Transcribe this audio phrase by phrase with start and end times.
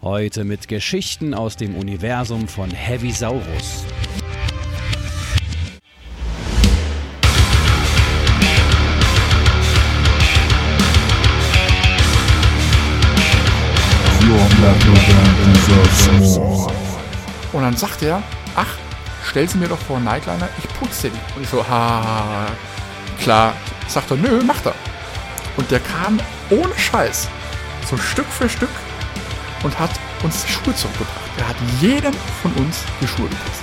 [0.00, 3.84] Heute mit Geschichten aus dem Universum von Heavisaurus.
[17.52, 18.22] Und dann sagt er,
[18.54, 18.68] ach,
[19.28, 21.36] stell sie mir doch vor Nightliner, ich putze die.
[21.36, 22.46] Und ich so, ha,
[23.20, 23.52] klar.
[23.88, 24.76] Sagt er, nö, macht er.
[25.56, 26.20] Und der kam
[26.50, 27.28] ohne Scheiß,
[27.90, 28.70] so Stück für Stück
[29.62, 29.90] und hat
[30.22, 31.30] uns die Schuhe zurückgebracht.
[31.38, 32.12] Er hat jedem
[32.42, 33.62] von uns die Schuhe geputzt.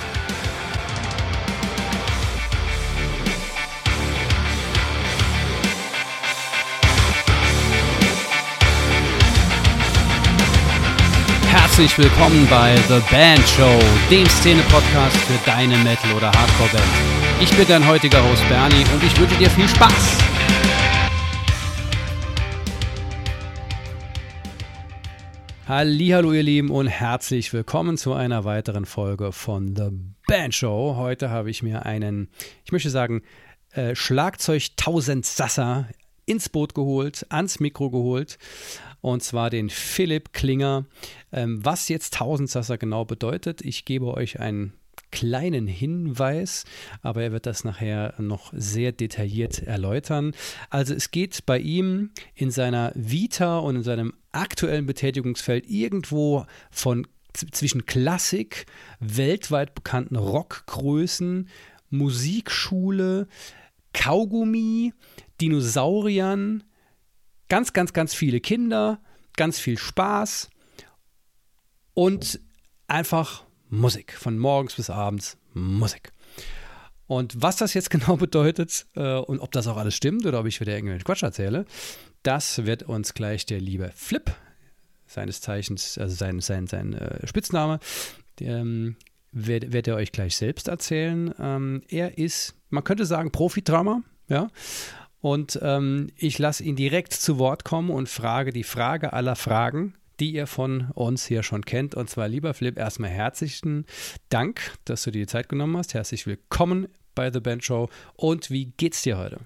[11.50, 13.78] Herzlich willkommen bei The Band Show,
[14.10, 16.84] dem Szene-Podcast für deine Metal- oder Hardcore-Band.
[17.40, 20.35] Ich bin dein heutiger Host Bernie und ich wünsche dir viel Spaß.
[25.68, 29.88] Hallo ihr Lieben und herzlich willkommen zu einer weiteren Folge von The
[30.28, 30.94] Band Show.
[30.94, 32.28] Heute habe ich mir einen,
[32.64, 33.22] ich möchte sagen,
[33.72, 35.88] äh, Schlagzeug 1000 Sasser
[36.24, 38.38] ins Boot geholt, ans Mikro geholt
[39.00, 40.86] und zwar den Philipp Klinger.
[41.32, 44.72] Ähm, was jetzt 1000 Sasser genau bedeutet, ich gebe euch einen
[45.16, 46.64] kleinen Hinweis,
[47.00, 50.34] aber er wird das nachher noch sehr detailliert erläutern.
[50.68, 57.06] Also es geht bei ihm in seiner Vita und in seinem aktuellen Betätigungsfeld irgendwo von
[57.32, 58.66] zwischen Klassik,
[59.00, 61.48] weltweit bekannten Rockgrößen,
[61.88, 63.26] Musikschule,
[63.94, 64.92] Kaugummi,
[65.40, 66.62] Dinosauriern,
[67.48, 69.00] ganz, ganz, ganz viele Kinder,
[69.34, 70.50] ganz viel Spaß
[71.94, 72.38] und
[72.86, 74.12] einfach Musik.
[74.12, 76.12] Von morgens bis abends Musik.
[77.06, 80.46] Und was das jetzt genau bedeutet äh, und ob das auch alles stimmt oder ob
[80.46, 81.64] ich wieder irgendwelchen Quatsch erzähle,
[82.22, 84.34] das wird uns gleich der liebe Flip,
[85.06, 87.78] seines Zeichens, also sein, sein, sein äh, Spitzname,
[88.40, 88.96] ähm,
[89.32, 91.32] wird, wird er euch gleich selbst erzählen.
[91.38, 94.48] Ähm, er ist, man könnte sagen, Profi-Drummer, ja.
[95.20, 99.94] Und ähm, ich lasse ihn direkt zu Wort kommen und frage die Frage aller Fragen
[100.20, 101.94] die ihr von uns hier schon kennt.
[101.94, 103.86] Und zwar, lieber Philipp, erstmal herzlichen
[104.28, 105.94] Dank, dass du dir die Zeit genommen hast.
[105.94, 107.88] Herzlich willkommen bei The Band Show.
[108.14, 109.40] Und wie geht's dir heute?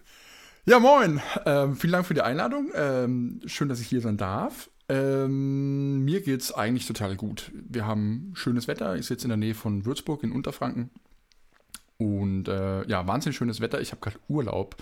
[0.67, 1.21] Ja, moin.
[1.47, 2.71] Ähm, vielen Dank für die Einladung.
[2.75, 4.71] Ähm, schön, dass ich hier sein darf.
[4.89, 7.51] Ähm, mir geht's eigentlich total gut.
[7.55, 8.97] Wir haben schönes Wetter.
[8.97, 10.91] Ich sitze in der Nähe von Würzburg in Unterfranken.
[11.97, 13.81] Und äh, ja, wahnsinnig schönes Wetter.
[13.81, 14.77] Ich habe gerade Urlaub.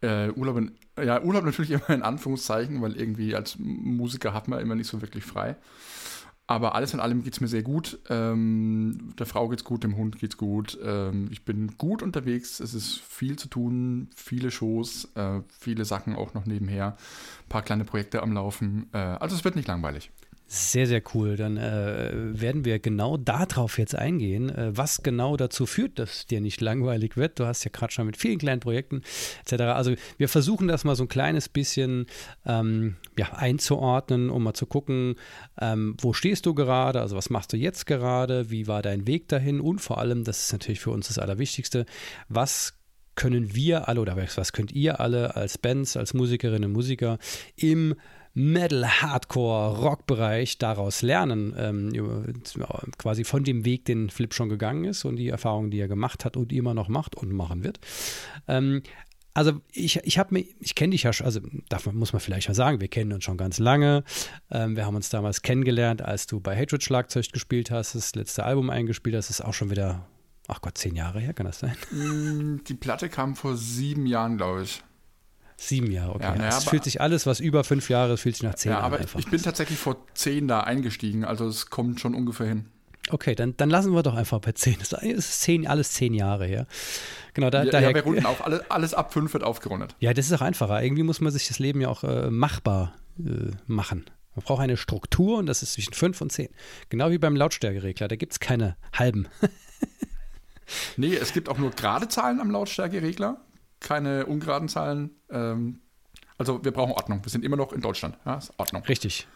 [0.00, 4.60] Äh, Urlaub, in, ja, Urlaub natürlich immer in Anführungszeichen, weil irgendwie als Musiker hat man
[4.60, 5.56] immer nicht so wirklich frei.
[6.48, 7.98] Aber alles in allem geht es mir sehr gut.
[8.08, 10.78] Ähm, der Frau geht's gut, dem Hund geht's gut.
[10.80, 12.60] Ähm, ich bin gut unterwegs.
[12.60, 16.96] Es ist viel zu tun, viele Shows, äh, viele Sachen auch noch nebenher.
[16.96, 18.88] Ein paar kleine Projekte am Laufen.
[18.92, 20.12] Äh, also es wird nicht langweilig.
[20.48, 21.34] Sehr, sehr cool.
[21.34, 26.40] Dann äh, werden wir genau darauf jetzt eingehen, äh, was genau dazu führt, dass dir
[26.40, 27.40] nicht langweilig wird.
[27.40, 29.02] Du hast ja gerade schon mit vielen kleinen Projekten
[29.44, 29.62] etc.
[29.62, 32.06] Also wir versuchen das mal so ein kleines bisschen
[32.46, 35.16] ähm, ja, einzuordnen, um mal zu gucken,
[35.60, 39.26] ähm, wo stehst du gerade, also was machst du jetzt gerade, wie war dein Weg
[39.26, 41.86] dahin und vor allem, das ist natürlich für uns das Allerwichtigste,
[42.28, 42.74] was
[43.16, 47.18] können wir alle oder was könnt ihr alle als Bands, als Musikerinnen und Musiker
[47.56, 47.96] im
[48.38, 51.90] Metal, Hardcore, Rock-Bereich daraus lernen, ähm,
[52.98, 56.26] quasi von dem Weg, den Flip schon gegangen ist und die Erfahrungen, die er gemacht
[56.26, 57.80] hat und immer noch macht und machen wird.
[58.46, 58.82] Ähm,
[59.32, 62.48] also ich, ich habe mir, ich kenne dich ja schon, also davon muss man vielleicht
[62.48, 64.04] mal sagen, wir kennen uns schon ganz lange.
[64.50, 68.44] Ähm, wir haben uns damals kennengelernt, als du bei Hatred Schlagzeug gespielt hast, das letzte
[68.44, 70.06] Album eingespielt hast, ist auch schon wieder,
[70.46, 71.74] ach Gott, zehn Jahre her, kann das sein?
[71.90, 74.82] Mm, die Platte kam vor sieben Jahren, glaube ich.
[75.58, 76.24] Sieben Jahre, okay.
[76.24, 78.78] Ja, naja, es fühlt sich alles, was über fünf Jahre, fühlt sich nach zehn ja,
[78.78, 79.18] Jahren aber einfach.
[79.18, 82.66] Ich bin tatsächlich vor zehn da eingestiegen, also es kommt schon ungefähr hin.
[83.08, 84.76] Okay, dann, dann lassen wir doch einfach bei zehn.
[84.78, 86.66] Das ist zehn, alles zehn Jahre her.
[87.34, 88.44] Genau, da, ja, daher, ja, wir runden auf.
[88.44, 89.94] Alles, alles ab fünf wird aufgerundet.
[90.00, 90.82] Ja, das ist auch einfacher.
[90.82, 94.06] Irgendwie muss man sich das Leben ja auch äh, machbar äh, machen.
[94.34, 96.48] Man braucht eine Struktur und das ist zwischen fünf und zehn.
[96.88, 99.28] Genau wie beim Lautstärkeregler, da gibt es keine halben.
[100.96, 103.40] nee, es gibt auch nur gerade Zahlen am Lautstärkeregler,
[103.80, 105.10] keine ungeraden Zahlen.
[105.30, 105.80] Ähm,
[106.38, 107.24] also wir brauchen Ordnung.
[107.24, 108.18] Wir sind immer noch in Deutschland.
[108.24, 108.82] Ja, Ordnung.
[108.84, 109.26] Richtig.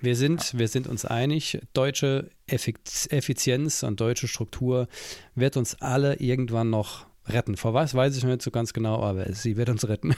[0.00, 0.58] Wir sind, ja.
[0.60, 4.86] wir sind uns einig, deutsche Effizienz und deutsche Struktur
[5.34, 7.56] wird uns alle irgendwann noch retten.
[7.56, 10.14] Vor was weiß ich noch nicht so ganz genau, aber sie wird uns retten.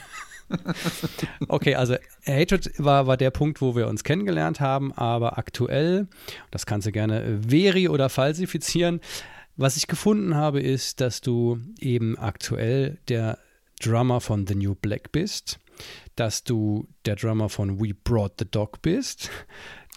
[1.48, 1.96] okay, also
[2.26, 6.08] Hatred war, war der Punkt, wo wir uns kennengelernt haben, aber aktuell,
[6.50, 9.00] das kannst du gerne veri- oder falsifizieren,
[9.56, 13.38] was ich gefunden habe, ist, dass du eben aktuell der
[13.80, 15.58] Drummer von The New Black bist
[16.16, 19.30] dass du der Drummer von We Brought the Dog bist.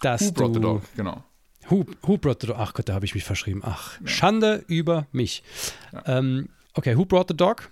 [0.00, 1.24] Dass Who Brought du, the Dog, genau.
[1.68, 2.56] Who, who brought the dog?
[2.58, 3.62] Ach Gott, da habe ich mich verschrieben.
[3.64, 4.06] Ach, ja.
[4.06, 5.42] Schande über mich.
[5.92, 6.18] Ja.
[6.18, 7.70] Ähm, okay, Who brought the dog?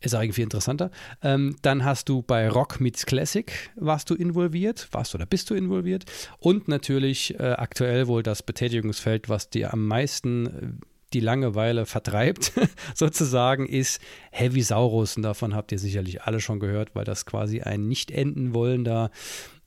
[0.00, 0.92] Ist auch irgendwie interessanter.
[1.22, 5.50] Ähm, dann hast du bei Rock Meets Classic warst du involviert, warst du oder bist
[5.50, 6.04] du involviert.
[6.38, 12.52] Und natürlich äh, aktuell wohl das Betätigungsfeld, was dir am meisten äh, die Langeweile vertreibt,
[12.94, 14.00] sozusagen, ist
[14.30, 15.16] Heavy Saurus.
[15.16, 19.10] Und davon habt ihr sicherlich alle schon gehört, weil das quasi ein nicht enden wollender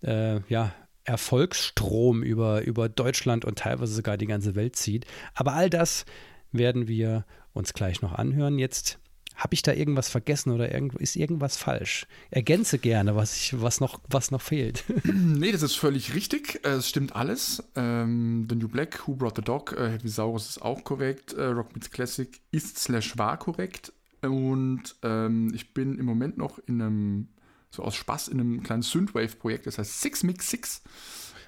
[0.04, 0.74] äh, ja,
[1.04, 5.06] Erfolgsstrom über, über Deutschland und teilweise sogar die ganze Welt zieht.
[5.34, 6.06] Aber all das
[6.52, 8.60] werden wir uns gleich noch anhören.
[8.60, 9.00] Jetzt
[9.36, 12.06] habe ich da irgendwas vergessen oder irgend, ist irgendwas falsch?
[12.30, 14.84] Ergänze gerne, was, ich, was, noch, was noch fehlt.
[15.04, 16.60] nee, das ist völlig richtig.
[16.64, 17.64] Es stimmt alles.
[17.76, 21.34] Ähm, the New Black, Who Brought the Dog, äh, Heavisaurus ist auch korrekt.
[21.34, 23.94] Äh, Rock Meets Classic ist slash war korrekt.
[24.22, 27.28] Und ähm, ich bin im Moment noch in einem,
[27.72, 30.82] so aus Spaß, in einem kleinen Synthwave-Projekt, das heißt Six Mix Six.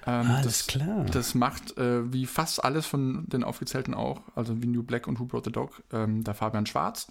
[0.06, 1.04] Ähm, Alles das, klar.
[1.06, 5.18] Das macht äh, wie fast alles von den aufgezählten auch, also wie New Black und
[5.18, 7.10] Who Brought the Dog, ähm, der Fabian Schwarz,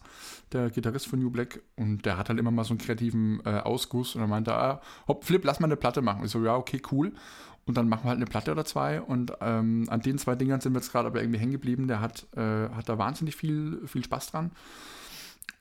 [0.52, 3.60] der Gitarrist von New Black, und der hat halt immer mal so einen kreativen äh,
[3.60, 6.24] Ausguss und er meinte, ah, hopp, Flip, lass mal eine Platte machen.
[6.26, 7.14] Ich so, ja, okay, cool.
[7.66, 9.02] Und dann machen wir halt eine Platte oder zwei.
[9.02, 11.88] Und ähm, an den zwei Dingern sind wir jetzt gerade aber irgendwie hängen geblieben.
[11.88, 14.52] Der hat, äh, hat da wahnsinnig viel, viel Spaß dran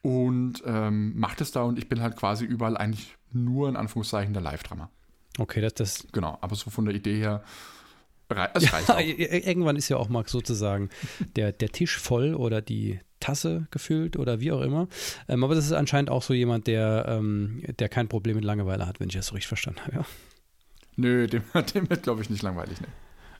[0.03, 4.33] und ähm, macht es da und ich bin halt quasi überall eigentlich nur in Anführungszeichen
[4.33, 4.89] der Live-Drummer.
[5.39, 6.07] Okay, das, das.
[6.11, 7.43] Genau, aber so von der Idee her.
[8.53, 10.89] Es reicht ja, irgendwann ist ja auch mal sozusagen
[11.35, 14.87] der, der Tisch voll oder die Tasse gefüllt oder wie auch immer.
[15.27, 18.87] Ähm, aber das ist anscheinend auch so jemand, der, ähm, der kein Problem mit Langeweile
[18.87, 19.95] hat, wenn ich das so richtig verstanden habe.
[19.97, 20.05] Ja.
[20.95, 21.43] Nö, dem,
[21.73, 22.81] dem wird, glaube ich, nicht langweilig.
[22.81, 22.87] Ne?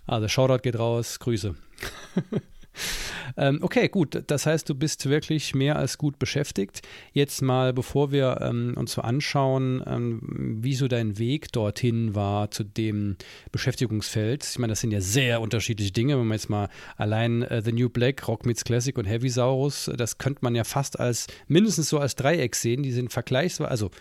[0.06, 1.56] Also Shoutout geht raus, Grüße.
[3.38, 4.24] Ähm, okay, gut.
[4.28, 6.82] Das heißt, du bist wirklich mehr als gut beschäftigt.
[7.12, 10.20] Jetzt mal, bevor wir ähm, uns so anschauen, ähm,
[10.62, 13.16] wie dein Weg dorthin war zu dem
[13.52, 14.44] Beschäftigungsfeld.
[14.44, 16.18] Ich meine, das sind ja sehr unterschiedliche Dinge.
[16.18, 19.90] Wenn man jetzt mal allein äh, The New Black, Rock Meets Classic und Heavy Saurus,
[19.96, 22.84] das könnte man ja fast als mindestens so als Dreieck sehen.
[22.84, 23.92] Die sind vergleichsweise, also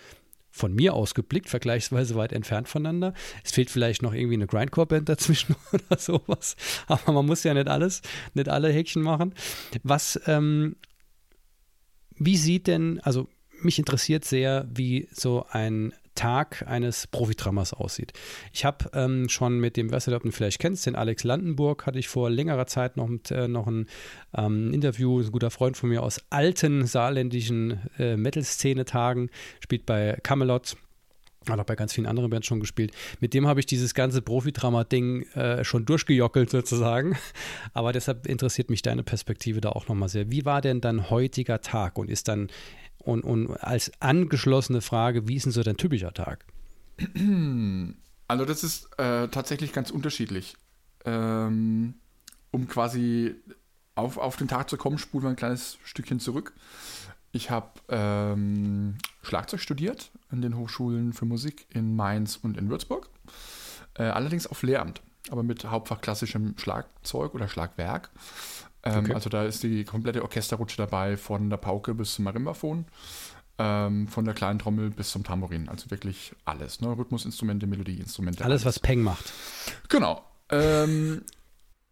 [0.53, 3.15] von mir aus geblickt, vergleichsweise weit entfernt voneinander.
[3.43, 6.57] Es fehlt vielleicht noch irgendwie eine Grindcore-Band dazwischen oder sowas.
[6.87, 8.03] Aber man muss ja nicht alles,
[8.35, 9.35] nicht alle Häkchen machen.
[9.83, 10.77] Was, ähm,
[12.17, 13.29] wie sieht denn, also
[13.63, 18.13] mich interessiert sehr, wie so ein Tag eines Profitrammers aussieht.
[18.53, 22.09] Ich habe ähm, schon mit dem, was du vielleicht kennst, den Alex Landenburg, hatte ich
[22.09, 23.87] vor längerer Zeit noch, mit, äh, noch ein
[24.37, 29.31] ähm, Interview, ein guter Freund von mir aus alten saarländischen äh, Metal-Szene-Tagen,
[29.61, 30.77] spielt bei Camelot.
[31.49, 32.93] Hat auch bei ganz vielen anderen Bands schon gespielt.
[33.19, 37.17] Mit dem habe ich dieses ganze Profidrama-Ding äh, schon durchgejockelt sozusagen.
[37.75, 40.31] Aber deshalb interessiert mich deine Perspektive da auch nochmal sehr.
[40.31, 42.49] Wie war denn dein heutiger Tag und ist dann
[43.05, 46.45] und, und als angeschlossene Frage, wie ist denn so dein typischer Tag?
[48.29, 50.57] Also das ist äh, tatsächlich ganz unterschiedlich.
[51.05, 51.97] Ähm,
[52.51, 53.35] um quasi
[53.95, 56.55] auf, auf den Tag zu kommen, spulen wir ein kleines Stückchen zurück.
[57.33, 63.09] Ich habe ähm, Schlagzeug studiert an den Hochschulen für Musik in Mainz und in Würzburg.
[63.95, 68.11] Äh, allerdings auf Lehramt, aber mit Hauptfach klassischem Schlagzeug oder Schlagwerk.
[68.85, 69.15] Ähm, okay.
[69.15, 72.87] Also da ist die komplette Orchesterrutsche dabei, von der Pauke bis zum Marimbaphon,
[73.59, 75.69] ähm, von der kleinen Trommel bis zum Tambourin.
[75.69, 76.81] Also wirklich alles.
[76.81, 76.89] Ne?
[76.89, 78.45] Rhythmusinstrumente, Melodieinstrumente.
[78.45, 78.77] Alles, alles.
[78.77, 79.33] was Peng macht.
[79.89, 80.25] Genau.
[80.51, 81.23] Ähm,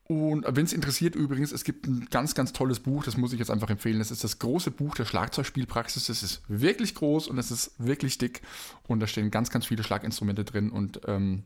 [0.05, 3.38] und wenn es interessiert übrigens, es gibt ein ganz, ganz tolles Buch, das muss ich
[3.38, 4.00] jetzt einfach empfehlen.
[4.00, 6.07] Das ist das große Buch der Schlagzeugspielpraxis.
[6.09, 8.43] Das ist wirklich groß und es ist wirklich dick.
[8.88, 10.71] Und da stehen ganz, ganz viele Schlaginstrumente drin.
[10.71, 11.45] Und ähm,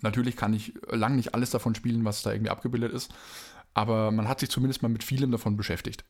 [0.00, 3.12] natürlich kann ich lang nicht alles davon spielen, was da irgendwie abgebildet ist
[3.74, 6.04] aber man hat sich zumindest mal mit vielem davon beschäftigt.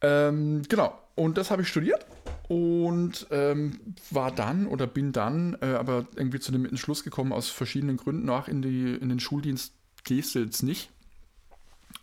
[0.00, 2.06] Ähm, genau, und das habe ich studiert
[2.48, 3.80] und ähm,
[4.10, 8.26] war dann oder bin dann äh, aber irgendwie zu dem Entschluss gekommen, aus verschiedenen Gründen
[8.26, 9.72] nach in, die, in den Schuldienst
[10.04, 10.90] gehst du jetzt nicht.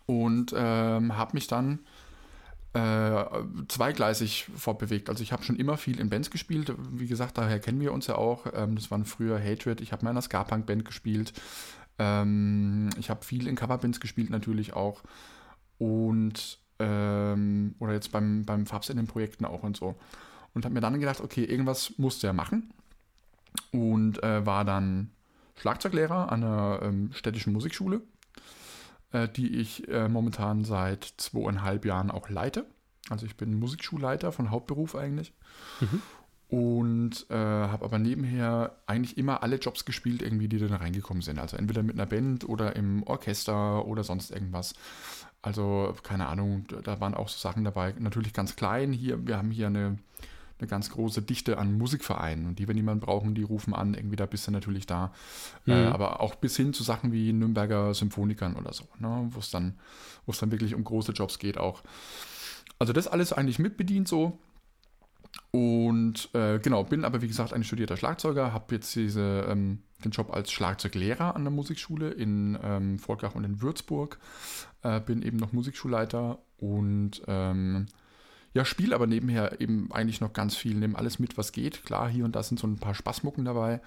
[0.06, 1.78] Und ähm, habe mich dann
[2.74, 3.24] äh,
[3.68, 5.08] zweigleisig fortbewegt.
[5.08, 6.74] Also ich habe schon immer viel in Bands gespielt.
[6.90, 8.46] Wie gesagt, daher kennen wir uns ja auch.
[8.52, 9.80] Ähm, das waren früher Hatred.
[9.80, 11.32] Ich habe mal in einer Ska-Punk-Band gespielt.
[11.98, 15.02] Ähm, ich habe viel in Coverbands gespielt natürlich auch.
[15.78, 19.96] Und ähm, oder jetzt beim, beim Fabs in den Projekten auch und so.
[20.54, 22.72] Und habe mir dann gedacht, okay, irgendwas musst du ja machen.
[23.70, 25.10] Und äh, war dann
[25.56, 28.00] Schlagzeuglehrer an einer ähm, städtischen Musikschule,
[29.12, 32.66] äh, die ich äh, momentan seit zweieinhalb Jahren auch leite.
[33.10, 35.32] Also ich bin Musikschulleiter von Hauptberuf eigentlich.
[35.80, 36.02] Mhm
[36.52, 41.38] und äh, habe aber nebenher eigentlich immer alle Jobs gespielt, irgendwie, die da reingekommen sind.
[41.38, 44.74] Also entweder mit einer Band oder im Orchester oder sonst irgendwas.
[45.40, 47.94] Also keine Ahnung, da waren auch so Sachen dabei.
[47.98, 48.92] Natürlich ganz klein.
[48.92, 49.96] Hier, wir haben hier eine,
[50.58, 52.48] eine ganz große Dichte an Musikvereinen.
[52.48, 55.10] Und die, wenn jemanden brauchen, die rufen an, irgendwie da bist du natürlich da.
[55.64, 55.72] Mhm.
[55.72, 59.26] Äh, aber auch bis hin zu Sachen wie Nürnberger Symphonikern oder so, ne?
[59.30, 59.78] wo es dann,
[60.26, 61.82] dann wirklich um große Jobs geht auch.
[62.78, 64.38] Also das alles eigentlich mitbedient so.
[65.52, 70.10] Und äh, genau, bin aber wie gesagt ein studierter Schlagzeuger, habe jetzt diese, ähm, den
[70.10, 74.18] Job als Schlagzeuglehrer an der Musikschule in ähm, Volkach und in Würzburg.
[74.82, 77.86] Äh, bin eben noch Musikschulleiter und ähm,
[78.54, 81.84] ja, spiele aber nebenher eben eigentlich noch ganz viel, nehme alles mit, was geht.
[81.84, 83.82] Klar, hier und da sind so ein paar Spaßmucken dabei,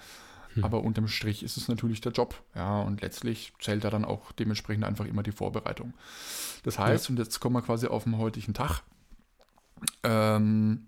[0.54, 0.64] hm.
[0.64, 2.40] aber unterm Strich ist es natürlich der Job.
[2.54, 5.94] Ja, und letztlich zählt da dann auch dementsprechend einfach immer die Vorbereitung.
[6.62, 7.10] Das heißt, ja.
[7.10, 8.82] und jetzt kommen wir quasi auf den heutigen Tag.
[10.04, 10.86] Ähm,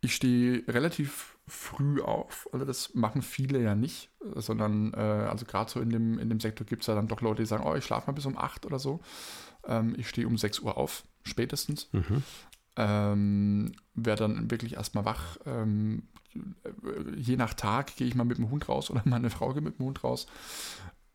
[0.00, 5.70] ich stehe relativ früh auf, also das machen viele ja nicht, sondern äh, also gerade
[5.70, 7.74] so in dem, in dem Sektor gibt es ja dann doch Leute, die sagen, oh,
[7.74, 9.00] ich schlafe mal bis um 8 oder so.
[9.66, 11.88] Ähm, ich stehe um 6 Uhr auf, spätestens.
[11.92, 12.22] Mhm.
[12.76, 15.38] Ähm, Werde dann wirklich erstmal wach.
[15.44, 16.04] Ähm,
[17.16, 19.78] je nach Tag gehe ich mal mit dem Hund raus oder meine Frau geht mit
[19.78, 20.26] dem Hund raus.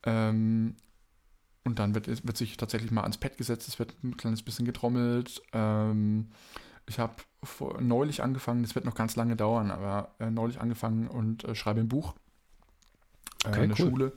[0.03, 0.75] Ähm,
[1.63, 4.65] und dann wird, wird sich tatsächlich mal ans Pad gesetzt, es wird ein kleines bisschen
[4.65, 5.41] getrommelt.
[5.51, 6.27] Ähm,
[6.87, 7.13] ich habe
[7.79, 11.79] neulich angefangen, das wird noch ganz lange dauern, aber äh, neulich angefangen und äh, schreibe
[11.79, 12.15] ein Buch
[13.43, 13.89] äh, okay, in der cool.
[13.91, 14.11] Schule.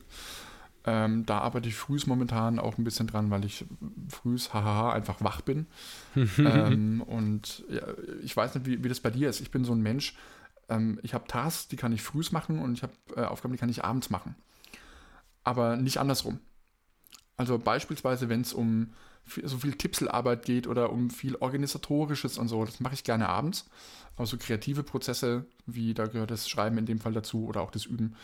[0.84, 3.66] Ähm, da arbeite ich frühs momentan auch ein bisschen dran, weil ich
[4.08, 5.66] frühs, hahaha, einfach wach bin.
[6.16, 7.82] ähm, und ja,
[8.22, 9.40] ich weiß nicht, wie, wie das bei dir ist.
[9.40, 10.16] Ich bin so ein Mensch,
[10.68, 13.58] ähm, ich habe Tasks, die kann ich frühs machen und ich habe äh, Aufgaben, die
[13.58, 14.34] kann ich abends machen.
[15.44, 16.40] Aber nicht andersrum.
[17.36, 18.92] Also beispielsweise, wenn es um
[19.44, 23.68] so viel Tippselarbeit geht oder um viel Organisatorisches und so, das mache ich gerne abends.
[24.16, 27.70] Aber so kreative Prozesse, wie da gehört das Schreiben in dem Fall dazu oder auch
[27.70, 28.16] das Üben,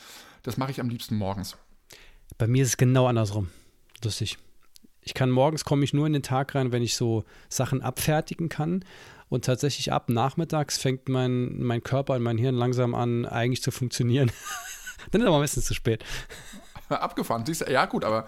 [0.42, 1.56] das mache ich am liebsten morgens.
[2.36, 3.48] Bei mir ist es genau andersrum.
[4.02, 4.38] Lustig.
[5.02, 8.48] Ich kann morgens komme ich nur in den Tag rein, wenn ich so Sachen abfertigen
[8.48, 8.84] kann.
[9.28, 13.70] Und tatsächlich ab nachmittags fängt mein, mein Körper und mein Hirn langsam an, eigentlich zu
[13.70, 14.30] funktionieren.
[15.10, 16.04] Dann ist aber meistens zu spät.
[16.88, 17.44] Abgefahren.
[17.46, 18.26] Siehst du, ja, gut, aber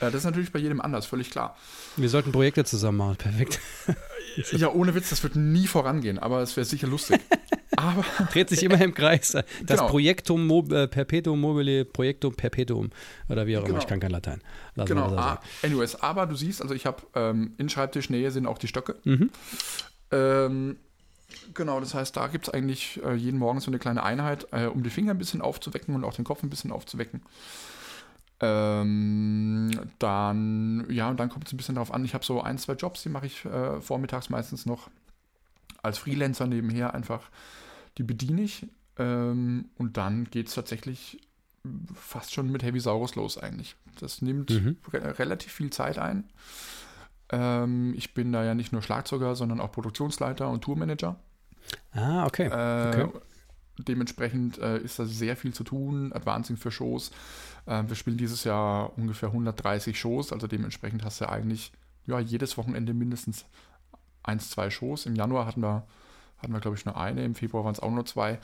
[0.00, 1.56] äh, das ist natürlich bei jedem anders, völlig klar.
[1.96, 3.60] Wir sollten Projekte zusammen machen, perfekt.
[4.52, 7.20] Ja, ohne Witz, das wird nie vorangehen, aber es wäre sicher lustig.
[7.76, 9.32] Aber Dreht sich immer im Kreis.
[9.32, 9.88] Das genau.
[9.88, 12.90] Projektum Mo äh, Perpetuum mobile, Projektum Perpetuum
[13.28, 13.70] oder wie auch genau.
[13.70, 14.40] immer, ich kann kein Latein.
[14.74, 18.58] Lass genau, ah, anyways, aber du siehst, also ich habe ähm, in Schreibtischnähe sind auch
[18.58, 18.96] die Stöcke.
[19.04, 19.30] Mhm.
[20.10, 20.76] Ähm,
[21.54, 24.66] Genau, das heißt, da gibt es eigentlich äh, jeden Morgen so eine kleine Einheit, äh,
[24.66, 27.22] um die Finger ein bisschen aufzuwecken und auch den Kopf ein bisschen aufzuwecken.
[28.40, 32.56] Ähm, dann, ja, und dann kommt es ein bisschen darauf an, ich habe so ein,
[32.56, 34.88] zwei Jobs, die mache ich äh, vormittags meistens noch
[35.82, 37.30] als Freelancer nebenher einfach,
[37.98, 38.66] die bediene ich.
[38.98, 41.20] Ähm, und dann geht es tatsächlich
[41.94, 43.76] fast schon mit Heavy Saurus los eigentlich.
[43.98, 44.78] Das nimmt mhm.
[44.92, 46.24] re relativ viel Zeit ein.
[47.30, 51.16] Ähm, ich bin da ja nicht nur Schlagzeuger, sondern auch Produktionsleiter und Tourmanager.
[51.92, 52.46] Ah, okay.
[52.46, 53.20] Äh, okay.
[53.78, 57.10] Dementsprechend äh, ist da sehr viel zu tun, Advancing für Shows.
[57.70, 61.72] Äh, wir spielen dieses Jahr ungefähr 130 Shows, also dementsprechend hast du eigentlich
[62.06, 63.46] ja, jedes Wochenende mindestens
[64.22, 65.06] eins, zwei Shows.
[65.06, 65.86] Im Januar hatten wir,
[66.38, 68.40] hatten wir glaube ich, nur eine, im Februar waren es auch nur zwei.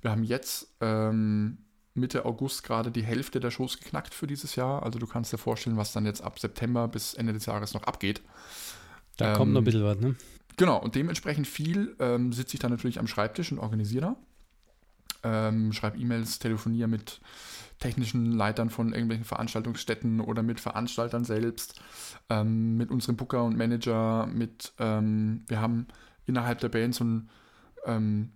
[0.00, 1.58] Wir haben jetzt ähm,
[1.94, 4.84] Mitte August gerade die Hälfte der Shows geknackt für dieses Jahr.
[4.84, 7.82] Also du kannst dir vorstellen, was dann jetzt ab September bis Ende des Jahres noch
[7.82, 8.22] abgeht.
[9.16, 10.14] Da ähm, kommt noch ein bisschen was, ne?
[10.56, 14.16] Genau, und dementsprechend viel ähm, sitze ich dann natürlich am Schreibtisch und organisiere da
[15.22, 17.20] ähm, schreibe E-Mails, telefoniere mit
[17.78, 21.80] technischen Leitern von irgendwelchen Veranstaltungsstätten oder mit Veranstaltern selbst,
[22.28, 25.86] ähm, mit unserem Booker und Manager, mit, ähm, wir haben
[26.26, 27.30] innerhalb der Band so ein,
[27.86, 28.32] ähm,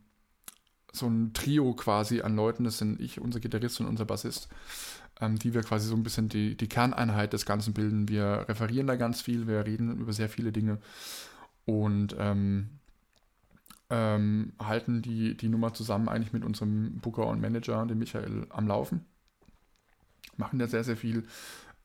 [0.92, 4.48] so ein Trio quasi an Leuten, das sind ich, unser Gitarrist und unser Bassist,
[5.20, 8.08] ähm, die wir quasi so ein bisschen die, die Kerneinheit des Ganzen bilden.
[8.08, 10.78] Wir referieren da ganz viel, wir reden über sehr viele Dinge
[11.64, 12.80] und ähm,
[13.92, 18.66] ähm, halten die, die Nummer zusammen eigentlich mit unserem Booker und Manager, dem Michael, am
[18.66, 19.04] Laufen.
[20.38, 21.26] Machen da sehr, sehr viel.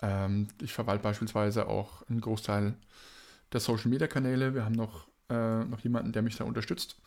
[0.01, 2.75] Ähm, ich verwalte beispielsweise auch einen Großteil
[3.51, 4.53] der Social Media Kanäle.
[4.53, 6.97] Wir haben noch, äh, noch jemanden, der mich da unterstützt.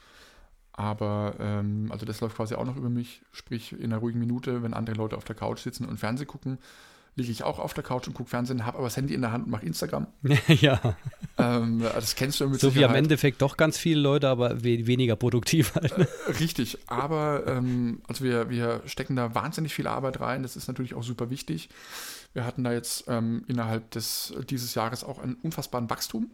[0.72, 3.22] Aber ähm, also das läuft quasi auch noch über mich.
[3.32, 6.58] Sprich, in einer ruhigen Minute, wenn andere Leute auf der Couch sitzen und Fernsehen gucken,
[7.16, 9.32] liege ich auch auf der Couch und gucke Fernsehen, habe aber das Handy in der
[9.32, 10.06] Hand und mache Instagram.
[10.48, 10.96] ja.
[11.38, 12.90] Ähm, das kennst du mit So Sicherheit.
[12.90, 15.92] wie am Endeffekt doch ganz viele Leute, aber we weniger produktiv halt.
[15.92, 16.06] Äh,
[16.38, 20.94] richtig, aber ähm, also wir, wir stecken da wahnsinnig viel Arbeit rein, das ist natürlich
[20.94, 21.68] auch super wichtig.
[22.32, 26.30] Wir hatten da jetzt ähm, innerhalb des, dieses Jahres auch einen unfassbaren Wachstum.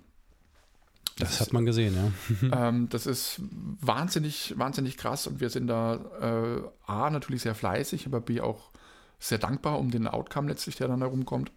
[1.19, 2.69] Das, das hat man gesehen, ja.
[2.69, 3.41] ähm, das ist
[3.81, 8.71] wahnsinnig, wahnsinnig krass und wir sind da äh, A, natürlich sehr fleißig, aber B, auch
[9.19, 11.53] sehr dankbar um den Outcome letztlich, der dann da rumkommt.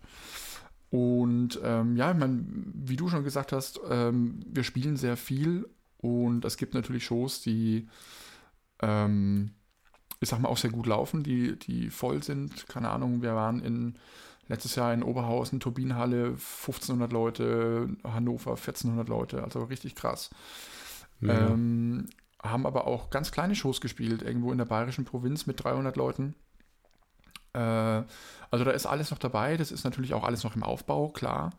[0.89, 5.67] Und ähm, ja, ich meine, wie du schon gesagt hast, ähm, wir spielen sehr viel
[5.97, 7.87] Und es gibt natürlich Shows, die,
[8.81, 9.51] ähm,
[10.19, 12.67] ich sag mal, auch sehr gut laufen, die, die voll sind.
[12.67, 13.95] Keine Ahnung, wir waren in
[14.47, 20.31] letztes Jahr in Oberhausen, Turbinenhalle, 1500 Leute, Hannover 1400 Leute, also richtig krass.
[21.21, 21.51] Ja.
[21.51, 22.09] Ähm,
[22.41, 26.35] haben aber auch ganz kleine Shows gespielt, irgendwo in der bayerischen Provinz mit 300 Leuten.
[27.53, 28.03] Äh,
[28.51, 31.51] also da ist alles noch dabei, das ist natürlich auch alles noch im Aufbau, klar.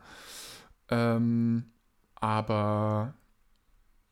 [0.88, 1.72] Ähm,
[2.16, 3.14] aber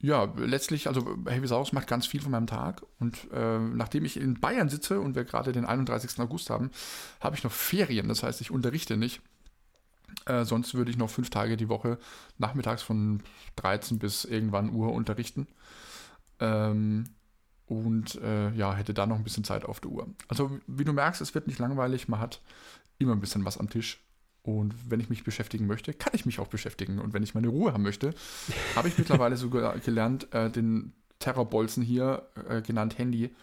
[0.01, 2.83] ja, letztlich, also Heavy Saurus macht ganz viel von meinem Tag.
[3.01, 6.21] Und äh, nachdem ich in Bayern sitze und wir gerade den 31.
[6.21, 6.71] August haben,
[7.21, 8.09] habe ich noch Ferien.
[8.09, 9.21] Das heißt, ich unterrichte nicht.
[10.27, 11.99] Äh, sonst würde ich noch fünf Tage die Woche
[12.39, 13.23] nachmittags von
[13.57, 15.49] 13 bis irgendwann Uhr unterrichten.
[16.39, 17.05] Ähm,
[17.69, 20.09] und äh, ja, hätte da noch ein bisschen Zeit auf der Uhr.
[20.27, 22.09] Also, wie du merkst, es wird nicht langweilig.
[22.09, 22.41] Man hat
[22.99, 24.01] immer ein bisschen was am Tisch.
[24.43, 26.99] Und wenn ich mich beschäftigen möchte, kann ich mich auch beschäftigen.
[26.99, 28.15] Und wenn ich meine Ruhe haben möchte,
[28.77, 33.35] habe ich mittlerweile sogar gelernt, äh, den Terrorbolzen hier, äh, genannt Handy,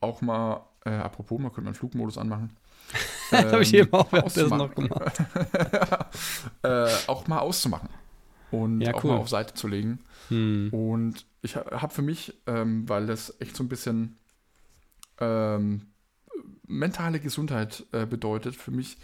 [0.00, 2.54] auch mal, äh, apropos, man könnte einen Flugmodus anmachen.
[3.30, 5.22] das habe ich eben auch währenddessen noch gemacht.
[6.62, 7.90] Äh, auch mal auszumachen.
[8.62, 10.00] Und ja, auch mal auf Seite zu legen.
[10.28, 10.68] Hm.
[10.72, 14.16] Und ich habe für mich, ähm, weil das echt so ein bisschen
[15.18, 15.82] ähm,
[16.66, 18.96] mentale Gesundheit äh, bedeutet, für mich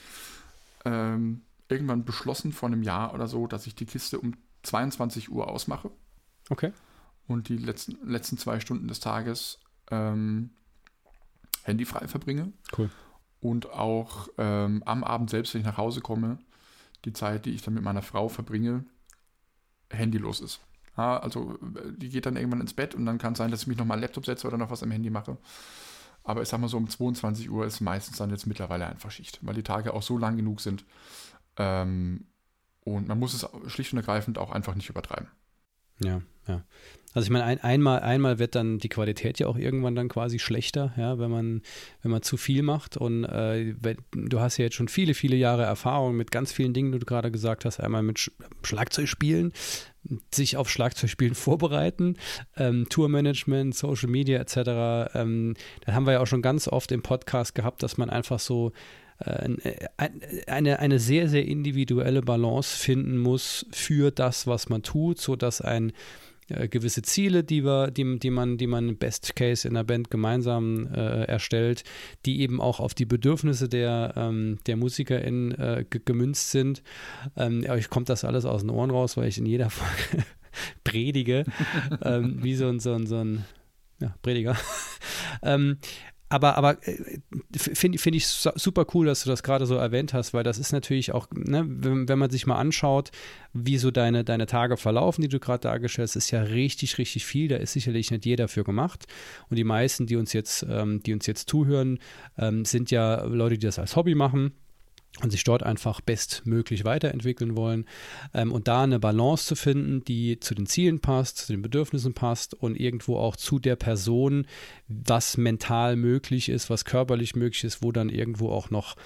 [0.84, 5.48] ähm, irgendwann beschlossen vor einem Jahr oder so, dass ich die Kiste um 22 Uhr
[5.48, 5.90] ausmache.
[6.48, 6.72] Okay.
[7.26, 10.50] Und die letzten, letzten zwei Stunden des Tages ähm,
[11.62, 12.52] handyfrei verbringe.
[12.76, 12.90] Cool.
[13.40, 16.38] Und auch ähm, am Abend selbst, wenn ich nach Hause komme,
[17.04, 18.84] die Zeit, die ich dann mit meiner Frau verbringe,
[19.90, 20.60] handylos ist.
[20.96, 21.58] Ja, also
[21.96, 24.00] die geht dann irgendwann ins Bett und dann kann es sein, dass ich mich nochmal
[24.00, 25.36] Laptop setze oder noch was am Handy mache.
[26.24, 29.38] Aber ich sag mal so, um 22 Uhr ist meistens dann jetzt mittlerweile einfach Schicht,
[29.42, 30.84] weil die Tage auch so lang genug sind.
[31.56, 32.26] Ähm,
[32.84, 35.28] und man muss es schlicht und ergreifend auch einfach nicht übertreiben.
[36.02, 36.64] Ja, ja.
[37.12, 40.38] Also ich meine, ein, einmal, einmal wird dann die Qualität ja auch irgendwann dann quasi
[40.38, 41.62] schlechter, ja, wenn man,
[42.02, 42.96] wenn man zu viel macht.
[42.96, 43.74] Und äh,
[44.12, 47.06] du hast ja jetzt schon viele, viele Jahre Erfahrung mit ganz vielen Dingen, die du
[47.06, 47.80] gerade gesagt hast.
[47.80, 48.30] Einmal mit Sch
[48.62, 49.52] Schlagzeugspielen,
[50.32, 52.16] sich auf Schlagzeugspielen vorbereiten,
[52.56, 55.16] ähm, Tourmanagement, Social Media etc.
[55.16, 58.38] Ähm, da haben wir ja auch schon ganz oft im Podcast gehabt, dass man einfach
[58.38, 58.70] so
[60.46, 65.92] eine, eine sehr, sehr individuelle Balance finden muss für das, was man tut, sodass ein
[66.50, 70.10] äh, gewisse Ziele, die wir, die, die man, die man Best Case in der Band
[70.10, 71.84] gemeinsam äh, erstellt,
[72.26, 76.82] die eben auch auf die Bedürfnisse der, ähm, der MusikerInnen äh, gemünzt sind.
[77.36, 80.24] Ähm, euch kommt das alles aus den Ohren raus, weil ich in jeder Folge
[80.84, 81.44] predige,
[82.02, 83.44] ähm, wie so ein, so ein, so ein
[84.00, 84.56] ja, Prediger.
[85.42, 85.78] ähm,
[86.30, 87.20] aber, aber äh,
[87.58, 90.72] finde find ich super cool, dass du das gerade so erwähnt hast, weil das ist
[90.72, 93.10] natürlich auch, ne, wenn, wenn, man sich mal anschaut,
[93.52, 97.26] wie so deine, deine Tage verlaufen, die du gerade dargestellt hast, ist ja richtig, richtig
[97.26, 97.48] viel.
[97.48, 99.06] Da ist sicherlich nicht jeder für gemacht.
[99.50, 101.98] Und die meisten, die uns jetzt, ähm, die uns jetzt zuhören,
[102.38, 104.52] ähm, sind ja Leute, die das als Hobby machen
[105.22, 107.84] und sich dort einfach bestmöglich weiterentwickeln wollen
[108.32, 112.14] ähm, und da eine Balance zu finden, die zu den Zielen passt, zu den Bedürfnissen
[112.14, 114.46] passt und irgendwo auch zu der Person,
[114.88, 118.96] was mental möglich ist, was körperlich möglich ist, wo dann irgendwo auch noch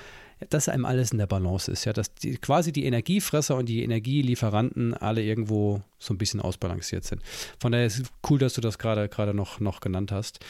[0.50, 3.82] dass einem alles in der Balance ist, ja, dass die, quasi die Energiefresser und die
[3.82, 7.22] Energielieferanten alle irgendwo so ein bisschen ausbalanciert sind.
[7.60, 10.40] Von daher ist es cool, dass du das gerade gerade noch, noch genannt hast.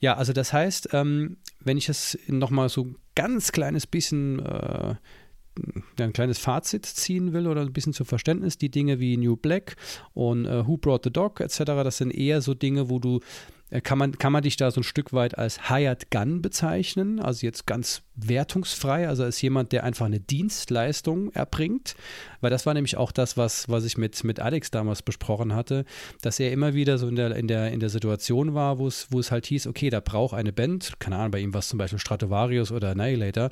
[0.00, 4.94] Ja, also das heißt, ähm, wenn ich es nochmal so ganz kleines bisschen äh,
[5.98, 9.76] ein kleines Fazit ziehen will oder ein bisschen zu Verständnis, die Dinge wie New Black
[10.14, 13.20] und äh, Who Brought the Dog etc., das sind eher so Dinge, wo du
[13.80, 17.46] kann man, kann man dich da so ein Stück weit als Hired Gun bezeichnen, also
[17.46, 21.96] jetzt ganz wertungsfrei, also als jemand, der einfach eine Dienstleistung erbringt,
[22.42, 25.86] weil das war nämlich auch das, was, was ich mit, mit Alex damals besprochen hatte,
[26.20, 29.06] dass er immer wieder so in der, in der, in der Situation war, wo es,
[29.10, 31.68] wo es halt hieß, okay, da braucht eine Band, keine Ahnung, bei ihm war es
[31.68, 33.50] zum Beispiel Stratovarius oder Annihilator,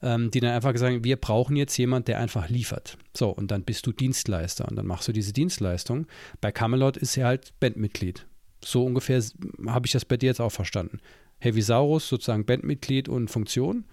[0.00, 2.96] ähm, die dann einfach gesagt haben, wir brauchen jetzt jemand, der einfach liefert.
[3.16, 6.06] So, und dann bist du Dienstleister und dann machst du diese Dienstleistung.
[6.40, 8.26] Bei Camelot ist er halt Bandmitglied.
[8.66, 9.22] So ungefähr
[9.66, 10.98] habe ich das bei dir jetzt auch verstanden.
[11.38, 13.84] Heavy Saurus, sozusagen Bandmitglied und Funktion.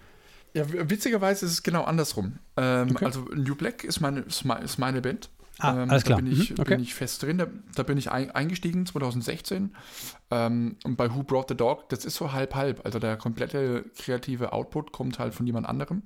[0.56, 2.40] Ja, witzigerweise ist es genau andersrum.
[2.58, 3.06] Ähm, okay.
[3.06, 4.46] Also New Black ist meine, ist
[4.80, 5.30] meine Band.
[5.60, 6.18] Ah, ähm, alles klar.
[6.20, 6.76] Da bin ich, mhm, okay.
[6.76, 7.38] bin ich fest drin.
[7.38, 9.76] Da, da, bin ich eingestiegen 2016.
[10.32, 12.84] Ähm, und bei Who Brought the Dog, das ist so halb-halb.
[12.84, 16.02] Also der komplette kreative Output kommt halt von jemand anderem.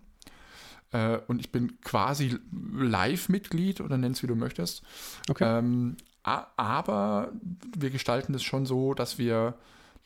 [0.92, 4.84] Äh, und ich bin quasi Live-Mitglied oder nenn's wie du möchtest.
[5.30, 5.60] Okay.
[5.60, 5.96] Ähm,
[6.28, 7.32] aber
[7.78, 9.56] wir gestalten es schon so, dass wir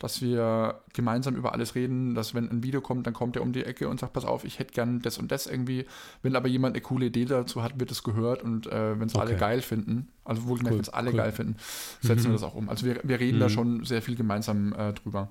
[0.02, 3.54] dass wir gemeinsam über alles reden, dass wenn ein Video kommt, dann kommt er um
[3.54, 5.86] die Ecke und sagt, pass auf, ich hätte gern das und das irgendwie.
[6.24, 9.14] Wenn aber jemand eine coole Idee dazu hat, wird es gehört und äh, wenn es
[9.14, 9.28] okay.
[9.28, 10.78] alle geil finden, also wohlgemerkt, cool.
[10.78, 11.18] wenn es alle cool.
[11.18, 11.56] geil finden,
[12.02, 12.30] setzen mhm.
[12.30, 12.68] wir das auch um.
[12.70, 13.42] Also wir, wir reden mhm.
[13.42, 15.30] da schon sehr viel gemeinsam äh, drüber.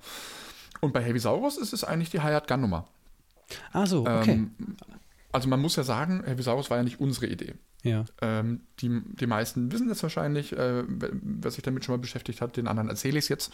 [0.80, 2.86] Und bei Heavy Saurus ist es eigentlich die Hired Gun Nummer.
[3.72, 4.30] Ah so, okay.
[4.30, 4.52] Ähm,
[5.32, 7.54] also man muss ja sagen, Heavy Saurus war ja nicht unsere Idee.
[7.82, 8.04] Ja.
[8.20, 12.56] Ähm, die, die meisten wissen das wahrscheinlich, äh, wer sich damit schon mal beschäftigt hat,
[12.56, 13.52] den anderen erzähle ich es jetzt.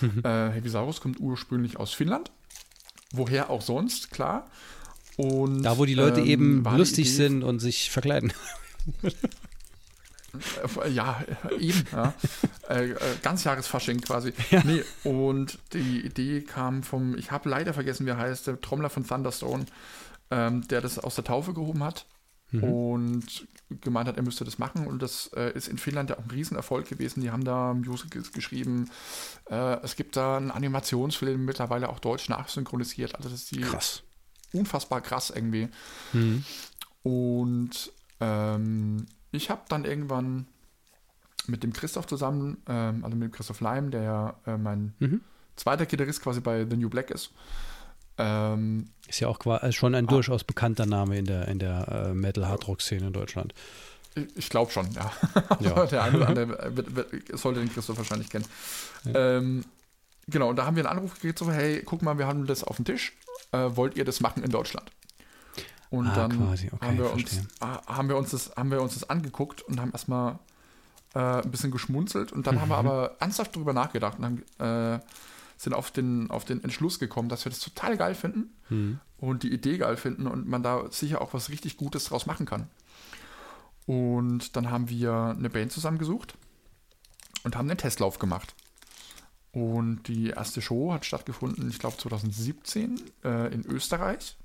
[0.00, 0.22] Mhm.
[0.24, 2.32] Äh, Heavisaurus kommt ursprünglich aus Finnland.
[3.12, 4.50] Woher auch sonst, klar.
[5.16, 8.32] Und, da, wo die Leute ähm, eben lustig sind und sich verkleiden.
[10.84, 11.24] Äh, ja,
[11.58, 11.84] eben.
[11.90, 12.14] Ja.
[12.68, 14.32] äh, äh Ganzjahresfasching quasi.
[14.50, 14.62] Ja.
[14.64, 18.90] Nee, und die Idee kam vom, ich habe leider vergessen, wie er heißt, der Trommler
[18.90, 19.66] von Thunderstone,
[20.30, 22.06] ähm, der das aus der Taufe gehoben hat
[22.50, 22.64] mhm.
[22.64, 23.48] und
[23.80, 24.86] gemeint hat, er müsste das machen.
[24.86, 27.20] Und das äh, ist in Finnland ja auch ein Riesenerfolg gewesen.
[27.20, 28.90] Die haben da Musicals geschrieben.
[29.50, 33.14] Äh, es gibt da einen Animationsfilm, mittlerweile auch deutsch nachsynchronisiert.
[33.14, 34.02] Also das ist die krass.
[34.52, 35.68] unfassbar krass irgendwie.
[36.12, 36.44] Mhm.
[37.02, 40.46] Und ähm, ich habe dann irgendwann
[41.46, 45.20] mit dem Christoph zusammen, ähm, also mit dem Christoph Leim, der ja äh, mein mhm.
[45.56, 47.32] zweiter Gitarrist quasi bei The New Black ist,
[48.18, 50.10] ähm, ist ja auch äh, schon ein ah.
[50.10, 53.54] durchaus bekannter Name in der, in der äh, Metal-Hardrock-Szene in Deutschland.
[54.34, 55.12] Ich, glaube schon, ja.
[55.60, 55.86] ja.
[55.86, 56.72] der eine oder andere
[57.34, 58.46] sollte den Christoph wahrscheinlich kennen.
[59.04, 59.36] Ja.
[59.36, 59.64] Ähm,
[60.26, 62.64] genau, und da haben wir einen Anruf gekriegt, so, hey, guck mal, wir haben das
[62.64, 63.12] auf dem Tisch.
[63.52, 64.90] Äh, wollt ihr das machen in Deutschland?
[65.90, 68.94] Und ah, dann okay, haben, wir uns, ah, haben, wir uns das, haben wir uns
[68.94, 70.38] das angeguckt und haben erstmal
[71.14, 72.32] äh, ein bisschen geschmunzelt.
[72.32, 72.60] Und dann mhm.
[72.60, 75.00] haben wir aber ernsthaft darüber nachgedacht und haben äh,
[75.58, 79.00] sind auf den, auf den Entschluss gekommen, dass wir das total geil finden mhm.
[79.18, 82.46] und die Idee geil finden und man da sicher auch was richtig Gutes draus machen
[82.46, 82.68] kann.
[83.84, 86.34] Und dann haben wir eine Band zusammengesucht
[87.42, 88.54] und haben einen Testlauf gemacht.
[89.52, 94.36] Und die erste Show hat stattgefunden, ich glaube 2017 äh, in Österreich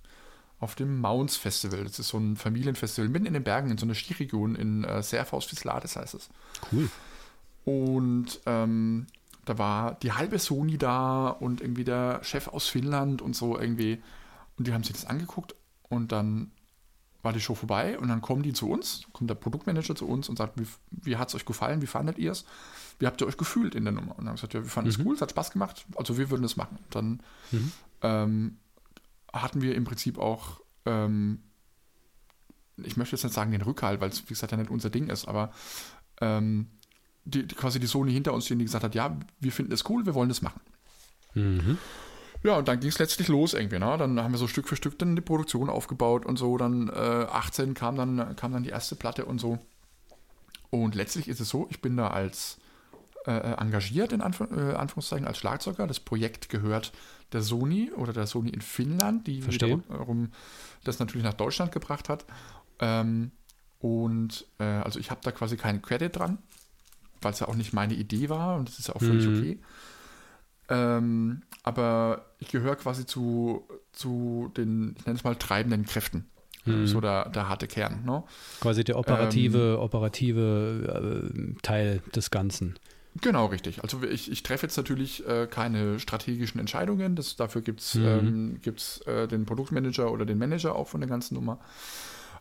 [0.60, 1.84] auf dem Mounts Festival.
[1.84, 5.04] Das ist so ein Familienfestival mitten in den Bergen in so einer Skiregion in äh,
[5.04, 6.30] Serfaus Fislades heißt es.
[6.71, 6.89] Cool.
[7.65, 9.08] Und ähm,
[9.45, 14.01] da war die halbe Sony da und irgendwie der Chef aus Finnland und so irgendwie.
[14.58, 15.56] Und die haben sich das angeguckt
[15.89, 16.51] und dann
[17.23, 20.27] war die Show vorbei und dann kommen die zu uns, kommt der Produktmanager zu uns
[20.27, 22.45] und sagt, wie, wie hat es euch gefallen, wie fandet ihr es?
[22.99, 24.12] Wie habt ihr euch gefühlt in der Nummer?
[24.12, 25.08] Und dann haben wir gesagt, ja, wir fanden es mhm.
[25.08, 26.77] cool, es hat Spaß gemacht, also wir würden es machen.
[26.77, 27.71] Und dann mhm.
[28.01, 28.58] ähm,
[29.32, 31.43] hatten wir im Prinzip auch, ähm,
[32.77, 35.08] ich möchte jetzt nicht sagen den Rückhalt, weil es, wie gesagt, ja nicht unser Ding
[35.08, 35.51] ist, aber
[36.19, 36.67] ähm,
[37.26, 40.06] die, quasi die Sony hinter uns stehen, die gesagt hat, ja, wir finden das cool,
[40.06, 40.62] wir wollen das machen.
[41.34, 41.78] Mhm.
[42.44, 43.80] Ja, und dann ging es letztlich los irgendwie.
[43.80, 43.96] Ne?
[43.98, 46.58] Dann haben wir so Stück für Stück dann die Produktion aufgebaut und so.
[46.58, 49.60] Dann äh, 18 kam dann, kam dann die erste Platte und so.
[50.70, 52.58] Und letztlich ist es so, ich bin da als
[53.26, 55.88] äh, engagiert, in Anf äh, Anführungszeichen, als Schlagzeuger.
[55.88, 56.92] Das Projekt gehört
[57.32, 60.32] der Sony oder der Sony in Finnland, die wiederum
[60.84, 62.26] das natürlich nach Deutschland gebracht hat.
[62.80, 63.32] Ähm,
[63.80, 66.40] und äh, also ich habe da quasi keinen Credit dran
[67.24, 69.38] weil es ja auch nicht meine Idee war und das ist ja auch völlig mhm.
[69.38, 69.60] okay.
[70.70, 76.30] Ähm, aber ich gehöre quasi zu, zu den, ich nenne es mal, treibenden Kräften.
[76.66, 76.88] Mhm.
[76.88, 78.04] So der, der harte Kern.
[78.06, 78.24] Ne?
[78.62, 82.80] Quasi der operative, ähm, operative äh, Teil des Ganzen.
[83.22, 83.84] Genau, richtig.
[83.84, 87.16] Also ich, ich treffe jetzt natürlich äh, keine strategischen Entscheidungen.
[87.16, 88.60] Das, dafür gibt es mhm.
[88.66, 91.60] ähm, äh, den Produktmanager oder den Manager auch von der ganzen Nummer.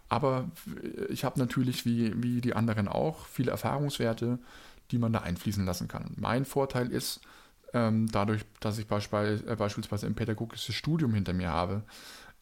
[0.08, 0.50] Aber
[1.08, 4.38] ich habe natürlich, wie, wie die anderen auch, viele Erfahrungswerte
[4.90, 6.12] die man da einfließen lassen kann.
[6.16, 7.20] Mein Vorteil ist,
[7.72, 11.84] ähm, dadurch, dass ich beispielsweise, äh, beispielsweise ein pädagogisches Studium hinter mir habe,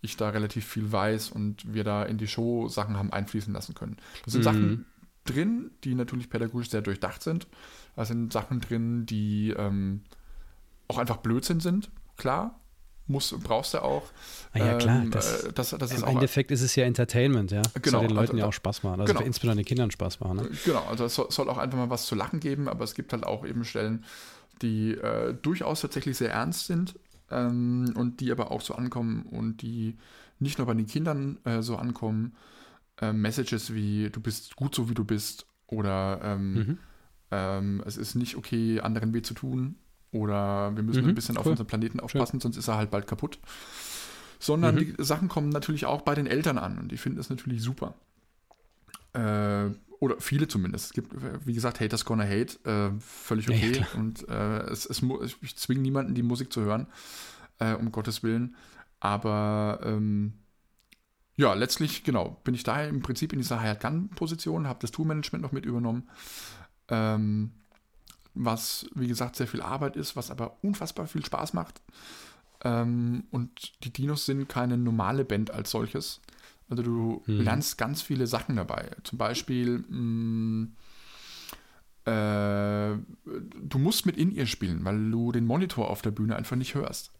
[0.01, 3.75] ich da relativ viel weiß und wir da in die Show Sachen haben einfließen lassen
[3.75, 3.99] können.
[4.25, 4.45] Das sind mhm.
[4.45, 4.87] Sachen
[5.25, 7.47] drin, die natürlich pädagogisch sehr durchdacht sind.
[7.97, 10.03] Da sind Sachen drin, die ähm,
[10.89, 12.60] auch einfach Blödsinn sind, klar
[13.11, 14.05] muss, brauchst du auch.
[14.53, 15.03] Ah ja, klar.
[15.03, 17.63] Ähm, das, äh, das, das Im Endeffekt ist es ja Entertainment, ja.
[17.83, 19.01] Genau, soll den Leuten also, ja auch Spaß machen.
[19.01, 19.25] Also genau.
[19.25, 20.37] insbesondere den Kindern Spaß machen.
[20.39, 20.51] Ne?
[20.65, 23.13] Genau, also es soll, soll, auch einfach mal was zu lachen geben, aber es gibt
[23.13, 24.05] halt auch eben Stellen,
[24.63, 26.95] die äh, durchaus tatsächlich sehr ernst sind
[27.31, 29.97] ähm, und die aber auch so ankommen und die
[30.39, 32.35] nicht nur bei den Kindern äh, so ankommen.
[33.01, 36.79] Äh, Messages wie du bist gut so wie du bist oder ähm, mhm.
[37.33, 39.77] Ähm, es ist nicht okay, anderen weh zu tun
[40.13, 41.41] oder wir müssen mhm, ein bisschen cool.
[41.41, 42.41] auf unseren Planeten aufpassen, ja.
[42.41, 43.39] sonst ist er halt bald kaputt.
[44.39, 44.97] Sondern mhm.
[44.97, 47.95] die Sachen kommen natürlich auch bei den Eltern an und die finden das natürlich super.
[49.13, 49.71] Äh,
[50.01, 50.87] oder viele zumindest.
[50.87, 51.13] Es gibt,
[51.47, 53.81] wie gesagt, Haters Gonna Hate, äh, völlig okay.
[53.81, 55.03] Ja, und äh, es, es,
[55.43, 56.87] ich zwinge niemanden, die Musik zu hören,
[57.59, 58.57] äh, um Gottes Willen.
[58.99, 60.33] Aber ähm,
[61.37, 65.43] ja, letztlich, genau, bin ich daher im Prinzip in dieser Hired Gun-Position, habe das Tourmanagement
[65.43, 66.09] noch mit übernommen.
[66.89, 67.53] Ähm,
[68.35, 71.81] was, wie gesagt, sehr viel Arbeit ist, was aber unfassbar viel Spaß macht.
[72.63, 76.21] Ähm, und die Dinos sind keine normale Band als solches.
[76.69, 77.41] Also du hm.
[77.41, 78.91] lernst ganz viele Sachen dabei.
[79.03, 80.73] Zum Beispiel, mh, mm,
[82.05, 82.97] äh,
[83.63, 86.75] du musst mit in ihr spielen, weil du den Monitor auf der Bühne einfach nicht
[86.75, 87.13] hörst.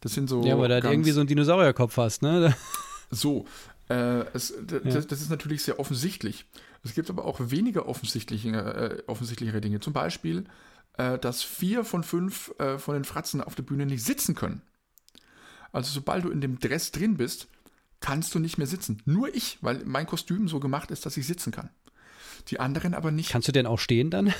[0.00, 0.44] Das sind so.
[0.44, 2.54] Ja, weil du halt irgendwie so einen Dinosaurierkopf hast, ne?
[3.10, 3.44] So.
[3.88, 5.00] Äh, es, das, ja.
[5.00, 6.46] das, ist natürlich sehr offensichtlich.
[6.84, 9.80] Es gibt aber auch weniger offensichtliche, äh, offensichtlichere Dinge.
[9.80, 10.44] Zum Beispiel,
[10.98, 14.62] äh, dass vier von fünf äh, von den Fratzen auf der Bühne nicht sitzen können.
[15.72, 17.48] Also sobald du in dem Dress drin bist,
[18.00, 19.02] kannst du nicht mehr sitzen.
[19.06, 21.70] Nur ich, weil mein Kostüm so gemacht ist, dass ich sitzen kann.
[22.48, 23.30] Die anderen aber nicht.
[23.30, 24.32] Kannst du denn auch stehen dann?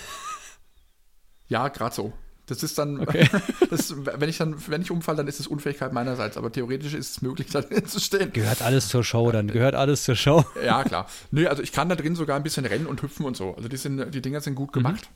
[1.46, 2.12] Ja, gerade so.
[2.46, 3.28] Das ist dann, okay.
[3.70, 7.11] das, wenn ich dann, wenn ich umfalle, dann ist es Unfähigkeit meinerseits, aber theoretisch ist
[7.12, 8.33] es möglich, da drin zu stehen.
[8.33, 10.44] Gehört alles zur Show, dann gehört alles zur Show.
[10.64, 11.09] Ja, klar.
[11.30, 13.54] Nö, also ich kann da drin sogar ein bisschen rennen und hüpfen und so.
[13.54, 14.80] Also die, sind, die Dinger sind gut mhm.
[14.80, 15.09] gemacht.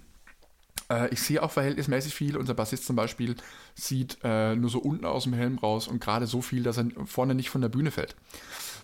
[0.89, 0.97] Mhm.
[0.97, 2.37] Äh, ich sehe auch verhältnismäßig viel.
[2.37, 3.37] Unser Bassist zum Beispiel
[3.75, 6.87] sieht äh, nur so unten aus dem Helm raus und gerade so viel, dass er
[7.07, 8.17] vorne nicht von der Bühne fällt.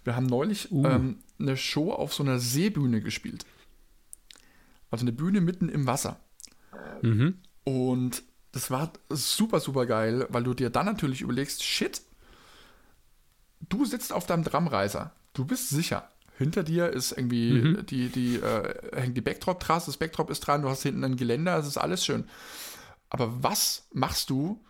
[0.05, 0.87] Wir haben neulich uh.
[0.87, 3.47] ähm, eine Show auf so einer Seebühne gespielt.
[4.91, 6.21] Also eine Bühne mitten im Wasser.
[7.03, 7.39] Mhm.
[7.65, 8.23] Und
[8.55, 12.01] das war super, super geil, weil du dir dann natürlich überlegst, shit,
[13.69, 16.09] du sitzt auf deinem Drumreiser, du bist sicher.
[16.39, 17.87] Hinter dir ist irgendwie mhm.
[17.87, 21.59] die, die, äh, hängt die Backdrop-Trasse, das Backdrop ist dran, du hast hinten ein Geländer,
[21.59, 22.29] es ist alles schön.
[23.11, 24.63] Aber was machst du,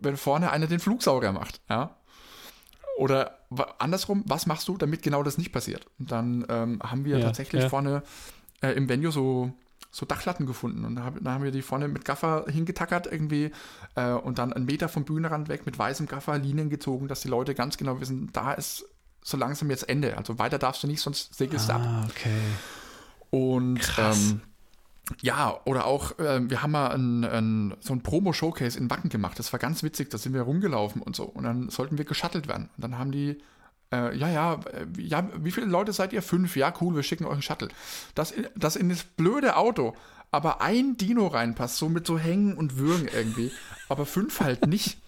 [0.00, 1.60] wenn vorne einer den Flugsaurier macht?
[1.70, 1.96] Ja?
[2.98, 3.38] Oder
[3.78, 5.86] andersrum, was machst du, damit genau das nicht passiert?
[6.00, 7.68] Und dann ähm, haben wir ja, tatsächlich ja.
[7.68, 8.02] vorne
[8.60, 9.52] äh, im Venue so
[9.90, 10.84] so Dachlatten gefunden.
[10.84, 13.50] Und da, hab, da haben wir die vorne mit Gaffer hingetackert irgendwie
[13.96, 17.28] äh, und dann einen Meter vom Bühnenrand weg mit weißem Gaffer Linien gezogen, dass die
[17.28, 18.84] Leute ganz genau wissen, da ist
[19.22, 20.16] so langsam jetzt Ende.
[20.16, 22.10] Also weiter darfst du nicht, sonst segelst du ah, ab.
[22.10, 22.38] okay.
[23.30, 24.40] Und ähm,
[25.22, 29.38] ja, oder auch, äh, wir haben mal ein, ein, so ein Promo-Showcase in Wacken gemacht.
[29.38, 31.24] Das war ganz witzig, da sind wir rumgelaufen und so.
[31.24, 32.70] Und dann sollten wir geschattelt werden.
[32.76, 33.38] Und dann haben die
[33.92, 34.60] äh, ja, ja,
[34.96, 36.22] ja, wie viele Leute seid ihr?
[36.22, 36.56] Fünf.
[36.56, 37.68] Ja, cool, wir schicken euch einen Shuttle.
[38.14, 39.94] Das, das in das blöde Auto,
[40.30, 43.50] aber ein Dino reinpasst, so mit so Hängen und Würgen irgendwie,
[43.88, 44.98] aber fünf halt nicht.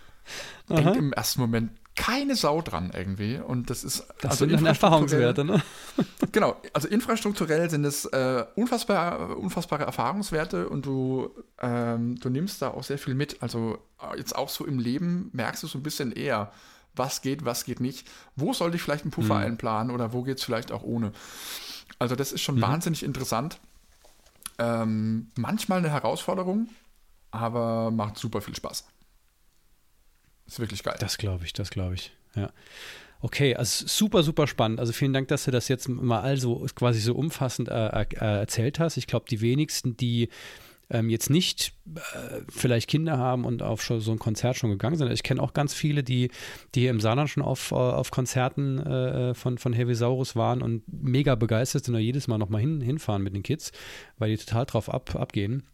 [0.68, 3.38] Denkt im ersten Moment keine Sau dran irgendwie.
[3.38, 4.06] Und das ist.
[4.20, 5.62] Das also sind dann Erfahrungswerte, ne?
[6.32, 12.68] genau, also infrastrukturell sind es äh, unfassbar, unfassbare Erfahrungswerte und du, ähm, du nimmst da
[12.68, 13.42] auch sehr viel mit.
[13.42, 16.52] Also äh, jetzt auch so im Leben merkst du so ein bisschen eher
[16.96, 19.44] was geht, was geht nicht, wo sollte ich vielleicht einen Puffer mhm.
[19.44, 21.12] einplanen oder wo geht es vielleicht auch ohne.
[21.98, 22.62] Also das ist schon mhm.
[22.62, 23.58] wahnsinnig interessant.
[24.58, 26.68] Ähm, manchmal eine Herausforderung,
[27.30, 28.84] aber macht super viel Spaß.
[30.46, 30.96] Ist wirklich geil.
[31.00, 32.50] Das glaube ich, das glaube ich, ja.
[33.20, 34.80] Okay, also super, super spannend.
[34.80, 38.78] Also vielen Dank, dass du das jetzt mal also quasi so umfassend äh, äh, erzählt
[38.78, 38.98] hast.
[38.98, 40.28] Ich glaube, die wenigsten, die
[40.90, 45.10] ähm, jetzt nicht äh, vielleicht Kinder haben und auf so ein Konzert schon gegangen sind.
[45.10, 46.30] Ich kenne auch ganz viele, die,
[46.74, 50.82] die hier im Saarland schon auf, äh, auf Konzerten äh, von, von Heavisaurus waren und
[50.86, 53.72] mega begeistert sind und jedes Mal nochmal hin, hinfahren mit den Kids,
[54.18, 55.64] weil die total drauf ab, abgehen.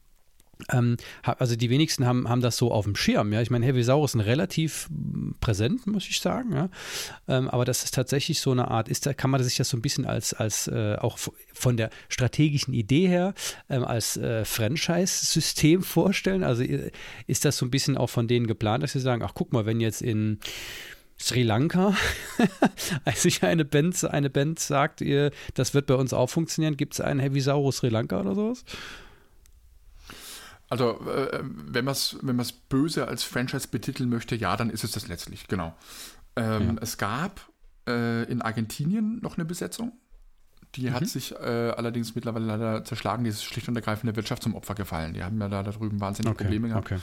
[0.73, 3.33] Ähm, also die wenigsten haben, haben das so auf dem Schirm.
[3.33, 3.41] Ja?
[3.41, 4.89] Ich meine, Heavisaurus sind relativ
[5.41, 6.55] präsent, muss ich sagen.
[6.55, 6.69] Ja?
[7.29, 9.83] Ähm, aber das ist tatsächlich so eine Art, ist kann man sich das so ein
[9.83, 11.19] bisschen als, als äh, auch
[11.53, 13.35] von der strategischen Idee her
[13.69, 16.45] ähm, als äh, Franchise-System vorstellen?
[16.45, 16.91] Also äh,
[17.27, 19.67] ist das so ein bisschen auch von denen geplant, dass sie sagen, ach guck mal,
[19.67, 20.39] wenn jetzt in
[21.21, 21.95] Sri Lanka,
[23.05, 26.95] als sich eine Band, eine Band sagt, ihr, das wird bei uns auch funktionieren, gibt
[26.95, 28.65] es einen Heavisaurus Sri Lanka oder sowas?
[30.71, 34.93] Also, äh, wenn man es wenn böse als Franchise betiteln möchte, ja, dann ist es
[34.93, 35.77] das letztlich, genau.
[36.37, 36.83] Ähm, ja.
[36.83, 37.41] Es gab
[37.89, 39.93] äh, in Argentinien noch eine Besetzung.
[40.77, 40.95] Die mhm.
[40.95, 43.25] hat sich äh, allerdings mittlerweile leider zerschlagen.
[43.25, 45.13] Die ist schlicht und ergreifend der Wirtschaft zum Opfer gefallen.
[45.13, 46.45] Die haben ja da, da drüben wahnsinnige okay.
[46.45, 46.93] Probleme gehabt.
[46.93, 47.01] Okay.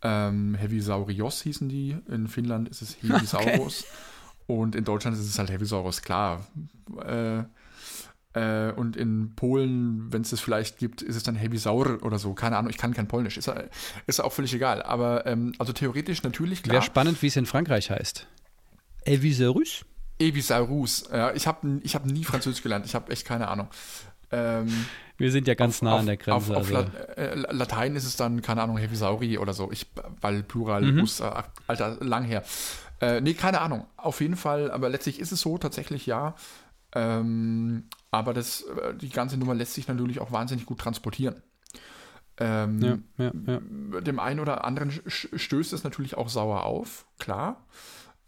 [0.00, 1.98] Ähm, Heavisaurios hießen die.
[2.08, 3.84] In Finnland ist es Heavisaurus.
[4.46, 4.58] Okay.
[4.58, 6.46] Und in Deutschland ist es halt Heavisaurus, klar.
[7.02, 7.44] Äh,
[8.34, 12.34] äh, und in Polen, wenn es das vielleicht gibt, ist es dann Heavisaur oder so.
[12.34, 13.36] Keine Ahnung, ich kann kein Polnisch.
[13.38, 13.50] Ist,
[14.06, 14.82] ist auch völlig egal.
[14.82, 16.74] Aber ähm, also theoretisch natürlich klar.
[16.74, 18.26] Wäre spannend, wie es in Frankreich heißt.
[19.04, 19.84] Evisaurus?
[20.18, 21.08] Evisaurus.
[21.12, 22.86] Ja, ich habe ich hab nie Französisch gelernt.
[22.86, 23.68] Ich habe echt keine Ahnung.
[24.32, 26.56] Ähm, wir sind ja ganz auf, nah an der Grenze.
[26.56, 26.90] Auf, also.
[27.16, 29.70] äh, Latein ist es dann, keine Ahnung, Hevisauri oder so.
[29.70, 29.86] Ich,
[30.20, 31.00] weil Plural, mhm.
[31.00, 31.30] Us, äh,
[31.68, 32.42] Alter, lang her.
[33.00, 33.86] Äh, nee, keine Ahnung.
[33.96, 36.34] Auf jeden Fall, aber letztlich ist es so, tatsächlich ja.
[36.94, 41.42] Ähm, aber das, äh, die ganze Nummer lässt sich natürlich auch wahnsinnig gut transportieren.
[42.36, 44.00] Ähm, ja, ja, ja.
[44.00, 47.64] Dem einen oder anderen stößt es natürlich auch sauer auf, klar.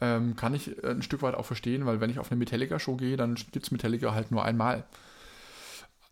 [0.01, 3.17] Ähm, kann ich ein Stück weit auch verstehen, weil wenn ich auf eine Metallica-Show gehe,
[3.17, 4.85] dann gibt es Metallica halt nur einmal.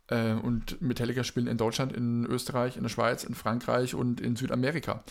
[0.07, 4.35] Äh, und Metallica spielen in Deutschland, in Österreich, in der Schweiz, in Frankreich und in
[4.35, 5.03] Südamerika.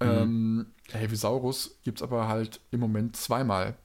[0.00, 0.08] Mhm.
[0.08, 3.76] Ähm, Heavisaurus gibt es aber halt im Moment zweimal.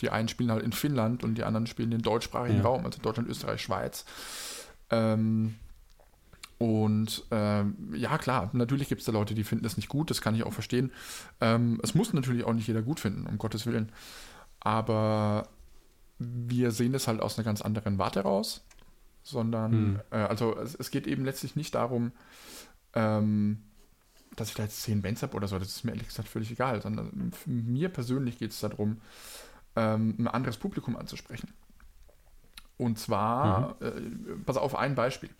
[0.00, 2.64] Die einen spielen halt in Finnland und die anderen spielen den deutschsprachigen ja.
[2.64, 4.04] Raum, also Deutschland, Österreich, Schweiz.
[4.90, 5.54] Ähm,
[6.58, 10.20] und ähm, ja, klar, natürlich gibt es da Leute, die finden das nicht gut, das
[10.20, 10.92] kann ich auch verstehen.
[11.40, 13.90] Ähm, es muss natürlich auch nicht jeder gut finden, um Gottes Willen.
[14.60, 15.48] Aber
[16.18, 18.62] wir sehen das halt aus einer ganz anderen Warte raus,
[19.22, 20.00] sondern, hm.
[20.10, 22.12] äh, also es, es, geht eben letztlich nicht darum,
[22.92, 23.62] ähm,
[24.36, 26.50] dass ich da jetzt zehn Bands habe oder so, das ist mir ehrlich gesagt völlig
[26.50, 29.00] egal, sondern für mir persönlich geht es darum,
[29.76, 31.52] ähm, ein anderes Publikum anzusprechen.
[32.76, 33.86] Und zwar, mhm.
[33.86, 35.30] äh, pass auf, ein Beispiel.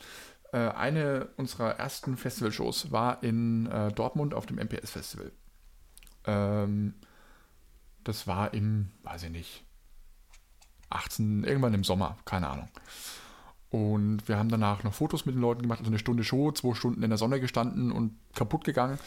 [0.52, 5.32] Äh, eine unserer ersten Festivalshows war in äh, Dortmund auf dem MPS-Festival.
[6.24, 6.94] Ähm,
[8.04, 9.64] das war im, weiß ich nicht,
[10.90, 12.68] 18, irgendwann im Sommer, keine Ahnung.
[13.70, 16.74] Und wir haben danach noch Fotos mit den Leuten gemacht, also eine Stunde Show, zwei
[16.74, 18.98] Stunden in der Sonne gestanden und kaputt gegangen.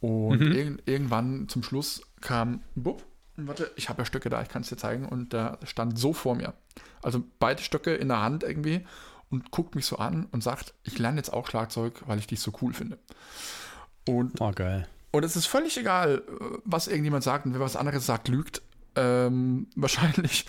[0.00, 0.52] Und mhm.
[0.52, 3.04] irg irgendwann zum Schluss kam, bupp,
[3.36, 5.06] warte, ich habe ja Stöcke da, ich kann es dir zeigen.
[5.06, 6.54] Und der stand so vor mir.
[7.02, 8.86] Also beide Stöcke in der Hand irgendwie
[9.30, 12.40] und guckt mich so an und sagt, ich lerne jetzt auch Schlagzeug, weil ich dich
[12.40, 12.98] so cool finde.
[14.06, 14.86] Und, oh, geil.
[15.10, 16.22] Und es ist völlig egal,
[16.64, 18.62] was irgendjemand sagt und wer was anderes sagt, lügt.
[18.94, 20.46] Ähm, wahrscheinlich.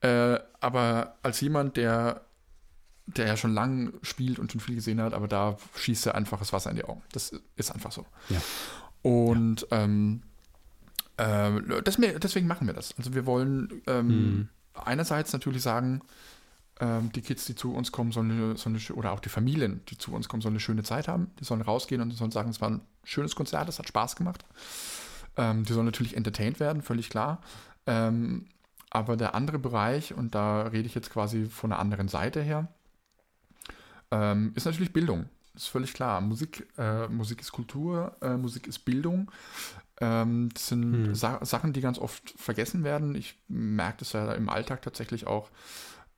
[0.00, 2.22] Äh, aber als jemand, der,
[3.06, 6.38] der ja schon lange spielt und schon viel gesehen hat, aber da schießt er einfach
[6.38, 7.02] das Wasser in die Augen.
[7.12, 8.06] Das ist einfach so.
[8.28, 8.40] Ja.
[9.02, 9.82] Und ja.
[9.82, 10.22] Ähm,
[11.20, 12.94] äh, das, deswegen machen wir das.
[12.96, 14.48] Also wir wollen ähm, hm.
[14.74, 16.00] einerseits natürlich sagen,
[16.80, 19.82] ähm, die Kids, die zu uns kommen, sollen eine, sollen eine, oder auch die Familien,
[19.88, 21.30] die zu uns kommen, sollen eine schöne Zeit haben.
[21.38, 24.44] Die sollen rausgehen und sollen sagen, es war ein schönes Konzert, es hat Spaß gemacht.
[25.36, 27.42] Ähm, die sollen natürlich entertained werden, völlig klar.
[27.86, 28.46] Ähm,
[28.88, 32.68] aber der andere Bereich, und da rede ich jetzt quasi von einer anderen Seite her,
[34.10, 35.28] ähm, ist natürlich Bildung.
[35.52, 36.20] Das ist völlig klar.
[36.20, 39.30] Musik, äh, Musik ist Kultur, äh, Musik ist Bildung.
[40.00, 41.14] Ähm, das sind hm.
[41.14, 43.14] Sa Sachen, die ganz oft vergessen werden.
[43.14, 45.50] Ich merke das ja im Alltag tatsächlich auch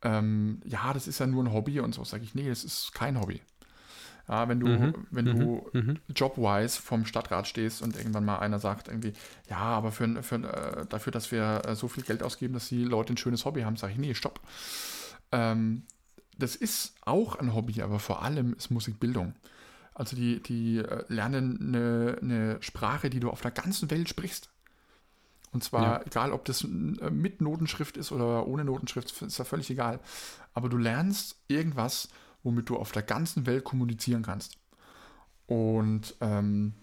[0.02, 2.92] ähm, ja, das ist ja nur ein Hobby und so, sage ich, nee, das ist
[2.92, 3.40] kein Hobby.
[4.28, 5.80] Ja, wenn du, mhm, wenn du mhm.
[5.80, 5.98] mhm.
[6.14, 9.14] jobwise vom Stadtrat stehst und irgendwann mal einer sagt irgendwie,
[9.48, 12.84] ja, aber für, für, äh, dafür, dass wir äh, so viel Geld ausgeben, dass die
[12.84, 14.40] Leute ein schönes Hobby haben, sage ich, nee, stopp.
[15.32, 15.84] Ähm,
[16.38, 19.34] das ist auch ein Hobby, aber vor allem ist Musikbildung.
[20.02, 24.50] Also die, die äh, lernen eine, eine Sprache, die du auf der ganzen Welt sprichst.
[25.52, 26.06] Und zwar, ja.
[26.06, 30.00] egal ob das äh, mit Notenschrift ist oder ohne Notenschrift, ist ja völlig egal.
[30.54, 32.08] Aber du lernst irgendwas,
[32.42, 34.58] womit du auf der ganzen Welt kommunizieren kannst.
[35.46, 36.74] Und ähm,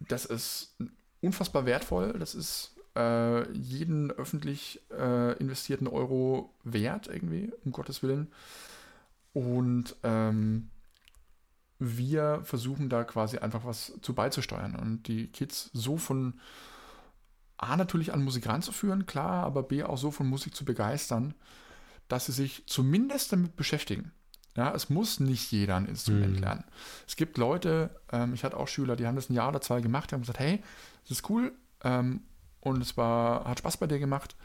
[0.00, 0.74] das ist
[1.20, 2.12] unfassbar wertvoll.
[2.18, 8.32] Das ist äh, jeden öffentlich äh, investierten Euro wert, irgendwie, um Gottes Willen.
[9.32, 10.71] Und ähm,
[11.82, 16.34] wir versuchen da quasi einfach was zu beizusteuern und die Kids so von
[17.56, 21.34] A, natürlich an Musik ranzuführen, klar, aber B, auch so von Musik zu begeistern,
[22.08, 24.12] dass sie sich zumindest damit beschäftigen.
[24.56, 26.42] Ja, es muss nicht jeder ein Instrument mhm.
[26.42, 26.64] lernen.
[27.06, 29.80] Es gibt Leute, ähm, ich hatte auch Schüler, die haben das ein Jahr oder zwei
[29.80, 30.62] gemacht, die haben gesagt, hey,
[31.02, 31.52] das ist cool
[31.84, 32.22] ähm,
[32.60, 34.36] und es war, hat Spaß bei dir gemacht,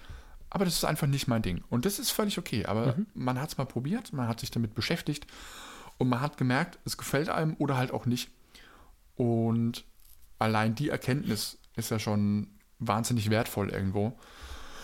[0.49, 1.63] aber das ist einfach nicht mein Ding.
[1.69, 3.07] Und das ist völlig okay, aber mhm.
[3.15, 5.27] man hat es mal probiert, man hat sich damit beschäftigt
[5.97, 8.29] und man hat gemerkt, es gefällt einem oder halt auch nicht.
[9.15, 9.83] Und
[10.39, 12.47] allein die Erkenntnis ist ja schon
[12.79, 14.17] wahnsinnig wertvoll irgendwo.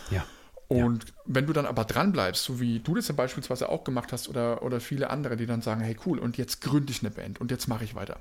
[0.10, 0.26] Ja.
[0.68, 1.14] Und ja.
[1.26, 4.28] wenn du dann aber dran bleibst, so wie du das ja beispielsweise auch gemacht hast
[4.28, 7.40] oder, oder viele andere, die dann sagen, hey cool, und jetzt gründe ich eine Band
[7.40, 8.20] und jetzt mache ich weiter.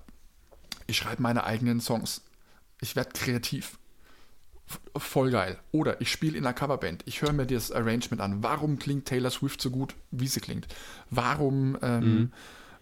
[0.86, 2.22] Ich schreibe meine eigenen Songs.
[2.80, 3.78] Ich werde kreativ.
[4.96, 5.58] Voll geil.
[5.70, 7.02] Oder ich spiele in einer Coverband.
[7.06, 8.42] Ich höre mir das Arrangement an.
[8.42, 10.66] Warum klingt Taylor Swift so gut, wie sie klingt?
[11.10, 12.32] Warum, ähm, mhm.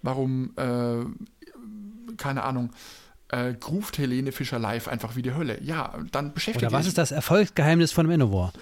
[0.02, 1.04] Warum, äh,
[2.16, 2.70] keine Ahnung,
[3.28, 5.62] äh, groovt Helene Fischer live einfach wie die Hölle.
[5.62, 8.52] Ja, dann beschäftigt Oder was ist das Erfolgsgeheimnis von Manowar?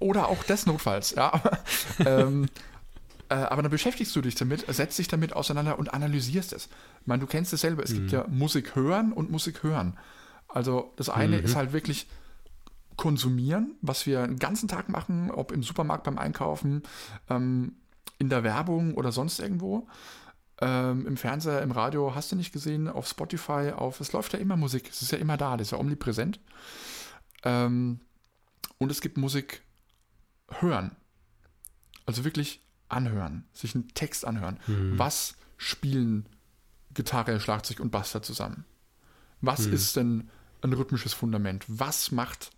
[0.00, 1.40] Oder auch des Notfalls, ja.
[2.04, 2.48] ähm,
[3.28, 6.68] äh, aber dann beschäftigst du dich damit, setzt dich damit auseinander und analysierst es.
[7.00, 7.94] Ich meine, du kennst es selber, es mhm.
[7.94, 9.96] gibt ja Musik hören und Musik hören.
[10.48, 11.44] Also das eine mhm.
[11.44, 12.06] ist halt wirklich
[12.96, 16.82] konsumieren, was wir den ganzen Tag machen, ob im Supermarkt beim Einkaufen,
[17.30, 17.76] ähm,
[18.18, 19.86] in der Werbung oder sonst irgendwo.
[20.60, 24.00] Ähm, Im Fernseher, im Radio hast du nicht gesehen, auf Spotify, auf.
[24.00, 24.88] Es läuft ja immer Musik.
[24.90, 26.40] Es ist ja immer da, das ist ja omnipräsent.
[27.44, 28.00] Ähm,
[28.78, 29.62] und es gibt Musik
[30.60, 30.96] hören.
[32.06, 34.58] Also wirklich anhören, sich einen Text anhören.
[34.66, 34.98] Mhm.
[34.98, 36.28] Was spielen
[36.94, 38.64] Gitarre, Schlagzeug und Bass da zusammen?
[39.40, 39.72] Was mhm.
[39.74, 40.30] ist denn
[40.62, 41.64] ein rhythmisches Fundament?
[41.68, 42.50] Was macht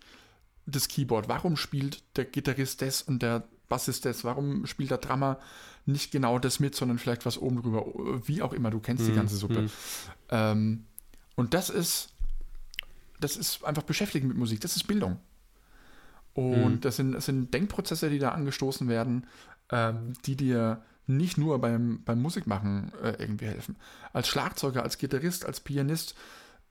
[0.65, 1.27] das Keyboard?
[1.27, 5.39] Warum spielt der Gitarrist das und der Bassist das, warum spielt der Drummer
[5.87, 7.85] nicht genau das mit, sondern vielleicht was oben drüber,
[8.27, 9.63] wie auch immer, du kennst die Mhm, ganze Suppe.
[9.63, 9.71] mhm.
[10.29, 10.85] Ähm,
[11.35, 12.13] und das ist,
[13.19, 15.19] das ist einfach Beschäftigen mit Musik, das ist Bildung.
[16.33, 16.81] Und Mhm.
[16.85, 19.27] das, sind, das sind Denkprozesse, die da angestoßen werden,
[19.69, 23.75] ähm, die dir nicht nur beim, beim Musikmachen äh, irgendwie helfen.
[24.13, 26.15] Als Schlagzeuger, als Gitarrist, als Pianist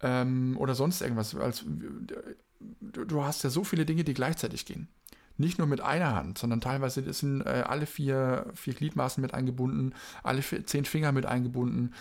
[0.01, 1.35] ähm, oder sonst irgendwas.
[1.35, 1.65] Als,
[2.81, 4.89] du, du hast ja so viele Dinge, die gleichzeitig gehen.
[5.41, 9.95] Nicht nur mit einer Hand, sondern teilweise sind äh, alle vier, vier Gliedmaßen mit eingebunden,
[10.23, 11.95] alle vier, zehn Finger mit eingebunden.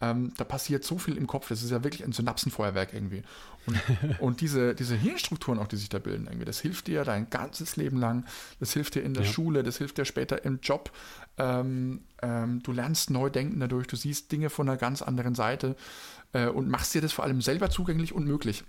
[0.00, 1.48] Ähm, da passiert so viel im Kopf.
[1.48, 3.22] Das ist ja wirklich ein Synapsenfeuerwerk irgendwie.
[3.66, 3.80] Und,
[4.20, 7.76] und diese, diese Hirnstrukturen auch, die sich da bilden, irgendwie, das hilft dir dein ganzes
[7.76, 8.24] Leben lang.
[8.60, 9.30] Das hilft dir in der Ja.
[9.30, 10.90] Schule, das hilft dir später im Job.
[11.36, 15.76] Ähm, ähm, du lernst neu denken dadurch, du siehst Dinge von einer ganz anderen Seite
[16.32, 18.64] äh, und machst dir das vor allem selber zugänglich und möglich.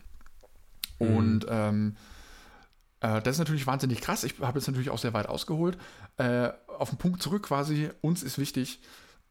[0.99, 1.15] Mhm.
[1.15, 2.16] Und ähm, äh,
[3.00, 4.24] das ist natürlich wahnsinnig krass.
[4.24, 5.78] Ich habe jetzt natürlich auch sehr weit ausgeholt.
[6.18, 8.82] Äh, auf den Punkt zurück quasi, uns ist wichtig,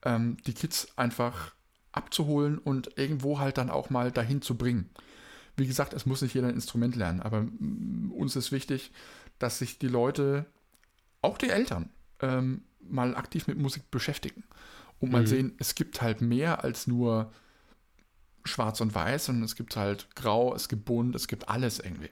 [0.05, 1.55] ähm, die Kids einfach
[1.93, 4.91] abzuholen und irgendwo halt dann auch mal dahin zu bringen.
[5.57, 8.93] Wie gesagt, es muss nicht jeder ein Instrument lernen, aber mm, uns ist wichtig,
[9.39, 10.47] dass sich die Leute,
[11.23, 11.91] auch die Eltern,
[12.21, 14.45] ähm, mal aktiv mit Musik beschäftigen
[15.01, 15.27] und mal Mhm.
[15.27, 17.33] sehen, es gibt halt mehr als nur
[18.45, 22.11] schwarz und weiß, sondern es gibt halt grau, es gibt bunt, es gibt alles irgendwie.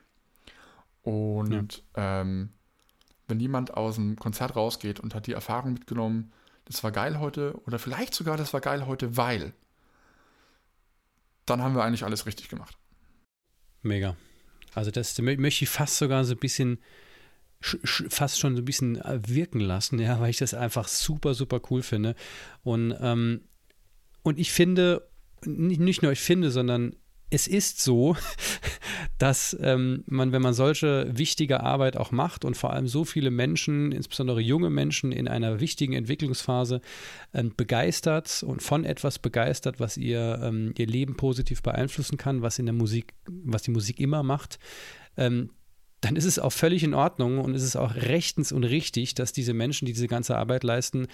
[1.05, 2.51] Und ähm,
[3.29, 6.33] wenn jemand aus dem Konzert rausgeht und hat die Erfahrung mitgenommen,
[6.65, 9.53] das war geil heute, oder vielleicht sogar, das war geil heute, weil,
[11.47, 12.77] dann haben wir eigentlich alles richtig gemacht.
[13.83, 14.17] Mega.
[14.75, 16.79] Also das mö- möchte ich fast sogar so ein bisschen,
[17.63, 20.89] sch- sch- fast schon so ein bisschen äh, wirken lassen, ja, weil ich das einfach
[20.89, 22.15] super, super cool finde.
[22.63, 23.43] Und, ähm,
[24.23, 25.07] und ich finde,
[25.45, 26.97] nicht nur ich finde, sondern
[27.31, 28.17] es ist so,
[29.19, 33.31] dass ähm, man, wenn man solche wichtige Arbeit auch macht und vor allem so viele
[33.31, 36.81] Menschen, insbesondere junge Menschen in einer wichtigen Entwicklungsphase
[37.33, 42.59] ähm, begeistert und von etwas begeistert, was ihr, ähm, ihr Leben positiv beeinflussen kann, was
[42.59, 44.59] in der Musik, was die Musik immer macht,
[45.17, 45.51] ähm,
[46.01, 49.33] dann ist es auch völlig in Ordnung und ist es auch rechtens und richtig, dass
[49.33, 51.07] diese Menschen, die diese ganze Arbeit leisten,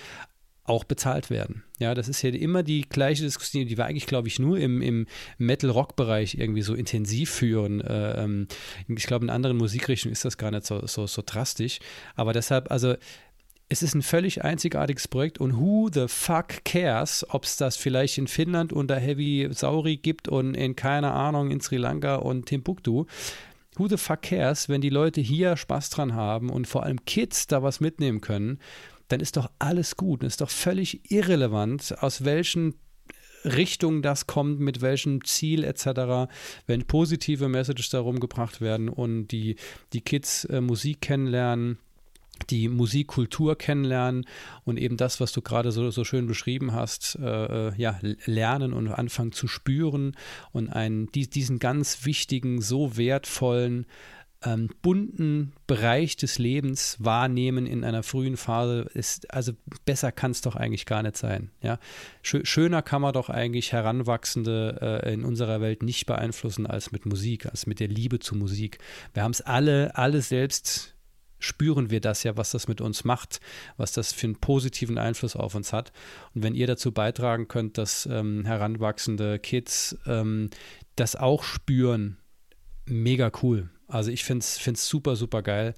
[0.70, 1.64] auch bezahlt werden.
[1.80, 4.80] Ja, das ist ja immer die gleiche Diskussion, die wir eigentlich, glaube ich, nur im,
[4.80, 5.06] im
[5.38, 7.80] Metal-Rock-Bereich irgendwie so intensiv führen.
[7.80, 8.46] Äh, ähm,
[8.86, 11.80] ich glaube, in anderen Musikrichtungen ist das gar nicht so, so, so drastisch.
[12.14, 12.94] Aber deshalb, also
[13.68, 18.18] es ist ein völlig einzigartiges Projekt und who the fuck cares, ob es das vielleicht
[18.18, 23.06] in Finnland unter Heavy Sauri gibt und in, keine Ahnung, in Sri Lanka und Timbuktu.
[23.76, 27.48] Who the fuck cares, wenn die Leute hier Spaß dran haben und vor allem Kids
[27.48, 28.60] da was mitnehmen können,
[29.11, 30.22] dann ist doch alles gut.
[30.22, 32.74] Und ist doch völlig irrelevant, aus welchen
[33.44, 36.30] Richtung das kommt, mit welchem Ziel etc.,
[36.66, 39.56] wenn positive Messages darum gebracht werden und die,
[39.92, 41.78] die Kids äh, Musik kennenlernen,
[42.48, 44.26] die Musikkultur kennenlernen
[44.64, 48.72] und eben das, was du gerade so, so schön beschrieben hast, äh, äh, ja, lernen
[48.72, 50.16] und anfangen zu spüren
[50.52, 53.86] und einen, die, diesen ganz wichtigen, so wertvollen,
[54.45, 59.53] ähm, bunten Bereich des Lebens wahrnehmen in einer frühen Phase ist, also
[59.84, 61.51] besser kann es doch eigentlich gar nicht sein.
[61.62, 61.78] Ja?
[62.22, 67.05] Schö schöner kann man doch eigentlich Heranwachsende äh, in unserer Welt nicht beeinflussen als mit
[67.05, 68.78] Musik, als mit der Liebe zu Musik.
[69.12, 70.95] Wir haben es alle, alle selbst
[71.38, 73.41] spüren wir das ja, was das mit uns macht,
[73.76, 75.93] was das für einen positiven Einfluss auf uns hat.
[76.34, 80.51] Und wenn ihr dazu beitragen könnt, dass ähm, heranwachsende Kids ähm,
[80.97, 82.18] das auch spüren,
[82.86, 83.70] mega cool.
[83.91, 85.74] Also ich finde es super, super geil.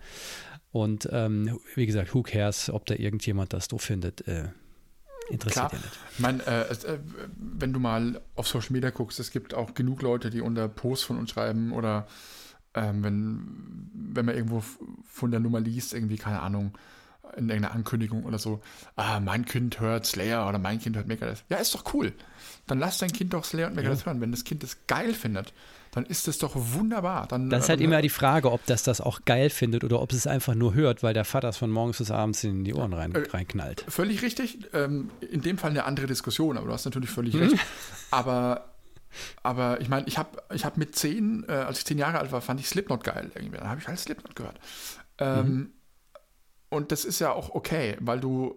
[0.71, 4.27] Und ähm, wie gesagt, who cares, ob da irgendjemand das doof findet.
[4.27, 4.49] Äh,
[5.29, 5.73] interessiert Klar.
[5.73, 5.99] ja nicht.
[6.13, 6.99] Ich meine, äh, es, äh,
[7.37, 11.05] wenn du mal auf Social Media guckst, es gibt auch genug Leute, die unter Posts
[11.05, 12.07] von uns schreiben oder
[12.75, 14.63] ähm, wenn, wenn man irgendwo
[15.05, 16.77] von der Nummer liest, irgendwie, keine Ahnung,
[17.37, 18.63] in irgendeiner Ankündigung oder so,
[18.97, 21.45] ah, mein Kind hört Slayer oder mein Kind hört Megadeth.
[21.49, 22.13] Ja, ist doch cool.
[22.67, 24.21] Dann lass dein Kind doch Slayer und Megadeth hören.
[24.21, 25.53] Wenn das Kind das geil findet,
[25.93, 27.28] dann ist das doch wunderbar.
[27.28, 30.12] Dann, Das ist halt immer die Frage, ob das das auch geil findet oder ob
[30.12, 32.93] es einfach nur hört, weil der Vater es von morgens bis abends in die Ohren
[32.93, 33.84] rein, Äh, reinknallt.
[33.88, 34.59] Völlig richtig.
[34.72, 37.40] Ähm, in dem Fall eine andere Diskussion, aber du hast natürlich völlig Mhm.
[37.43, 37.57] recht.
[38.11, 38.72] Aber,
[39.43, 42.32] aber ich meine, ich habe ich hab mit zehn, äh, als ich zehn Jahre alt
[42.32, 43.59] war, fand ich Slipknot geil irgendwie.
[43.59, 44.59] Dann habe ich halt Slipknot gehört.
[45.18, 45.72] Ähm, Mhm.
[46.70, 48.57] Und das ist ja auch okay, weil du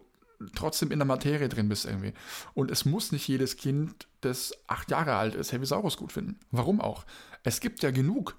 [0.56, 2.14] trotzdem in der Materie drin bist irgendwie.
[2.54, 6.40] Und es muss nicht jedes Kind, das acht Jahre alt ist, Heavy Saurus gut finden.
[6.52, 7.06] Warum auch?
[7.44, 8.36] Es gibt ja genug.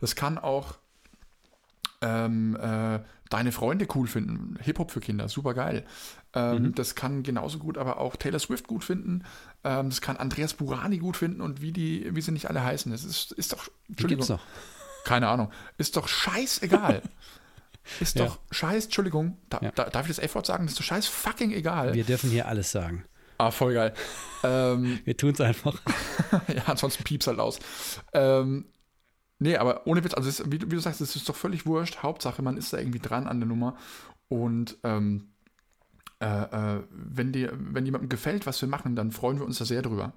[0.00, 0.74] Das kann auch
[2.02, 3.00] ähm, äh,
[3.30, 4.58] deine Freunde cool finden.
[4.60, 5.84] Hip-Hop für Kinder, super geil.
[6.34, 6.74] Ähm, Mhm.
[6.74, 9.22] Das kann genauso gut aber auch Taylor Swift gut finden.
[9.62, 12.90] Ähm, das kann Andreas Burani gut finden und wie die, wie sie nicht alle heißen.
[12.92, 14.40] Das ist, ist doch, Die gibt's noch.
[15.04, 17.02] keine Ahnung, ist doch scheißegal.
[18.00, 18.26] ist Ja.
[18.26, 19.70] doch scheiß, Entschuldigung, da, Ja.
[19.74, 20.64] da, darf ich das F-Wort sagen?
[20.64, 21.94] Das ist doch scheiß fucking egal.
[21.94, 23.04] Wir dürfen hier alles sagen.
[23.38, 23.94] Ah, voll geil.
[24.42, 25.80] ähm, Wir tun es einfach.
[26.48, 27.58] ja, ansonsten pieps halt aus.
[28.12, 28.66] Ähm,
[29.38, 31.66] nee, aber ohne Witz, also es, wie, du- wie du sagst, es ist doch völlig
[31.66, 31.98] wurscht.
[32.02, 33.76] Hauptsache, man ist da irgendwie dran an der Nummer.
[34.28, 35.28] Und ähm,
[36.20, 39.64] äh, äh, wenn, dir, wenn jemandem gefällt, was wir machen, dann freuen wir uns da
[39.64, 40.12] sehr drüber.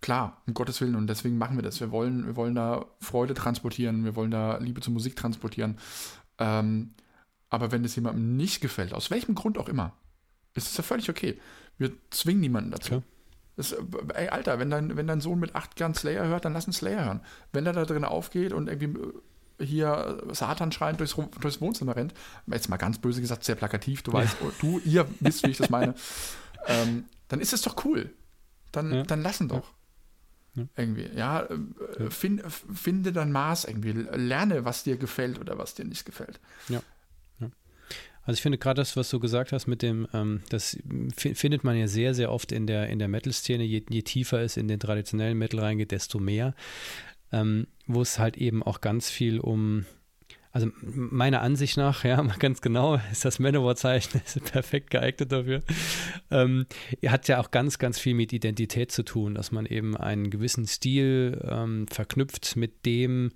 [0.00, 1.80] Klar, um Gottes Willen, und deswegen machen wir das.
[1.80, 5.78] Wir wollen, wir wollen da Freude transportieren, wir wollen da Liebe zur Musik transportieren.
[6.38, 6.94] Ähm,
[7.50, 9.92] aber wenn es jemandem nicht gefällt, aus welchem Grund auch immer,
[10.54, 11.38] ist es ja völlig okay.
[11.78, 13.02] Wir zwingen niemanden dazu.
[13.56, 13.72] Das,
[14.14, 16.72] ey, Alter, wenn dein, wenn dein Sohn mit acht Jahren Slayer hört, dann lass ihn
[16.72, 17.20] Slayer hören.
[17.52, 18.98] Wenn er da drin aufgeht und irgendwie
[19.58, 22.14] äh, hier Satan schreiend durchs, durchs Wohnzimmer rennt,
[22.46, 25.70] jetzt mal ganz böse gesagt, sehr plakativ, du weißt, du, ihr wisst, wie ich das
[25.70, 25.94] meine,
[26.66, 28.10] ähm, dann ist es doch cool.
[28.72, 29.02] Dann, Ja.
[29.02, 29.70] dann lassen doch.
[30.54, 30.64] Ja.
[30.76, 35.84] Irgendwie, ja, äh, fin, finde dein Maß irgendwie, lerne, was dir gefällt oder was dir
[35.84, 36.40] nicht gefällt.
[38.24, 40.78] Also ich finde gerade das, was du gesagt hast mit dem, ähm, das
[41.16, 43.64] fi- findet man ja sehr, sehr oft in der, in der Metal-Szene.
[43.64, 46.54] Je, je tiefer es in den traditionellen Metal reingeht, desto mehr.
[47.32, 49.86] Ähm, wo es halt eben auch ganz viel um,
[50.52, 54.20] also meiner Ansicht nach, ja, ganz genau, ist das Manowar-Zeichen
[54.52, 55.62] perfekt geeignet dafür.
[56.30, 56.66] Ähm,
[57.06, 60.66] hat ja auch ganz, ganz viel mit Identität zu tun, dass man eben einen gewissen
[60.68, 63.32] Stil ähm, verknüpft mit dem,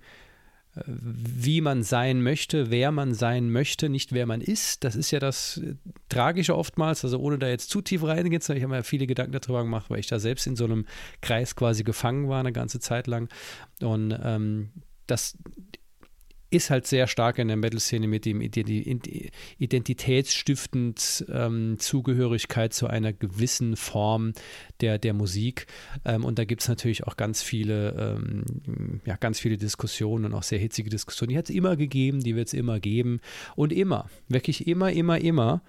[0.85, 4.83] wie man sein möchte, wer man sein möchte, nicht wer man ist.
[4.83, 5.75] Das ist ja das äh,
[6.09, 9.07] Tragische oftmals, also ohne da jetzt zu tief reingehen zu, ich habe mir ja viele
[9.07, 10.85] Gedanken darüber gemacht, weil ich da selbst in so einem
[11.21, 13.29] Kreis quasi gefangen war eine ganze Zeit lang.
[13.81, 14.69] Und ähm,
[15.07, 15.37] das
[16.49, 23.11] ist halt sehr stark in der Metal-Szene mit dem identi- identitätsstiftend ähm, Zugehörigkeit zu einer
[23.11, 24.33] gewissen Form
[24.79, 25.67] der, der Musik.
[26.05, 30.33] Ähm, und da gibt es natürlich auch ganz viele, ähm, ja, ganz viele Diskussionen und
[30.33, 31.31] auch sehr hitzige Diskussionen.
[31.31, 33.19] Die hat es immer gegeben, die wird es immer geben.
[33.55, 35.61] Und immer, wirklich immer, immer, immer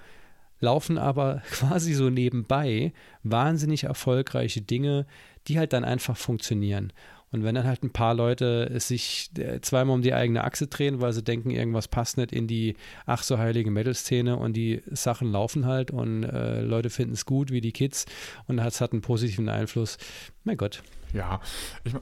[0.60, 5.06] laufen aber quasi so nebenbei wahnsinnig erfolgreiche Dinge,
[5.46, 6.92] die halt dann einfach funktionieren.
[7.30, 10.66] Und wenn dann halt ein paar Leute es sich äh, zweimal um die eigene Achse
[10.66, 12.76] drehen, weil sie denken, irgendwas passt nicht in die
[13.06, 17.50] ach so heilige Metal-Szene und die Sachen laufen halt und äh, Leute finden es gut,
[17.50, 18.06] wie die Kids
[18.46, 19.98] und es hat einen positiven Einfluss.
[20.44, 20.82] Mein Gott.
[21.12, 21.40] Ja,
[21.84, 21.94] ich,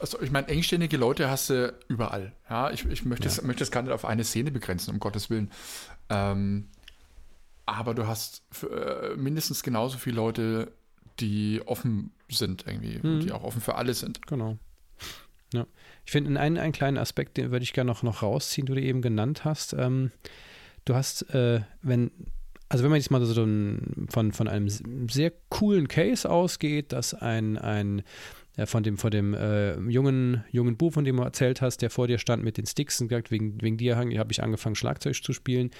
[0.00, 2.32] also ich meine, engständige Leute hast du überall.
[2.50, 5.30] Ja, ich, ich möchte, es, möchte es gar nicht auf eine Szene begrenzen, um Gottes
[5.30, 5.50] Willen.
[6.10, 6.68] Ähm,
[7.66, 10.72] aber du hast für, äh, mindestens genauso viele Leute,
[11.20, 13.20] die offen sind irgendwie, Mhm.
[13.20, 14.26] die auch offen für alles sind.
[14.26, 14.58] Genau.
[15.54, 15.66] Ja.
[16.04, 18.82] Ich finde, einen, einen kleinen Aspekt, den würde ich gerne noch, noch rausziehen, du dir
[18.82, 19.72] eben genannt hast.
[19.72, 20.10] Ähm,
[20.84, 22.10] du hast, äh, wenn,
[22.68, 24.68] also wenn man jetzt mal so von, von einem
[25.10, 28.02] sehr coolen Case ausgeht, dass ein, ein
[28.58, 31.90] äh, von dem, von dem äh, jungen, jungen Bub, von dem du erzählt hast, der
[31.90, 35.14] vor dir stand mit den Sticks und gesagt, wegen, wegen dir habe ich angefangen, Schlagzeug
[35.22, 35.70] zu spielen.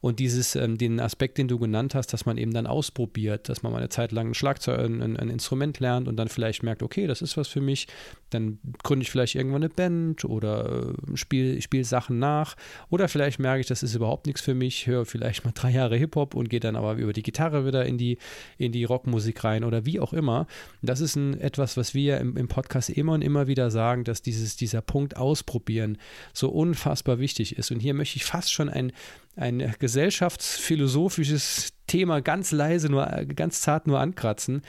[0.00, 3.62] Und dieses, ähm, den Aspekt, den du genannt hast, dass man eben dann ausprobiert, dass
[3.62, 6.82] man mal eine Zeit lang ein Schlagzeug, ein, ein Instrument lernt und dann vielleicht merkt,
[6.82, 7.86] okay, das ist was für mich,
[8.30, 12.56] dann gründe ich vielleicht irgendwann eine Band oder äh, spiele spiel Sachen nach.
[12.90, 15.96] Oder vielleicht merke ich, das ist überhaupt nichts für mich, höre vielleicht mal drei Jahre
[15.96, 18.18] Hip-Hop und gehe dann aber über die Gitarre wieder in die,
[18.58, 20.46] in die Rockmusik rein oder wie auch immer.
[20.80, 24.22] Das ist ein, etwas, was wir im, im Podcast immer und immer wieder sagen, dass
[24.22, 25.98] dieses, dieser Punkt Ausprobieren
[26.32, 27.70] so unfassbar wichtig ist.
[27.70, 28.92] Und hier möchte ich fast schon ein,
[29.36, 33.04] ein gesellschaftsphilosophisches Thema ganz leise, nur
[33.36, 34.62] ganz zart nur ankratzen.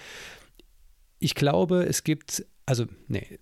[1.20, 3.40] Ich glaube, es gibt, also, nee,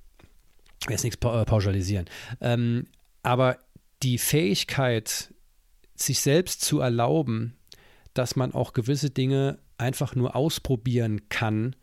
[0.87, 2.05] jetzt nichts pa- pauschalisieren,
[2.39, 2.85] ähm,
[3.23, 3.57] aber
[4.03, 5.33] die Fähigkeit,
[5.95, 7.55] sich selbst zu erlauben,
[8.13, 11.75] dass man auch gewisse Dinge einfach nur ausprobieren kann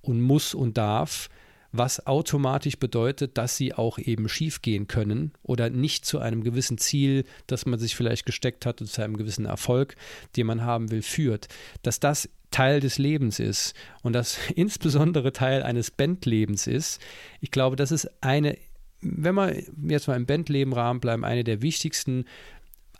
[0.00, 1.28] und muss und darf,
[1.72, 7.24] was automatisch bedeutet, dass sie auch eben schiefgehen können oder nicht zu einem gewissen Ziel,
[7.46, 9.94] das man sich vielleicht gesteckt hat und zu einem gewissen Erfolg,
[10.36, 11.48] den man haben will, führt.
[11.82, 17.00] Dass das Teil des Lebens ist und das insbesondere Teil eines Bandlebens ist.
[17.40, 18.56] Ich glaube, das ist eine,
[19.00, 22.24] wenn wir jetzt mal im Bandleben Rahmen bleiben, eine der wichtigsten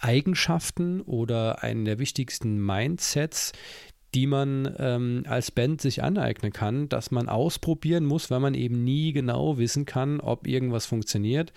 [0.01, 3.53] Eigenschaften oder einen der wichtigsten Mindsets,
[4.15, 8.83] die man ähm, als Band sich aneignen kann, dass man ausprobieren muss, weil man eben
[8.83, 11.53] nie genau wissen kann, ob irgendwas funktioniert.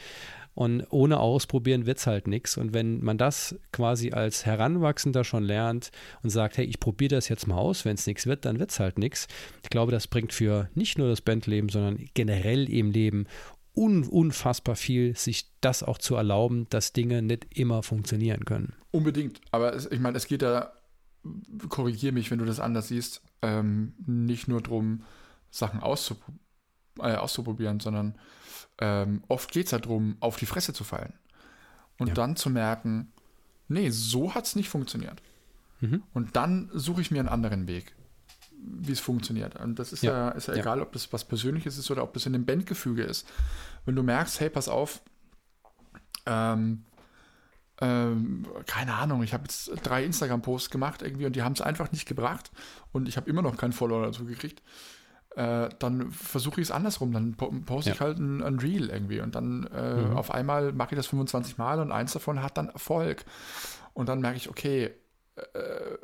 [0.53, 2.57] Und ohne Ausprobieren wird es halt nichts.
[2.57, 5.91] Und wenn man das quasi als Heranwachsender schon lernt
[6.23, 8.71] und sagt, hey, ich probiere das jetzt mal aus, wenn es nichts wird, dann wird
[8.71, 9.27] es halt nichts.
[9.63, 13.27] Ich glaube, das bringt für nicht nur das Bandleben, sondern generell im Leben
[13.73, 18.73] un unfassbar viel, sich das auch zu erlauben, dass Dinge nicht immer funktionieren können.
[18.91, 19.39] Unbedingt.
[19.51, 20.73] Aber es, ich meine, es geht da,
[21.69, 25.03] korrigier mich, wenn du das anders siehst, ähm, nicht nur darum,
[25.49, 26.31] Sachen auszupro
[26.99, 28.15] äh, auszuprobieren, sondern
[28.79, 31.13] ähm, oft geht es ja darum, auf die Fresse zu fallen.
[31.97, 32.13] Und Ja.
[32.13, 33.11] dann zu merken,
[33.67, 35.21] nee, so hat es nicht funktioniert.
[35.79, 36.03] Mhm.
[36.13, 37.95] Und dann suche ich mir einen anderen Weg,
[38.57, 39.55] wie es funktioniert.
[39.55, 42.03] Und das ist ja, ja ist ja, ja, egal, ob das was Persönliches ist oder
[42.03, 43.27] ob das in einem Bandgefüge ist.
[43.85, 45.01] Wenn du merkst, hey, pass auf,
[46.25, 46.83] ähm,
[47.81, 51.91] ähm, keine Ahnung, ich habe jetzt drei Instagram-Posts gemacht irgendwie und die haben es einfach
[51.91, 52.51] nicht gebracht
[52.91, 54.61] und ich habe immer noch keinen Follower dazu gekriegt.
[55.35, 57.11] Äh, dann versuche ich es andersrum.
[57.11, 57.95] Dann poste ja.
[57.95, 60.17] ich halt ein, ein, Reel irgendwie und dann äh, mhm.
[60.17, 63.25] auf einmal mache ich das 25 Mal und eins davon hat dann Erfolg.
[63.93, 64.91] Und dann merke ich, okay,
[65.35, 65.97] äh,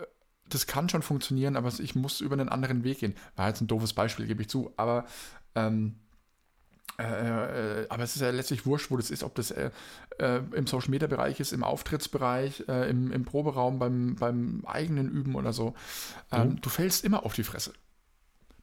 [0.49, 3.15] das kann schon funktionieren, aber ich muss über einen anderen Weg gehen.
[3.35, 5.05] War jetzt ein doofes Beispiel, gebe ich zu, aber
[5.55, 5.99] ähm,
[6.99, 9.69] äh, äh, aber es ist ja letztlich wurscht, wo das ist, ob das äh,
[10.17, 15.35] äh, im Social Media Bereich ist, im Auftrittsbereich, im, im, Proberaum, beim, beim, eigenen Üben
[15.35, 15.75] oder so.
[16.31, 16.61] Ähm, mhm.
[16.61, 17.73] Du fällst immer auf die Fresse.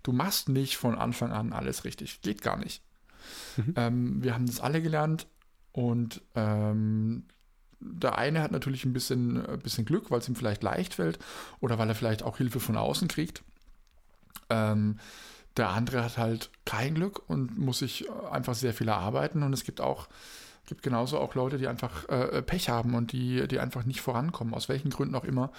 [0.03, 2.22] Du machst nicht von Anfang an alles richtig.
[2.22, 2.83] Geht gar nicht.
[3.57, 3.75] Mhm.
[3.77, 5.29] Ähm, wir haben das alle gelernt
[5.72, 7.25] und ähm,
[7.81, 11.18] der eine hat natürlich ein bisschen, ein bisschen Glück, weil es ihm vielleicht leicht fällt
[11.61, 13.45] oder weil er vielleicht auch Hilfe von außen kriegt.
[14.51, 14.99] Ähm,
[15.57, 19.42] der andere hat halt kein Glück und muss sich einfach sehr viel erarbeiten.
[19.42, 20.09] Und es gibt auch,
[20.66, 24.55] gibt genauso auch Leute, die einfach äh, Pech haben und die, die einfach nicht vorankommen,
[24.55, 25.52] aus welchen Gründen auch immer,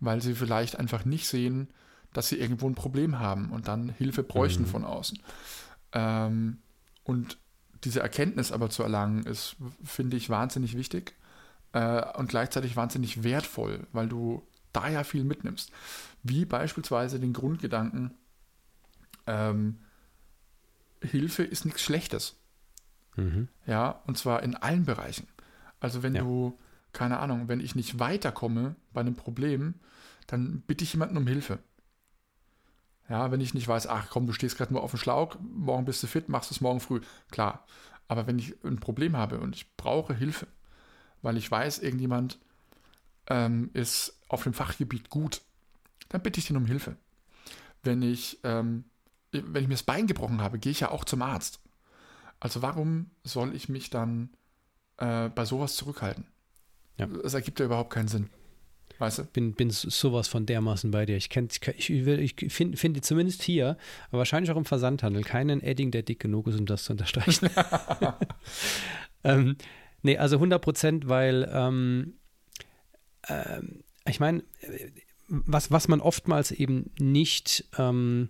[0.00, 1.68] weil sie vielleicht einfach nicht sehen,
[2.12, 4.68] dass sie irgendwo ein Problem haben und dann Hilfe bräuchten mhm.
[4.68, 5.18] von außen.
[5.92, 6.58] Ähm,
[7.02, 7.38] und
[7.82, 11.14] diese Erkenntnis aber zu erlangen, ist, finde ich, wahnsinnig wichtig
[11.72, 15.70] äh, und gleichzeitig wahnsinnig wertvoll, weil du da ja viel mitnimmst.
[16.22, 18.14] Wie beispielsweise den Grundgedanken,
[19.26, 19.78] ähm,
[21.00, 22.36] Hilfe ist nichts Schlechtes.
[23.16, 23.48] Mhm.
[23.66, 25.28] Ja, und zwar in allen Bereichen.
[25.80, 26.22] Also wenn ja.
[26.22, 26.58] du,
[26.92, 29.74] keine Ahnung, wenn ich nicht weiterkomme bei einem Problem,
[30.26, 31.58] dann bitte ich jemanden um Hilfe.
[33.08, 35.84] Ja, wenn ich nicht weiß, ach komm, du stehst gerade nur auf dem Schlauch, morgen
[35.84, 37.00] bist du fit, machst du es morgen früh.
[37.30, 37.66] Klar.
[38.08, 40.46] Aber wenn ich ein Problem habe und ich brauche Hilfe,
[41.22, 42.38] weil ich weiß, irgendjemand
[43.28, 45.42] ähm, ist auf dem Fachgebiet gut,
[46.08, 46.96] dann bitte ich den um Hilfe.
[47.82, 48.84] Wenn ich ähm,
[49.34, 51.60] wenn ich mir das Bein gebrochen habe, gehe ich ja auch zum Arzt.
[52.40, 54.30] Also warum soll ich mich dann
[54.98, 56.26] äh, bei sowas zurückhalten?
[56.98, 57.06] Ja.
[57.06, 58.30] Das ergibt ja überhaupt keinen Sinn.
[58.98, 59.24] Weißt du?
[59.24, 61.16] Bin, bin sowas von dermaßen bei dir.
[61.16, 63.76] Ich, kenn, ich, ich finde find zumindest hier,
[64.08, 67.50] aber wahrscheinlich auch im Versandhandel, keinen Edding, der dick genug ist, um das zu unterstreichen.
[69.24, 69.56] ähm,
[70.02, 72.14] nee, also 100 Prozent, weil ähm,
[73.28, 74.44] ähm, ich meine,
[75.28, 78.28] was, was man oftmals eben nicht ähm,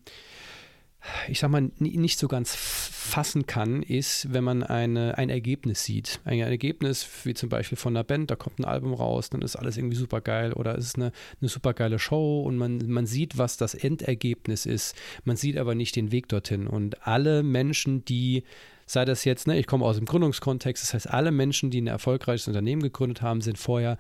[1.29, 6.21] ich sag mal, nicht so ganz fassen kann, ist, wenn man eine, ein Ergebnis sieht.
[6.25, 9.57] Ein Ergebnis, wie zum Beispiel von einer Band, da kommt ein Album raus, dann ist
[9.57, 13.07] alles irgendwie super geil oder es ist eine, eine super geile Show und man, man
[13.07, 14.97] sieht, was das Endergebnis ist.
[15.25, 16.67] Man sieht aber nicht den Weg dorthin.
[16.67, 18.45] Und alle Menschen, die
[18.87, 21.87] sei das jetzt, ne, ich komme aus dem Gründungskontext, das heißt, alle Menschen, die ein
[21.87, 23.99] erfolgreiches Unternehmen gegründet haben, sind vorher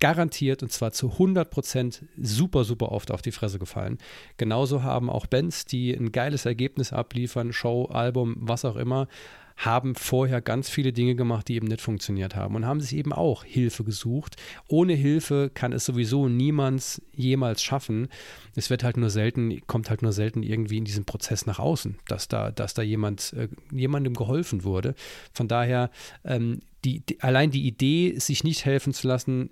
[0.00, 3.98] garantiert und zwar zu 100 Prozent super, super oft auf die Fresse gefallen.
[4.36, 9.08] Genauso haben auch Bands, die ein geiles Ergebnis abliefern, Show, Album, was auch immer,
[9.56, 13.12] haben vorher ganz viele Dinge gemacht, die eben nicht funktioniert haben und haben sich eben
[13.12, 14.36] auch Hilfe gesucht.
[14.68, 18.08] Ohne Hilfe kann es sowieso niemand jemals schaffen.
[18.56, 21.98] Es wird halt nur selten, kommt halt nur selten irgendwie in diesem Prozess nach außen,
[22.08, 24.94] dass da, dass da jemand, äh, jemandem geholfen wurde.
[25.32, 25.90] Von daher,
[26.24, 29.50] ähm, die, die, allein die Idee, sich nicht helfen zu lassen,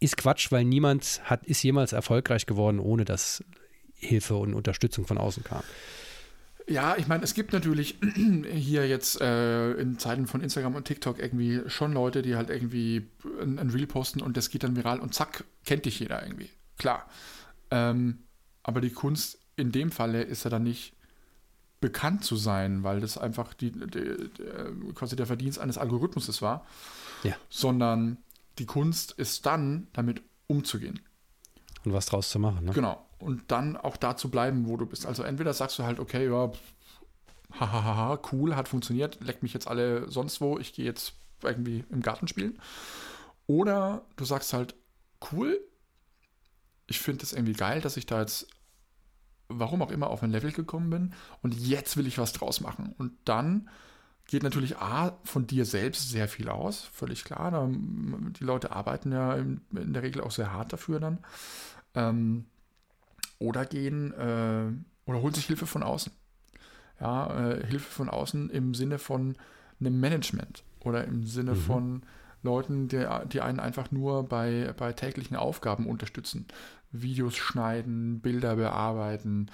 [0.00, 3.42] ist Quatsch, weil niemand hat, ist jemals erfolgreich geworden, ohne dass
[3.94, 5.62] Hilfe und Unterstützung von außen kam.
[6.68, 7.96] Ja, ich meine, es gibt natürlich
[8.52, 13.08] hier jetzt äh, in Zeiten von Instagram und TikTok irgendwie schon Leute, die halt irgendwie
[13.40, 16.50] ein, ein Reel posten und das geht dann viral und zack, kennt dich jeder irgendwie.
[16.76, 17.08] Klar.
[17.70, 18.18] Ähm,
[18.64, 20.94] aber die Kunst in dem Falle ist ja dann nicht
[21.80, 26.66] bekannt zu sein, weil das einfach die, die, die quasi der Verdienst eines Algorithmus war,
[27.22, 27.36] ja.
[27.48, 28.18] sondern
[28.58, 31.00] die Kunst ist dann, damit umzugehen.
[31.84, 32.72] Und was draus zu machen, ne?
[32.72, 33.04] Genau.
[33.18, 35.06] Und dann auch da zu bleiben, wo du bist.
[35.06, 36.50] Also entweder sagst du halt, okay, ja,
[37.58, 42.02] hahaha, cool, hat funktioniert, leckt mich jetzt alle sonst wo, ich gehe jetzt irgendwie im
[42.02, 42.58] Garten spielen.
[43.46, 44.74] Oder du sagst halt,
[45.32, 45.60] cool,
[46.86, 48.48] ich finde es irgendwie geil, dass ich da jetzt,
[49.48, 52.94] warum auch immer, auf ein Level gekommen bin und jetzt will ich was draus machen.
[52.98, 53.68] Und dann
[54.26, 57.50] geht natürlich A von dir selbst sehr viel aus, völlig klar.
[57.50, 61.18] Da, die Leute arbeiten ja in, in, der Regel auch sehr hart dafür dann.
[61.94, 62.46] Ähm,
[63.38, 64.72] oder gehen äh,
[65.08, 66.12] oder holen sich Hilfe von außen.
[67.00, 69.36] Ja, äh, Hilfe von außen im Sinne von
[69.78, 71.56] einem Management oder im Sinne mhm.
[71.56, 72.02] von
[72.42, 76.46] Leuten, die, die einen einfach nur bei, bei täglichen Aufgaben unterstützen.
[76.90, 79.50] Videos schneiden, Bilder bearbeiten,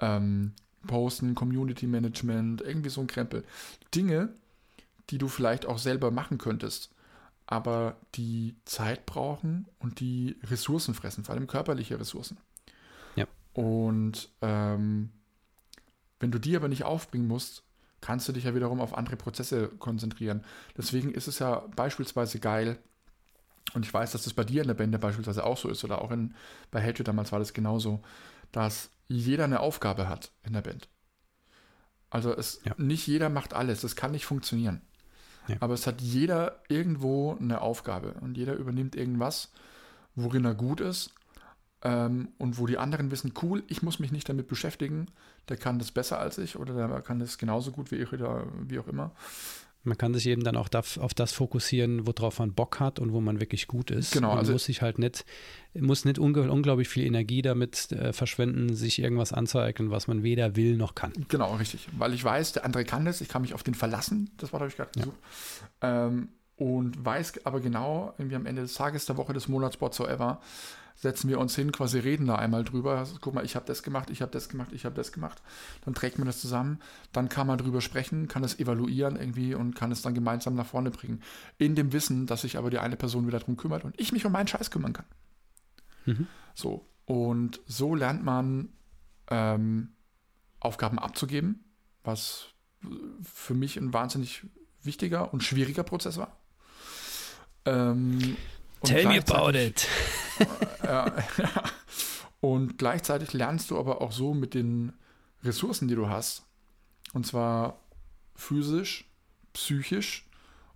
[0.00, 0.52] ähm,
[0.88, 3.44] Posten, Community Management, irgendwie so ein Krempel.
[3.94, 4.30] Dinge,
[5.10, 6.90] die du vielleicht auch selber machen könntest,
[7.46, 12.38] aber die Zeit brauchen und die Ressourcen fressen, vor allem körperliche Ressourcen.
[13.14, 13.26] Ja.
[13.54, 15.10] Und ähm,
[16.18, 17.62] wenn du die aber nicht aufbringen musst,
[18.00, 20.44] kannst du dich ja wiederum auf andere Prozesse konzentrieren.
[20.76, 22.78] Deswegen ist es ja beispielsweise geil,
[23.74, 26.00] und ich weiß, dass das bei dir in der Bände beispielsweise auch so ist, oder
[26.00, 26.34] auch in,
[26.70, 28.00] bei Hatred damals war das genauso,
[28.52, 30.88] dass jeder eine Aufgabe hat in der Band.
[32.10, 32.74] Also es, ja.
[32.78, 34.82] nicht jeder macht alles, das kann nicht funktionieren.
[35.46, 35.56] Ja.
[35.60, 39.50] Aber es hat jeder irgendwo eine Aufgabe und jeder übernimmt irgendwas,
[40.14, 41.14] worin er gut ist
[41.82, 45.06] ähm, und wo die anderen wissen, cool, ich muss mich nicht damit beschäftigen,
[45.48, 48.46] der kann das besser als ich oder der kann das genauso gut wie ich oder
[48.66, 49.12] wie auch immer.
[49.84, 53.20] Man kann sich eben dann auch auf das fokussieren, worauf man Bock hat und wo
[53.20, 54.12] man wirklich gut ist.
[54.12, 54.30] Genau.
[54.30, 55.24] Man also muss sich halt nicht,
[55.74, 60.76] muss nicht unglaublich viel Energie damit äh, verschwenden, sich irgendwas anzueignen, was man weder will
[60.76, 61.12] noch kann.
[61.28, 61.88] Genau, richtig.
[61.96, 64.60] Weil ich weiß, der andere kann das, ich kann mich auf den verlassen, das war,
[64.60, 65.16] habe ich gerade gesucht.
[65.82, 66.06] Ja.
[66.06, 70.40] Ähm, und weiß aber genau, irgendwie am Ende des Tages, der Woche, des Monats, whatsoever,
[70.98, 73.06] setzen wir uns hin, quasi reden da einmal drüber.
[73.20, 75.40] Guck mal, ich habe das gemacht, ich habe das gemacht, ich habe das gemacht.
[75.84, 76.80] Dann trägt man das zusammen,
[77.12, 80.66] dann kann man drüber sprechen, kann es evaluieren irgendwie und kann es dann gemeinsam nach
[80.66, 81.22] vorne bringen.
[81.56, 84.26] In dem Wissen, dass sich aber die eine Person wieder darum kümmert und ich mich
[84.26, 85.06] um meinen Scheiß kümmern kann.
[86.04, 86.26] Mhm.
[86.54, 86.88] So.
[87.04, 88.70] Und so lernt man
[89.30, 89.90] ähm,
[90.58, 91.64] Aufgaben abzugeben,
[92.02, 92.46] was
[93.22, 94.44] für mich ein wahnsinnig
[94.82, 96.40] wichtiger und schwieriger Prozess war.
[97.64, 98.36] Ähm,
[98.84, 99.86] Tell me about it.
[100.84, 101.12] ja,
[102.40, 104.92] Und gleichzeitig lernst du aber auch so mit den
[105.42, 106.44] Ressourcen, die du hast.
[107.12, 107.80] Und zwar
[108.34, 109.10] physisch,
[109.52, 110.28] psychisch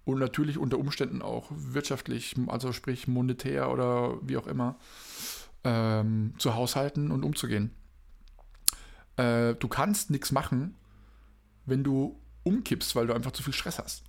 [0.05, 4.76] und natürlich unter Umständen auch wirtschaftlich, also sprich monetär oder wie auch immer,
[5.64, 7.70] ähm, zu haushalten und umzugehen.
[9.16, 10.74] Äh, du kannst nichts machen,
[11.66, 14.03] wenn du umkippst, weil du einfach zu viel Stress hast.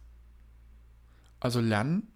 [1.39, 2.12] Also lernen,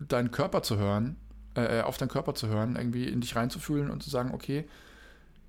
[0.00, 1.16] deinen Körper zu hören,
[1.54, 4.68] äh, auf deinen Körper zu hören, irgendwie in dich reinzufühlen und zu sagen, okay,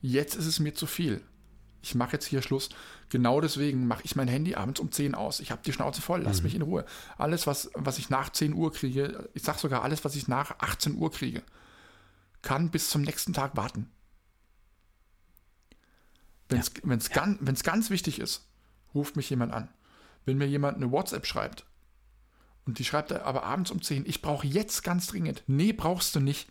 [0.01, 1.21] jetzt ist es mir zu viel.
[1.83, 2.69] Ich mache jetzt hier Schluss.
[3.09, 5.39] Genau deswegen mache ich mein Handy abends um 10 aus.
[5.39, 6.43] Ich habe die Schnauze voll, lass mhm.
[6.43, 6.85] mich in Ruhe.
[7.17, 10.59] Alles, was, was ich nach 10 Uhr kriege, ich sage sogar alles, was ich nach
[10.59, 11.41] 18 Uhr kriege,
[12.41, 13.89] kann bis zum nächsten Tag warten.
[16.49, 17.13] Wenn es ja.
[17.15, 18.45] ganz, ganz wichtig ist,
[18.93, 19.69] ruft mich jemand an.
[20.25, 21.65] Wenn mir jemand eine WhatsApp schreibt,
[22.65, 25.43] und die schreibt aber abends um 10, ich brauche jetzt ganz dringend.
[25.47, 26.47] Nee, brauchst du nicht.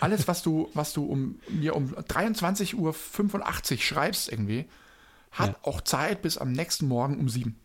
[0.00, 4.66] Alles, was du, was du um, mir um 23.85 Uhr schreibst irgendwie,
[5.30, 5.56] hat ja.
[5.62, 7.58] auch Zeit bis am nächsten Morgen um 7.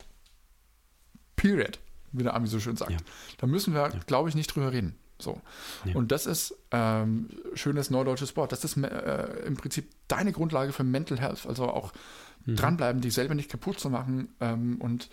[1.35, 1.79] Period,
[2.11, 2.91] wie der Ami so schön sagt.
[2.91, 2.97] Ja.
[3.37, 3.99] Da müssen wir, ja.
[4.05, 4.95] glaube ich, nicht drüber reden.
[5.17, 5.41] So.
[5.93, 8.51] Und das ist ähm, schönes neudeutsches Wort.
[8.51, 11.45] Das ist äh, im Prinzip deine Grundlage für Mental Health.
[11.47, 11.93] Also auch
[12.45, 12.57] mhm.
[12.57, 15.09] dranbleiben, dich selber nicht kaputt zu machen ähm, und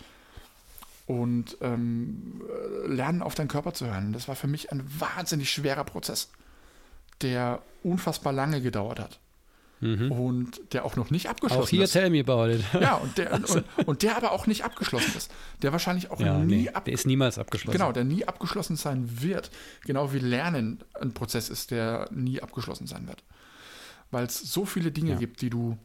[1.05, 2.41] und ähm,
[2.85, 4.13] lernen auf deinen Körper zu hören.
[4.13, 6.29] Das war für mich ein wahnsinnig schwerer Prozess,
[7.21, 9.19] der unfassbar lange gedauert hat.
[9.81, 10.13] Mhm.
[10.13, 11.67] Und der auch noch nicht abgeschlossen ist.
[11.67, 11.91] Auch hier ist.
[11.91, 12.63] tell me about it.
[12.79, 13.57] Ja, und der, also.
[13.75, 15.29] und, und, der aber auch nicht abgeschlossen ist.
[15.61, 17.77] Der wahrscheinlich auch ja, nie nee, ab Der ist niemals abgeschlossen.
[17.77, 19.51] Genau, der nie abgeschlossen sein wird.
[19.85, 23.23] Genau wie Lernen ein Prozess ist, der nie abgeschlossen sein wird.
[24.09, 25.17] Weil es so viele Dinge ja.
[25.17, 25.77] gibt, die du.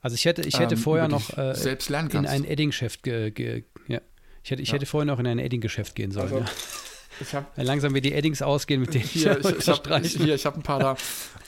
[0.00, 2.32] Also ich hätte, ich hätte ähm, vorher noch äh, selbst lernen kannst.
[2.32, 4.00] in ein Edding-Geschäft ge, ge, ja,
[4.44, 4.74] ich hätte, ich ja.
[4.74, 6.32] hätte vorher noch in ein Edding-Geschäft gehen sollen.
[6.32, 6.50] Also, ja.
[7.20, 10.46] ich hab, Langsam wird die Eddings ausgehen, mit denen hier, ich, ich, hab, hier, ich
[10.46, 10.96] habe ein paar da.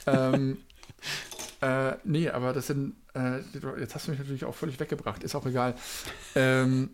[0.06, 0.58] ähm,
[1.60, 3.38] äh, nee, aber das sind, äh,
[3.80, 5.74] jetzt hast du mich natürlich auch völlig weggebracht, ist auch egal.
[6.34, 6.90] Ähm,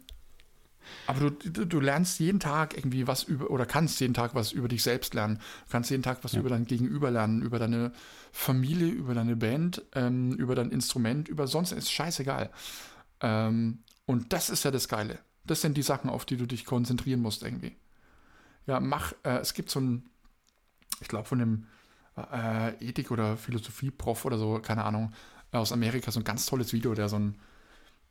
[1.07, 4.53] aber du, du, du, lernst jeden Tag irgendwie was über, oder kannst jeden Tag was
[4.53, 5.37] über dich selbst lernen.
[5.37, 6.41] Du kannst jeden Tag was ja.
[6.41, 7.93] über dein Gegenüber lernen, über deine
[8.33, 12.51] Familie, über deine Band, ähm, über dein Instrument, über sonst ist scheißegal.
[13.21, 15.19] Ähm, und das ist ja das Geile.
[15.51, 17.75] Das sind die Sachen, auf die du dich konzentrieren musst irgendwie.
[18.69, 20.05] Ja, mach, äh, es gibt so ein,
[21.01, 21.67] ich glaube von dem
[22.17, 25.13] äh, Ethik- oder Philosophie-Prof oder so, keine Ahnung,
[25.51, 27.35] aus Amerika, so ein ganz tolles Video, der so ein,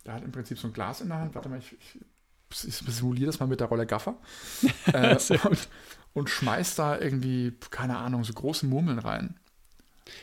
[0.05, 2.75] der hat im Prinzip so ein Glas in der Hand, warte mal, ich, ich, ich
[2.75, 4.17] simuliere das mal mit der Rolle Gaffer
[4.87, 5.69] äh, und,
[6.13, 9.39] und schmeißt da irgendwie, keine Ahnung, so große Murmeln rein.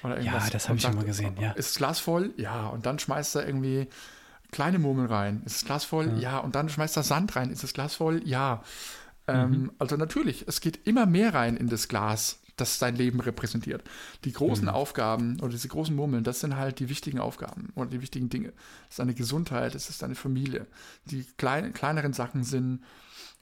[0.03, 1.53] ja, das habe ich schon mal gesehen, ja.
[1.53, 2.35] Ist das Glas voll?
[2.37, 3.89] Ja, und dann schmeißt er irgendwie
[4.51, 5.43] kleine Murmeln rein.
[5.45, 6.13] Ist das Glas voll?
[6.15, 6.33] Ja.
[6.33, 6.39] ja.
[6.39, 7.51] Und dann schmeißt er Sand rein.
[7.51, 8.23] Ist das Glas voll?
[8.25, 8.63] Ja.
[9.27, 9.73] Ähm, mhm.
[9.79, 13.83] Also natürlich, es geht immer mehr rein in das Glas, das sein Leben repräsentiert.
[14.25, 14.71] Die großen mhm.
[14.71, 18.49] Aufgaben oder diese großen Murmeln, das sind halt die wichtigen Aufgaben oder die wichtigen Dinge.
[18.49, 20.67] Das ist deine Gesundheit, das ist deine Familie.
[21.07, 22.83] Die klein, kleineren Sachen sind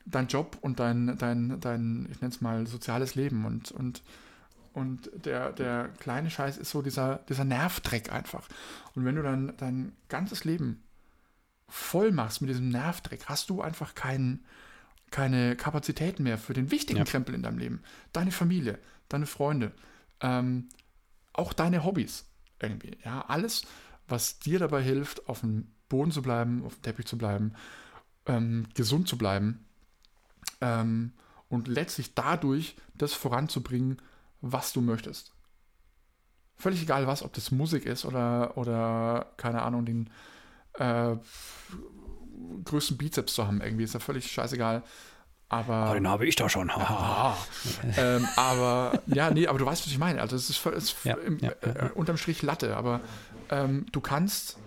[0.06, 4.02] dein Job und dein, dein, dein ich nenne es mal, soziales Leben und, und
[4.74, 8.48] und der, der kleine Scheiß ist so dieser, dieser Nervdreck einfach.
[8.96, 10.82] Und wenn du dann dein ganzes Leben
[11.68, 14.44] voll machst mit diesem Nervdreck, hast du einfach keinen
[15.10, 17.04] keine Kapazitäten mehr für den wichtigen Ja.
[17.04, 17.82] Krempel in deinem Leben.
[18.12, 19.70] Deine Familie, deine Freunde,
[20.20, 20.68] ähm,
[21.32, 22.26] auch deine Hobbys
[22.60, 22.98] irgendwie.
[23.04, 23.62] Ja, alles,
[24.08, 27.54] was dir dabei hilft, auf dem Boden zu bleiben, auf dem Teppich zu bleiben,
[28.26, 29.64] ähm, gesund zu bleiben
[30.60, 31.12] ähm,
[31.48, 34.02] und letztlich dadurch das voranzubringen,
[34.40, 35.32] was du möchtest.
[36.56, 40.10] Völlig egal was, ob das Musik ist oder, oder keine Ahnung, den
[40.74, 41.16] äh,
[42.64, 44.82] größten Bizeps zu haben, irgendwie, ist ja völlig scheißegal.
[45.48, 45.90] Aber.
[45.90, 46.70] Oh, den habe ich doch schon.
[47.96, 50.20] Ähm, aber ja, nee, aber du weißt, was ich meine.
[50.20, 53.00] Also es ist, ist Ja, im, ja, ja, äh, unterm Strich Latte, aber
[53.50, 54.58] ähm, du kannst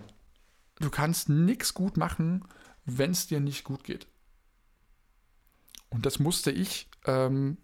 [0.80, 2.44] du kannst nichts gut machen,
[2.84, 4.06] wenn es dir nicht gut geht.
[5.90, 7.58] Und das musste ich ähm,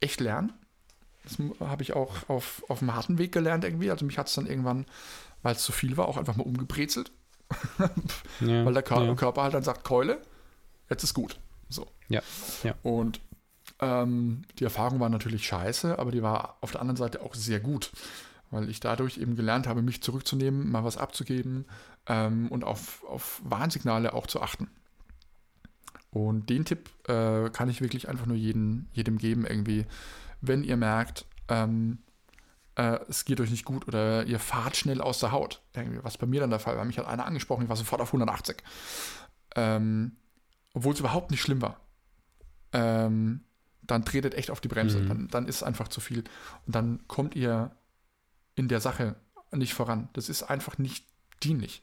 [0.00, 0.52] echt lernen.
[1.24, 3.90] Das habe ich auch auf, auf dem harten Weg gelernt irgendwie.
[3.90, 4.86] Also mich hat es dann irgendwann,
[5.42, 7.12] weil es zu viel war, auch einfach mal umgebrezelt.
[8.40, 9.14] Ja, Weil der Kör ja.
[9.14, 10.20] Körper halt dann sagt, Keule,
[10.88, 11.38] jetzt ist gut.
[11.68, 11.86] So.
[12.08, 12.22] Ja,
[12.62, 12.74] ja.
[12.82, 13.20] Und
[13.80, 17.60] ähm, die Erfahrung war natürlich scheiße, aber die war auf der anderen Seite auch sehr
[17.60, 17.92] gut,
[18.50, 21.66] weil ich dadurch eben gelernt habe, mich zurückzunehmen, mal was abzugeben
[22.06, 24.70] ähm, und auf, auf Warnsignale auch zu achten.
[26.10, 29.86] Und den Tipp äh, kann ich wirklich einfach nur jeden, jedem geben, irgendwie,
[30.40, 31.98] wenn ihr merkt, ähm,
[32.76, 35.62] äh, es geht euch nicht gut oder ihr fahrt schnell aus der Haut.
[35.74, 36.84] Irgendwie, was bei mir dann der Fall war.
[36.84, 38.62] Mich hat einer angesprochen, ich war sofort auf 180.
[39.56, 40.16] Ähm,
[40.74, 41.80] obwohl es überhaupt nicht schlimm war.
[42.72, 43.44] Ähm,
[43.82, 45.00] dann tretet echt auf die Bremse.
[45.00, 45.08] Mhm.
[45.08, 46.24] Dann, dann ist es einfach zu viel.
[46.66, 47.72] Und dann kommt ihr
[48.54, 49.16] in der Sache
[49.50, 50.08] nicht voran.
[50.14, 51.06] Das ist einfach nicht
[51.42, 51.82] dienlich.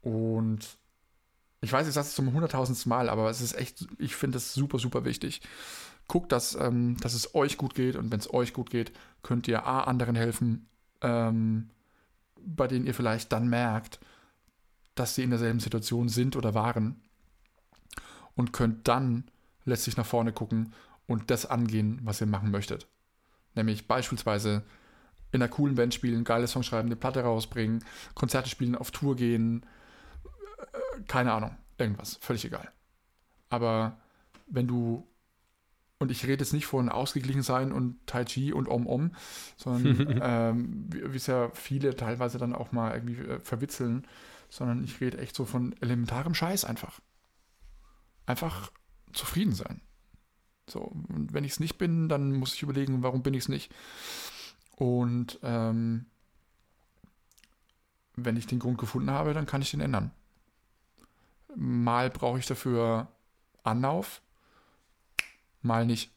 [0.00, 0.78] Und
[1.60, 4.52] ich weiß, ich sage es zum hunderttausendsten Mal, aber es ist echt, ich finde es
[4.52, 5.40] super, super wichtig.
[6.08, 8.92] Guckt, dass, ähm, dass es euch gut geht und wenn es euch gut geht,
[9.24, 10.68] könnt ihr A, anderen helfen,
[11.00, 11.70] ähm,
[12.46, 13.98] bei denen ihr vielleicht dann merkt,
[14.94, 17.00] dass sie in derselben Situation sind oder waren
[18.36, 19.24] und könnt dann
[19.64, 20.72] letztlich nach vorne gucken
[21.06, 22.86] und das angehen, was ihr machen möchtet.
[23.54, 24.62] Nämlich beispielsweise
[25.32, 29.16] in einer coolen Band spielen, geile Songs schreiben, eine Platte rausbringen, Konzerte spielen, auf Tour
[29.16, 29.66] gehen,
[30.24, 32.70] äh, keine Ahnung, irgendwas, völlig egal.
[33.48, 33.96] Aber
[34.46, 35.06] wenn du,
[35.98, 39.14] und ich rede jetzt nicht von ausgeglichen sein und Tai Chi und Om Om,
[39.56, 44.06] sondern ähm, wie es ja viele teilweise dann auch mal irgendwie äh, verwitzeln,
[44.48, 47.00] sondern ich rede echt so von elementarem Scheiß einfach.
[48.26, 48.70] Einfach
[49.12, 49.80] zufrieden sein.
[50.68, 53.48] So, und wenn ich es nicht bin, dann muss ich überlegen, warum bin ich es
[53.48, 53.72] nicht.
[54.76, 56.06] Und ähm,
[58.16, 60.10] wenn ich den Grund gefunden habe, dann kann ich den ändern.
[61.54, 63.08] Mal brauche ich dafür
[63.62, 64.22] Anlauf,
[65.64, 66.10] mal nicht.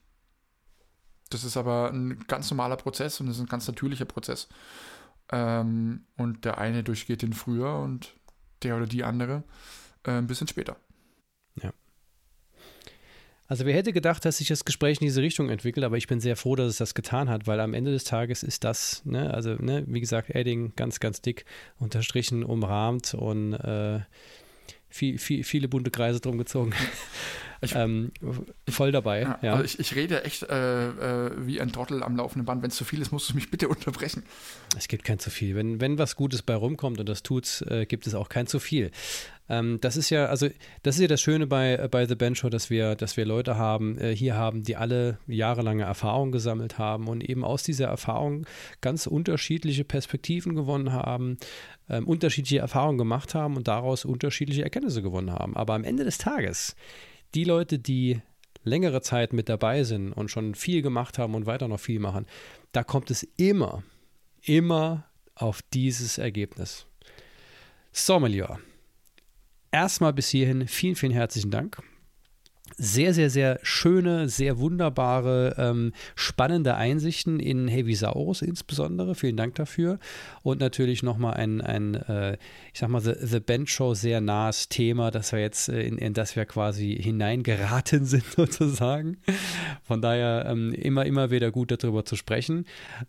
[1.29, 4.47] Das ist aber ein ganz normaler Prozess und das ist ein ganz natürlicher Prozess.
[5.31, 8.13] Ähm, und der eine durchgeht den früher und
[8.63, 9.43] der oder die andere
[10.03, 10.77] äh, ein bisschen später.
[13.49, 16.19] Also wer hätte gedacht, dass sich das Gespräch in diese Richtung entwickelt, aber ich bin
[16.19, 19.33] sehr froh, dass es das getan hat, weil am Ende des Tages ist das, ne,
[19.33, 21.45] also ne, wie gesagt, Edding ganz, ganz dick
[21.79, 24.01] unterstrichen, umrahmt und äh,
[24.89, 26.73] viel, viel, viele bunte Kreise drum gezogen.
[27.61, 28.11] Ich- ähm,
[28.69, 29.51] voll dabei, Ja, ja.
[29.53, 30.87] Also ich, ich rede echt äh,
[31.27, 32.61] äh, wie ein Trottel am laufenden Band.
[32.61, 34.23] Wenn es zu viel ist, musst du mich bitte unterbrechen.
[34.77, 35.55] Es gibt kein zu viel.
[35.55, 38.59] Wenn, wenn was Gutes bei rumkommt und das tut's, äh, gibt es auch kein zu
[38.59, 38.91] viel.
[39.49, 40.49] Ähm, das ist ja, also
[40.83, 43.25] das ist ja das Schöne bei, äh, bei The Band Show, dass wir, dass wir
[43.25, 47.87] Leute haben, äh, hier haben, die alle jahrelange Erfahrung gesammelt haben und eben aus dieser
[47.87, 48.45] Erfahrung
[48.81, 51.37] ganz unterschiedliche Perspektiven gewonnen haben,
[51.89, 55.55] ähm, unterschiedliche Erfahrungen gemacht haben und daraus unterschiedliche Erkenntnisse gewonnen haben.
[55.55, 56.75] Aber am Ende des Tages,
[57.37, 58.19] die Leute, die
[58.63, 62.25] längere Zeit mit dabei sind und schon viel gemacht haben und weiter noch viel machen,
[62.71, 63.83] da kommt es immer,
[64.41, 66.87] immer auf dieses Ergebnis.
[67.91, 68.59] So, mein Lieber.
[69.71, 71.79] Erstmal bis hierhin vielen, vielen herzlichen Dank.
[72.79, 79.15] Sehr, sehr, sehr schöne, sehr wunderbare, ähm, spannende Einsichten in Heavisaurus insbesondere.
[79.15, 79.97] Vielen Dank dafür.
[80.43, 82.37] Und natürlich nochmal ein, ein äh,
[82.71, 85.97] ich sag mal, The, The Band Show sehr nahes Thema, dass wir jetzt, äh, in,
[85.97, 89.17] in das wir quasi hineingeraten sind sozusagen.
[89.81, 92.65] Von daher ähm, immer, immer wieder gut darüber zu sprechen.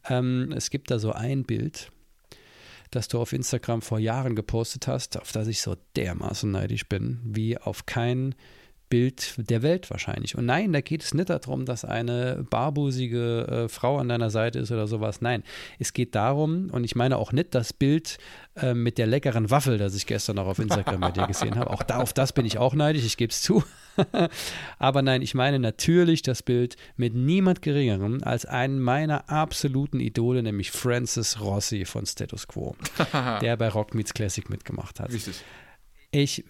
[0.09, 1.93] Ähm, es gibt da so ein Bild,
[2.91, 7.21] das du auf Instagram vor Jahren gepostet hast, auf das ich so dermaßen neidisch bin,
[7.23, 8.35] wie auf kein
[8.89, 10.37] Bild der Welt wahrscheinlich.
[10.37, 14.59] Und nein, da geht es nicht darum, dass eine barbusige äh, Frau an deiner Seite
[14.59, 15.21] ist oder sowas.
[15.21, 15.43] Nein,
[15.79, 18.19] es geht darum, und ich meine auch nicht das Bild
[18.57, 21.71] äh, mit der leckeren Waffel, das ich gestern noch auf Instagram bei dir gesehen habe.
[21.71, 23.63] Auch da, auf das bin ich auch neidisch, ich gebe es zu.
[24.79, 30.43] Aber nein, ich meine natürlich das Bild mit niemand Geringerem als einen meiner absoluten Idole,
[30.43, 32.77] nämlich Francis Rossi von Status Quo,
[33.41, 35.13] der bei Rock Meets Classic mitgemacht hat.
[35.13, 35.43] Richtig.
[36.11, 36.45] Ich,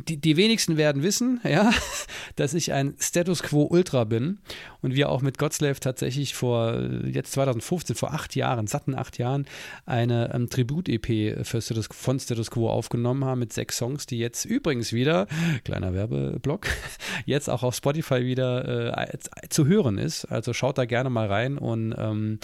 [0.00, 1.72] die, die wenigsten werden wissen, ja,
[2.36, 4.38] dass ich ein Status Quo Ultra bin
[4.82, 9.46] und wir auch mit Godslave tatsächlich vor jetzt 2015, vor acht Jahren, satten acht Jahren,
[9.86, 14.92] eine ähm, Tribut-EP Status, von Status Quo aufgenommen haben mit sechs Songs, die jetzt übrigens
[14.92, 15.26] wieder,
[15.64, 16.66] kleiner Werbeblock,
[17.26, 19.18] jetzt auch auf Spotify wieder äh,
[19.48, 20.26] zu hören ist.
[20.26, 22.38] Also schaut da gerne mal rein und ähm,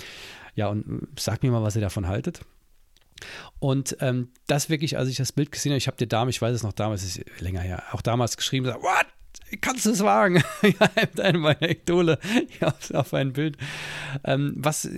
[0.55, 2.41] ja, und sagt mir mal, was ihr davon haltet.
[3.59, 6.43] Und ähm, das wirklich, als ich das Bild gesehen habe, ich habe dir damals, ich
[6.43, 9.07] weiß es noch damals, ist länger her, auch damals geschrieben, gesagt, what?
[9.61, 10.43] Kannst du es wagen?
[10.63, 12.19] ja, eine meiner Idole
[12.93, 13.57] auf, ein Bild.
[14.25, 14.89] Ähm, was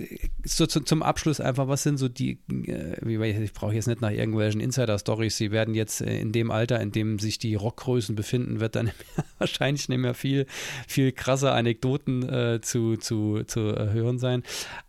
[0.43, 4.11] so zu, zum Abschluss einfach, was sind so die, äh, ich brauche jetzt nicht nach
[4.11, 8.59] irgendwelchen Insider-Stories, sie werden jetzt äh, in dem Alter, in dem sich die Rockgrößen befinden,
[8.59, 8.91] wird dann
[9.39, 10.45] wahrscheinlich nicht mehr viel,
[10.87, 14.43] viel krasse Anekdoten äh, zu, zu, zu äh, hören sein.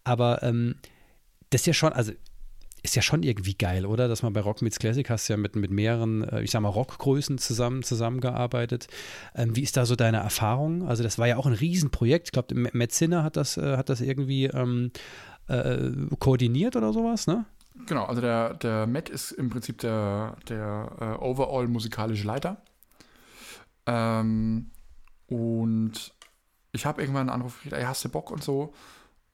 [0.04, 0.76] Aber ähm,
[1.50, 2.12] das ist ja schon, also
[2.84, 4.08] ist ja schon irgendwie geil, oder?
[4.08, 6.68] Dass man bei Rock Meets Classic hast ja mit, mit mehreren, äh, ich sag mal,
[6.68, 8.88] Rockgrößen zusammen, zusammengearbeitet.
[9.34, 10.86] Ähm, wie ist da so deine Erfahrung?
[10.86, 12.28] Also, das war ja auch ein Riesenprojekt.
[12.28, 14.92] Ich glaube, Matt Zinner hat das, äh, hat das irgendwie ähm,
[15.48, 17.46] äh, koordiniert oder sowas, ne?
[17.86, 22.62] Genau, also der, der Matt ist im Prinzip der, der uh, overall musikalische Leiter.
[23.86, 24.70] Ähm,
[25.26, 26.14] und
[26.72, 28.74] ich habe irgendwann einen Anruf gekriegt, ey, hast du Bock und so?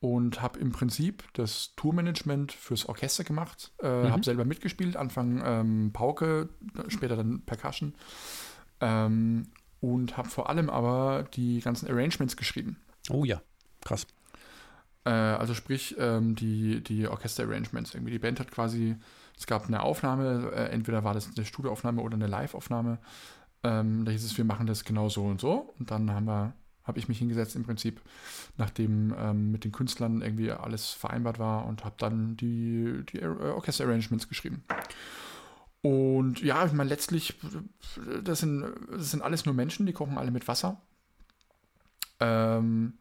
[0.01, 3.71] Und habe im Prinzip das Tourmanagement fürs Orchester gemacht.
[3.81, 4.11] Äh, mhm.
[4.11, 6.49] Habe selber mitgespielt, Anfang ähm, Pauke,
[6.87, 7.93] später dann Percussion.
[8.81, 9.47] Ähm,
[9.79, 12.77] und habe vor allem aber die ganzen Arrangements geschrieben.
[13.11, 13.41] Oh ja,
[13.85, 14.07] krass.
[15.05, 17.93] Äh, also sprich, ähm, die, die Orchester-Arrangements.
[17.93, 18.95] Irgendwie die Band hat quasi,
[19.37, 22.97] es gab eine Aufnahme, äh, entweder war das eine Studioaufnahme oder eine Live-Aufnahme.
[23.63, 25.75] Ähm, da hieß es, wir machen das genau so und so.
[25.77, 26.53] Und dann haben wir
[26.83, 28.01] habe ich mich hingesetzt im Prinzip,
[28.57, 34.27] nachdem ähm, mit den Künstlern irgendwie alles vereinbart war und habe dann die, die Orchester-Arrangements
[34.27, 34.63] geschrieben.
[35.81, 37.39] Und ja, ich meine, letztlich,
[38.23, 40.79] das sind, das sind alles nur Menschen, die kochen alle mit Wasser.
[42.19, 42.93] Ähm,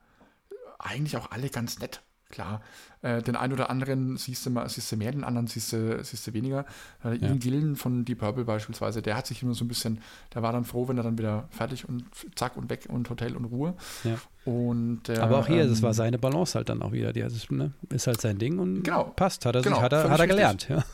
[0.79, 2.03] eigentlich auch alle ganz nett.
[2.31, 2.63] Klar,
[3.03, 6.03] äh, den einen oder anderen siehst du, mal, siehst du mehr, den anderen siehst du,
[6.05, 6.65] siehst du weniger.
[7.05, 7.29] Äh, ja.
[7.29, 10.01] Ian Gillen von Deep Purple beispielsweise, der hat sich immer so ein bisschen,
[10.33, 12.05] der war dann froh, wenn er dann wieder fertig und
[12.37, 13.75] zack und weg und Hotel und Ruhe.
[14.05, 14.17] Ja.
[14.45, 17.13] Und der, Aber auch hier, ähm, das war seine Balance halt dann auch wieder.
[17.13, 19.93] Die, ist, ne, ist halt sein Ding und genau, passt, hat er, genau, sich, hat
[19.93, 20.69] er, hat er gelernt.
[20.69, 20.85] Ja.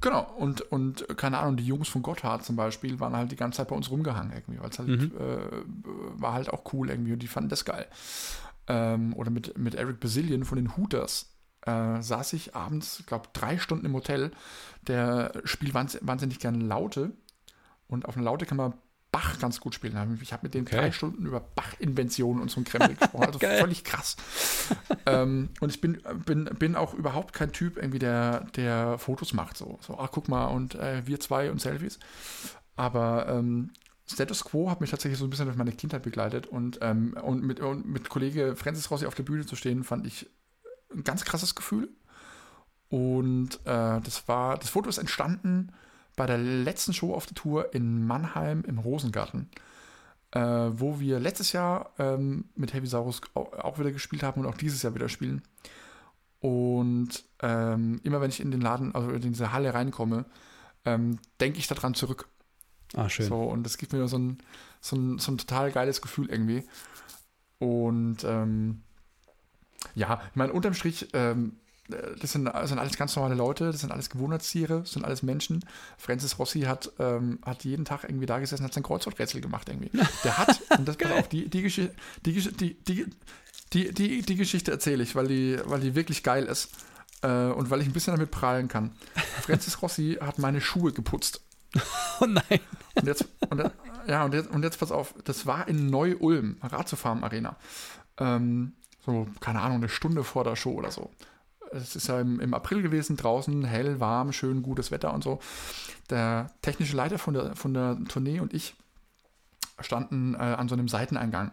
[0.00, 3.58] Genau, und, und keine Ahnung, die Jungs von Gotthard zum Beispiel waren halt die ganze
[3.58, 5.12] Zeit bei uns rumgehangen irgendwie, weil es halt mhm.
[5.18, 7.86] äh, war halt auch cool irgendwie und die fanden das geil
[8.70, 11.34] ähm, oder mit, mit Eric Basilian von den Hooters
[11.66, 14.30] äh, saß ich abends, ich glaube, drei Stunden im Hotel.
[14.86, 17.12] Der spielt wahnsinnig gerne Laute
[17.88, 18.74] und auf eine Laute kann man
[19.12, 20.18] Bach ganz gut spielen.
[20.22, 20.76] Ich habe mit dem okay.
[20.76, 23.24] drei Stunden über Bach-Inventionen und so ein Krempel gesprochen.
[23.26, 24.16] Also völlig krass.
[25.04, 29.56] ähm, und ich bin, bin, bin auch überhaupt kein Typ, irgendwie, der, der Fotos macht.
[29.56, 31.98] So, so ach, guck mal, und äh, wir zwei und Selfies.
[32.76, 33.72] Aber ähm,
[34.14, 37.42] Status Quo hat mich tatsächlich so ein bisschen durch meine Kindheit begleitet und, ähm, und,
[37.42, 40.28] mit, und mit Kollege Francis Rossi auf der Bühne zu stehen, fand ich
[40.92, 41.88] ein ganz krasses Gefühl.
[42.88, 45.72] Und äh, das war, das Foto ist entstanden
[46.16, 49.48] bei der letzten Show auf der Tour in Mannheim im Rosengarten,
[50.32, 54.56] äh, wo wir letztes Jahr ähm, mit Heavy Saurus auch wieder gespielt haben und auch
[54.56, 55.42] dieses Jahr wieder spielen.
[56.40, 60.24] Und ähm, immer wenn ich in den Laden, also in diese Halle reinkomme,
[60.84, 62.28] ähm, denke ich daran zurück.
[62.94, 63.26] Ah, schön.
[63.26, 64.38] So, und das gibt mir so ein,
[64.80, 66.64] so ein, so ein total geiles Gefühl irgendwie.
[67.58, 68.82] Und ähm,
[69.94, 71.56] ja, ich meine, unterm Strich, ähm,
[72.20, 75.22] das sind, das sind, alles ganz normale Leute, das sind alles Gewohnheitstiere, das sind alles
[75.22, 75.64] Menschen.
[75.98, 79.90] Francis Rossi hat, ähm, hat jeden Tag irgendwie da gesessen, hat sein Kreuzworträtsel gemacht irgendwie.
[80.24, 83.06] Der hat, und das pass auf, die, die, Geschichte, die, die, die,
[83.72, 86.70] die, die, die Geschichte erzähle ich, weil die, weil die wirklich geil ist.
[87.22, 88.92] Äh, und weil ich ein bisschen damit prahlen kann.
[89.42, 91.42] Francis Rossi hat meine Schuhe geputzt.
[92.22, 92.60] Oh nein.
[92.96, 93.70] Und jetzt, und,
[94.06, 97.56] ja, und jetzt, und jetzt pass auf, das war in Neu-Ulm, Ratiofarm Arena.
[98.18, 98.74] Ähm,
[99.06, 101.10] so, keine Ahnung, eine Stunde vor der Show oder so.
[101.72, 105.38] Es ist ja im, im, April gewesen, draußen hell, warm, schön, gutes Wetter und so.
[106.10, 108.74] Der technische Leiter von der, von der Tournee und ich
[109.78, 111.52] standen äh, an so einem Seiteneingang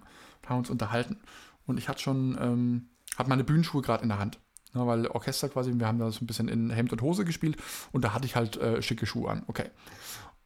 [0.50, 1.18] haben uns unterhalten.
[1.66, 4.40] Und ich hatte schon, ähm, hatte meine Bühnenschuhe gerade in der Hand.
[4.74, 7.58] Ja, weil Orchester quasi, wir haben da so ein bisschen in Hemd und Hose gespielt
[7.92, 9.44] und da hatte ich halt äh, schicke Schuhe an.
[9.48, 9.70] Okay.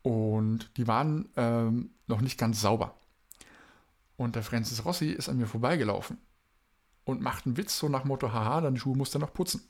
[0.04, 2.96] Und die waren ähm, noch nicht ganz sauber.
[4.18, 6.18] Und der Francis Rossi ist an mir vorbeigelaufen
[7.06, 9.62] und macht einen Witz so nach Motto, haha, deine Schuhe musst du noch putzen.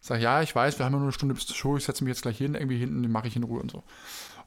[0.00, 1.84] Ich sage, ja, ich weiß, wir haben ja nur eine Stunde bis zur Show, ich
[1.84, 3.82] setze mich jetzt gleich hin, irgendwie hinten, den mache ich in Ruhe und so.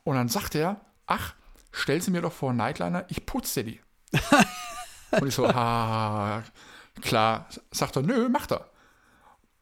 [0.04, 1.36] Und dann sagt er, ach,
[1.72, 3.80] stell sie mir doch vor, Nightliner, ich putze die.
[5.12, 6.44] und ich so, ha,
[7.02, 7.48] klar.
[7.72, 8.70] Sagt er, nö, macht er.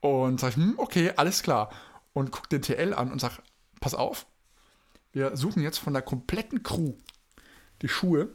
[0.01, 1.69] Und sag ich, hm, okay, alles klar.
[2.13, 3.39] Und guck den TL an und sag,
[3.79, 4.25] pass auf,
[5.13, 6.93] wir suchen jetzt von der kompletten Crew
[7.81, 8.29] die Schuhe,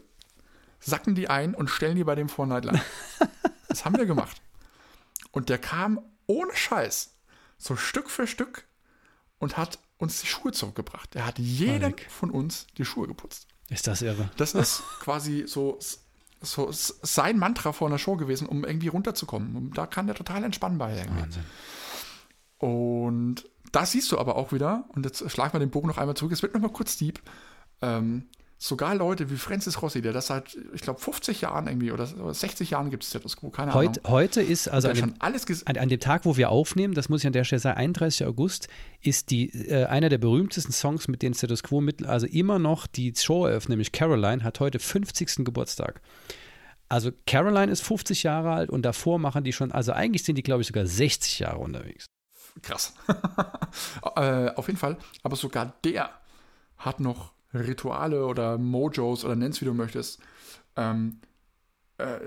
[0.81, 2.81] sacken die ein und stellen die bei dem Fortnite
[3.69, 4.41] das haben wir gemacht.
[5.31, 7.15] Und der kam ohne Scheiß,
[7.59, 8.67] so Stück für Stück
[9.39, 11.15] und hat uns die Schuhe zurückgebracht.
[11.15, 13.47] Er hat jedem von uns die Schuhe geputzt.
[13.69, 14.31] Ist das irre?
[14.37, 15.79] Das ist quasi so,
[16.47, 19.57] so sein Mantra vor einer Show gewesen, um irgendwie runterzukommen.
[19.57, 21.23] Und da kann der total entspannen bei irgendwie.
[21.23, 21.45] Wahnsinn.
[22.59, 26.17] Und da siehst du aber auch wieder, und jetzt schlagen wir den Bogen noch einmal
[26.17, 27.21] zurück, es wird nochmal kurz deep.
[27.83, 28.29] Ähm,
[28.59, 32.71] sogar Leute wie Francis Rossi, der das seit, ich glaube, 50 Jahren irgendwie oder 60
[32.71, 34.11] Jahren gibt es Status Quo, keine Heut, Ahnung.
[34.11, 37.27] Heute ist, also an dem, an, an dem, Tag, wo wir aufnehmen, das muss ich
[37.27, 38.27] an der Stelle sagen, 31.
[38.27, 38.69] August,
[39.03, 42.87] ist die, äh, einer der berühmtesten Songs, mit denen Status Quo mit, also immer noch
[42.87, 45.45] die Show eröffnet, nämlich Caroline, hat heute 50.
[45.45, 46.01] Geburtstag.
[46.89, 50.43] Also Caroline ist 50 Jahre alt und davor machen die schon, also eigentlich sind die,
[50.43, 52.07] glaube ich, sogar 60 Jahre unterwegs.
[52.63, 52.95] Krass.
[54.17, 56.11] äh, auf jeden Fall, aber sogar der
[56.79, 60.21] hat noch Rituale oder Mojos oder nenn's wie du möchtest,
[60.77, 61.21] ähm,
[61.99, 62.19] äh,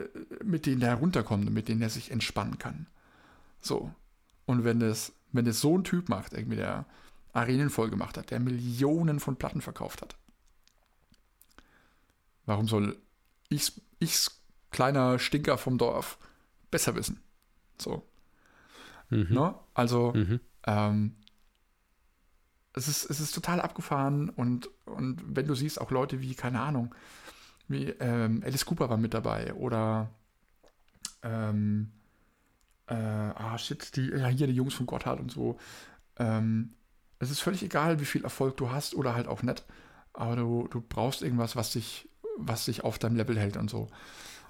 [0.44, 2.88] mit denen er herunterkommt, mit denen er sich entspannen kann.
[3.62, 3.92] So.
[4.46, 6.86] Und wenn das, wenn das so ein Typ macht, irgendwie der
[7.34, 10.16] Arenen voll gemacht hat, der Millionen von Platten verkauft hat,
[12.46, 12.98] warum soll
[13.50, 14.42] ich's, ich's
[14.72, 16.18] kleiner Stinker vom Dorf
[16.72, 17.22] besser wissen?
[17.78, 18.04] So.
[19.10, 19.28] Mhm.
[19.30, 19.56] Ne?
[19.74, 20.40] Also, mhm.
[20.66, 21.16] ähm,
[22.74, 26.62] es ist, es ist total abgefahren und, und wenn du siehst, auch Leute wie, keine
[26.62, 26.94] Ahnung,
[27.68, 30.10] wie ähm, Alice Cooper war mit dabei oder
[31.24, 31.92] ähm,
[32.88, 35.58] äh, ah shit, die, ja, hier die Jungs von Gotthard und so.
[36.18, 36.74] Ähm,
[37.20, 39.66] es ist völlig egal, wie viel Erfolg du hast oder halt auch nicht,
[40.14, 43.88] aber du, du brauchst irgendwas, was dich, was dich auf deinem Level hält und so.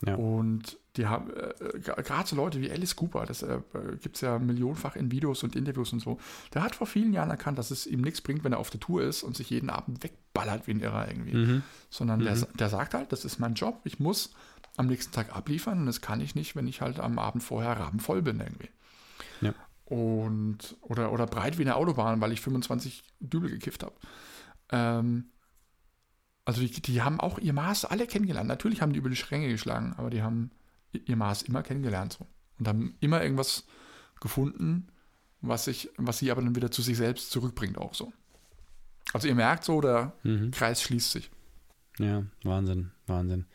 [0.05, 0.15] Ja.
[0.15, 3.59] Und die haben, äh, gerade so Leute wie Alice Cooper, das äh,
[4.01, 6.19] gibt es ja millionenfach in Videos und Interviews und so,
[6.53, 8.81] der hat vor vielen Jahren erkannt, dass es ihm nichts bringt, wenn er auf der
[8.81, 11.33] Tour ist und sich jeden Abend wegballert wie ein Irrer irgendwie.
[11.33, 11.63] Mhm.
[11.89, 12.25] Sondern mhm.
[12.25, 14.33] Der, der sagt halt, das ist mein Job, ich muss
[14.75, 17.71] am nächsten Tag abliefern und das kann ich nicht, wenn ich halt am Abend vorher
[17.71, 18.69] rabenvoll bin irgendwie.
[19.39, 19.53] Ja.
[19.85, 23.95] Und, oder, oder breit wie eine Autobahn, weil ich 25 Dübel gekifft habe.
[24.71, 25.29] Ähm,
[26.43, 28.49] also die, die haben auch ihr Maß alle kennengelernt.
[28.49, 30.51] Natürlich haben die über die Schränke geschlagen, aber die haben
[30.91, 32.27] ihr Maß immer kennengelernt so.
[32.57, 33.65] Und haben immer irgendwas
[34.19, 34.87] gefunden,
[35.41, 38.11] was, sich, was sie aber dann wieder zu sich selbst zurückbringt auch so.
[39.13, 40.51] Also ihr merkt so, der mhm.
[40.51, 41.31] Kreis schließt sich.
[41.99, 43.45] Ja, Wahnsinn, Wahnsinn.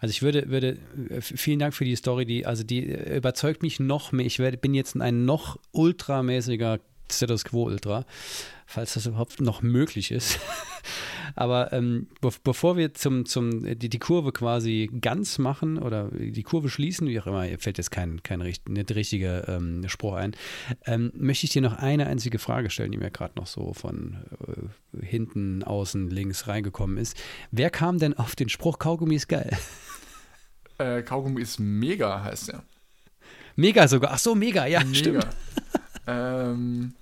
[0.00, 0.78] Also ich würde, würde,
[1.08, 4.26] äh, vielen Dank für die Story, die, also die äh, überzeugt mich noch mehr.
[4.26, 6.80] Ich werde, bin jetzt ein noch ultramäßiger
[7.10, 8.04] Status Quo Ultra,
[8.66, 10.38] falls das überhaupt noch möglich ist.
[11.36, 16.42] Aber ähm, be bevor wir zum, zum die, die Kurve quasi ganz machen oder die
[16.42, 20.34] Kurve schließen, wie auch immer, fällt jetzt kein, kein nicht richtiger ähm, Spruch ein,
[20.86, 24.16] ähm, möchte ich dir noch eine einzige Frage stellen, die mir gerade noch so von
[24.48, 27.16] äh, hinten, außen, links reingekommen ist.
[27.50, 29.56] Wer kam denn auf den Spruch Kaugummi ist geil?
[30.78, 32.62] Äh, Kaugummi ist mega, heißt er.
[33.54, 34.12] Mega sogar.
[34.12, 34.94] Ach so, mega, ja, mega.
[34.94, 35.26] stimmt.
[36.06, 36.92] ähm,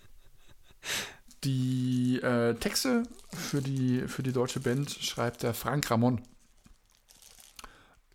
[1.45, 6.20] die äh, Texte für die, für die deutsche Band schreibt der Frank Ramon.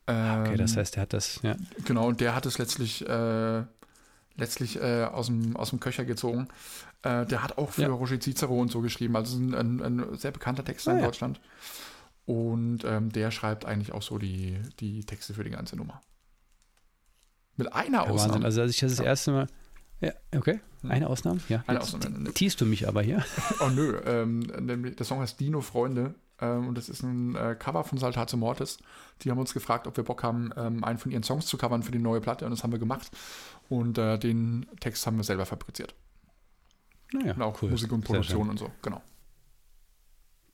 [0.08, 1.56] Ähm, okay, das heißt, er hat das, ja.
[1.86, 3.64] Genau, und der hat es letztlich, äh,
[4.36, 6.48] letztlich äh, aus, dem, aus dem Köcher gezogen.
[7.04, 7.90] Äh, der hat auch für ja.
[7.90, 11.40] Roger Cicero und so geschrieben, also ein, ein, ein sehr bekannter Texter ah, in Deutschland.
[12.26, 16.02] Und ähm, der schreibt eigentlich auch so die, die Texte für die ganze Nummer.
[17.56, 18.34] Mit einer ja, Ausnahme.
[18.34, 18.46] Wahnsinn.
[18.46, 19.48] Also als ich das, das erste Mal
[20.02, 20.60] ja, okay.
[20.88, 21.42] Eine Ausnahme?
[21.50, 21.64] Ja.
[21.68, 22.34] Eine Ausnahme.
[22.34, 23.24] Teast du mich aber hier?
[23.60, 24.00] oh nö.
[24.06, 28.38] Ähm, der Song heißt Dino Freunde ähm, und das ist ein äh, Cover von Saltatio
[28.38, 28.78] Mortis.
[29.22, 31.84] Die haben uns gefragt, ob wir Bock haben, ähm, einen von ihren Songs zu covern
[31.84, 33.12] für die neue Platte und das haben wir gemacht.
[33.68, 35.94] Und äh, den Text haben wir selber fabriziert.
[37.12, 37.72] Naja, und auch cool.
[37.72, 39.02] Musik und Produktion und so, genau.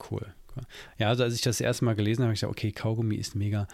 [0.09, 0.63] Cool, cool.
[0.97, 3.35] Ja, also als ich das erste Mal gelesen habe, habe ich gesagt, okay, Kaugummi ist
[3.35, 3.67] mega.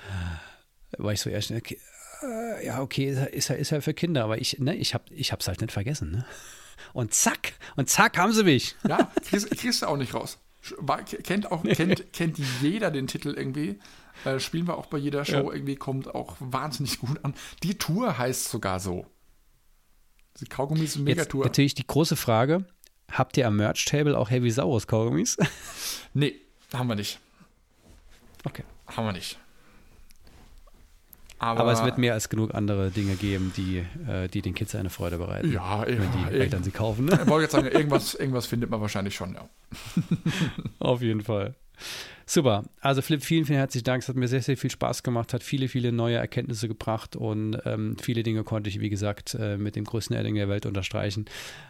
[0.98, 1.80] War ich so erst, okay,
[2.24, 5.48] äh, ja, okay, ist, ist, ist ja für Kinder, aber ich, ne, ich habe es
[5.48, 6.12] halt nicht vergessen.
[6.12, 6.26] Ne?
[6.94, 8.76] Und zack, und zack, haben sie mich.
[8.88, 10.40] Ja, kriegst, kriegst du auch nicht raus.
[11.24, 13.80] Kennt, auch, kennt, kennt jeder den Titel irgendwie.
[14.26, 15.54] Äh, spielen wir auch bei jeder Show ja.
[15.54, 17.34] irgendwie, kommt auch wahnsinnig gut an.
[17.64, 19.08] Die Tour heißt sogar so.
[20.40, 21.44] Die Kaugummis sind Megatour.
[21.44, 22.66] Jetzt natürlich die große Frage:
[23.12, 25.38] Habt ihr am Merch-Table auch Heavy Saurus Kaugummis?
[26.14, 26.36] Nee,
[26.74, 27.20] haben wir nicht.
[28.44, 28.64] Okay.
[28.88, 29.40] Haben wir nicht.
[31.42, 34.76] Aber, Aber, es wird mehr als genug andere Dinge geben, die, äh, die den Kids
[34.76, 35.52] eine Freude bereiten.
[35.52, 37.06] Ja, wenn die Eltern sie kaufen.
[37.06, 37.20] Ne?
[37.20, 39.50] Ich wollte jetzt sagen, irgendwas, irgendwas findet man wahrscheinlich schon, ja.
[40.80, 41.56] Auf jeden Fall.
[42.26, 42.64] Super.
[42.80, 44.04] Also Flip, vielen, vielen herzlichen Dank.
[44.04, 47.58] Es hat mir sehr, sehr viel Spaß gemacht, hat viele, viele neue Erkenntnisse gebracht und
[47.66, 51.26] ähm, viele Dinge konnte ich, wie gesagt, äh, mit dem größten Edding der Welt unterstreichen.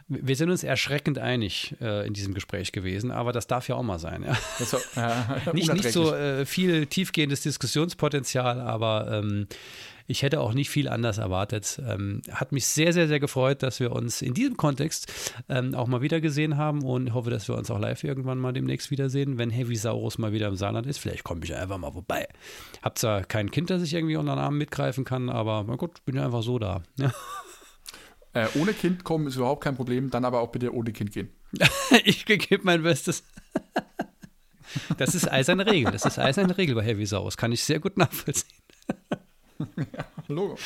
[0.08, 3.82] Wir sind uns erschreckend einig äh, in diesem Gespräch gewesen, aber das darf ja auch
[3.82, 4.22] mal sein.
[4.24, 4.38] Ja?
[4.60, 9.48] Das, äh, nicht, nicht so äh, viel tiefgehendes Diskussionspotenzial, aber ähm,
[10.12, 11.82] ich hätte auch nicht viel anders erwartet.
[11.88, 15.12] Ähm, hat mich sehr, sehr, sehr gefreut, dass wir uns in diesem Kontext
[15.48, 18.52] ähm, auch mal wieder gesehen haben und hoffe, dass wir uns auch live irgendwann mal
[18.52, 20.98] demnächst wiedersehen, wenn Heavy Saurus mal wieder im Saarland ist.
[20.98, 22.28] Vielleicht komme ich einfach mal vorbei.
[22.82, 26.04] Hab zwar kein Kind, das ich irgendwie unter den Arm mitgreifen kann, aber mein Gott,
[26.06, 26.84] bin ja einfach so da.
[27.00, 27.12] Ja.
[28.34, 31.30] Äh, ohne Kind kommen ist überhaupt kein Problem, dann aber auch bitte ohne Kind gehen.
[32.06, 33.24] ich gebe mein Bestes.
[34.98, 35.92] Das ist eiserne Regel.
[35.92, 37.38] Das ist eiserne Regel bei Heavy Saurus.
[37.38, 38.61] Kann ich sehr gut nachvollziehen.
[39.94, 40.58] Ja, Logo.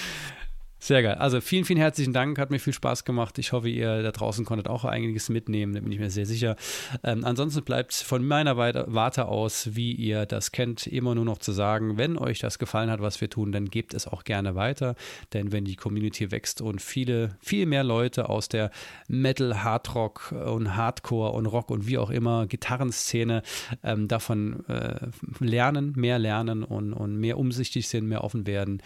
[0.86, 1.16] Sehr geil.
[1.16, 2.38] Also vielen, vielen herzlichen Dank.
[2.38, 3.40] Hat mir viel Spaß gemacht.
[3.40, 5.74] Ich hoffe, ihr da draußen konntet auch einiges mitnehmen.
[5.74, 6.58] Da bin ich mir sehr sicher.
[7.04, 11.54] Ähm, ansonsten bleibt von meiner Warte aus, wie ihr das kennt, immer nur noch zu
[11.54, 14.94] sagen, wenn euch das gefallen hat, was wir tun, dann gebt es auch gerne weiter.
[15.34, 18.70] Denn wenn die Community wächst und viele, viel mehr Leute aus der
[19.08, 23.42] Metal, Hardrock und Hardcore und Rock und wie auch immer Gitarrenszene
[23.82, 25.08] ähm, davon äh,
[25.40, 28.84] lernen, mehr lernen und, und mehr umsichtig sind, mehr offen werden,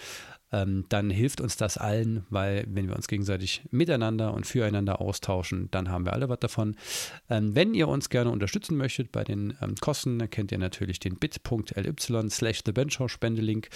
[0.52, 5.70] ähm, dann hilft uns das allen, weil wenn wir uns gegenseitig miteinander und füreinander austauschen,
[5.72, 6.76] dann haben wir alle was davon.
[7.30, 11.00] Ähm, wenn ihr uns gerne unterstützen möchtet bei den ähm, Kosten, dann kennt ihr natürlich
[11.00, 13.70] den bit.ly slash the Spendelink.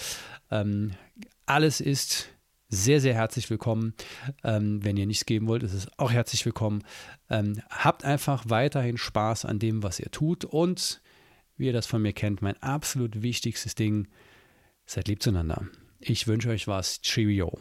[0.50, 0.92] Ähm,
[1.46, 2.28] alles ist
[2.68, 3.94] sehr, sehr herzlich willkommen.
[4.42, 6.82] Ähm, wenn ihr nichts geben wollt, ist es auch herzlich willkommen.
[7.30, 11.00] Ähm, habt einfach weiterhin Spaß an dem, was ihr tut und
[11.56, 14.08] wie ihr das von mir kennt, mein absolut wichtigstes Ding,
[14.86, 15.68] seid lieb zueinander.
[16.06, 17.00] Ich wünsche euch was.
[17.00, 17.58] Cheerio.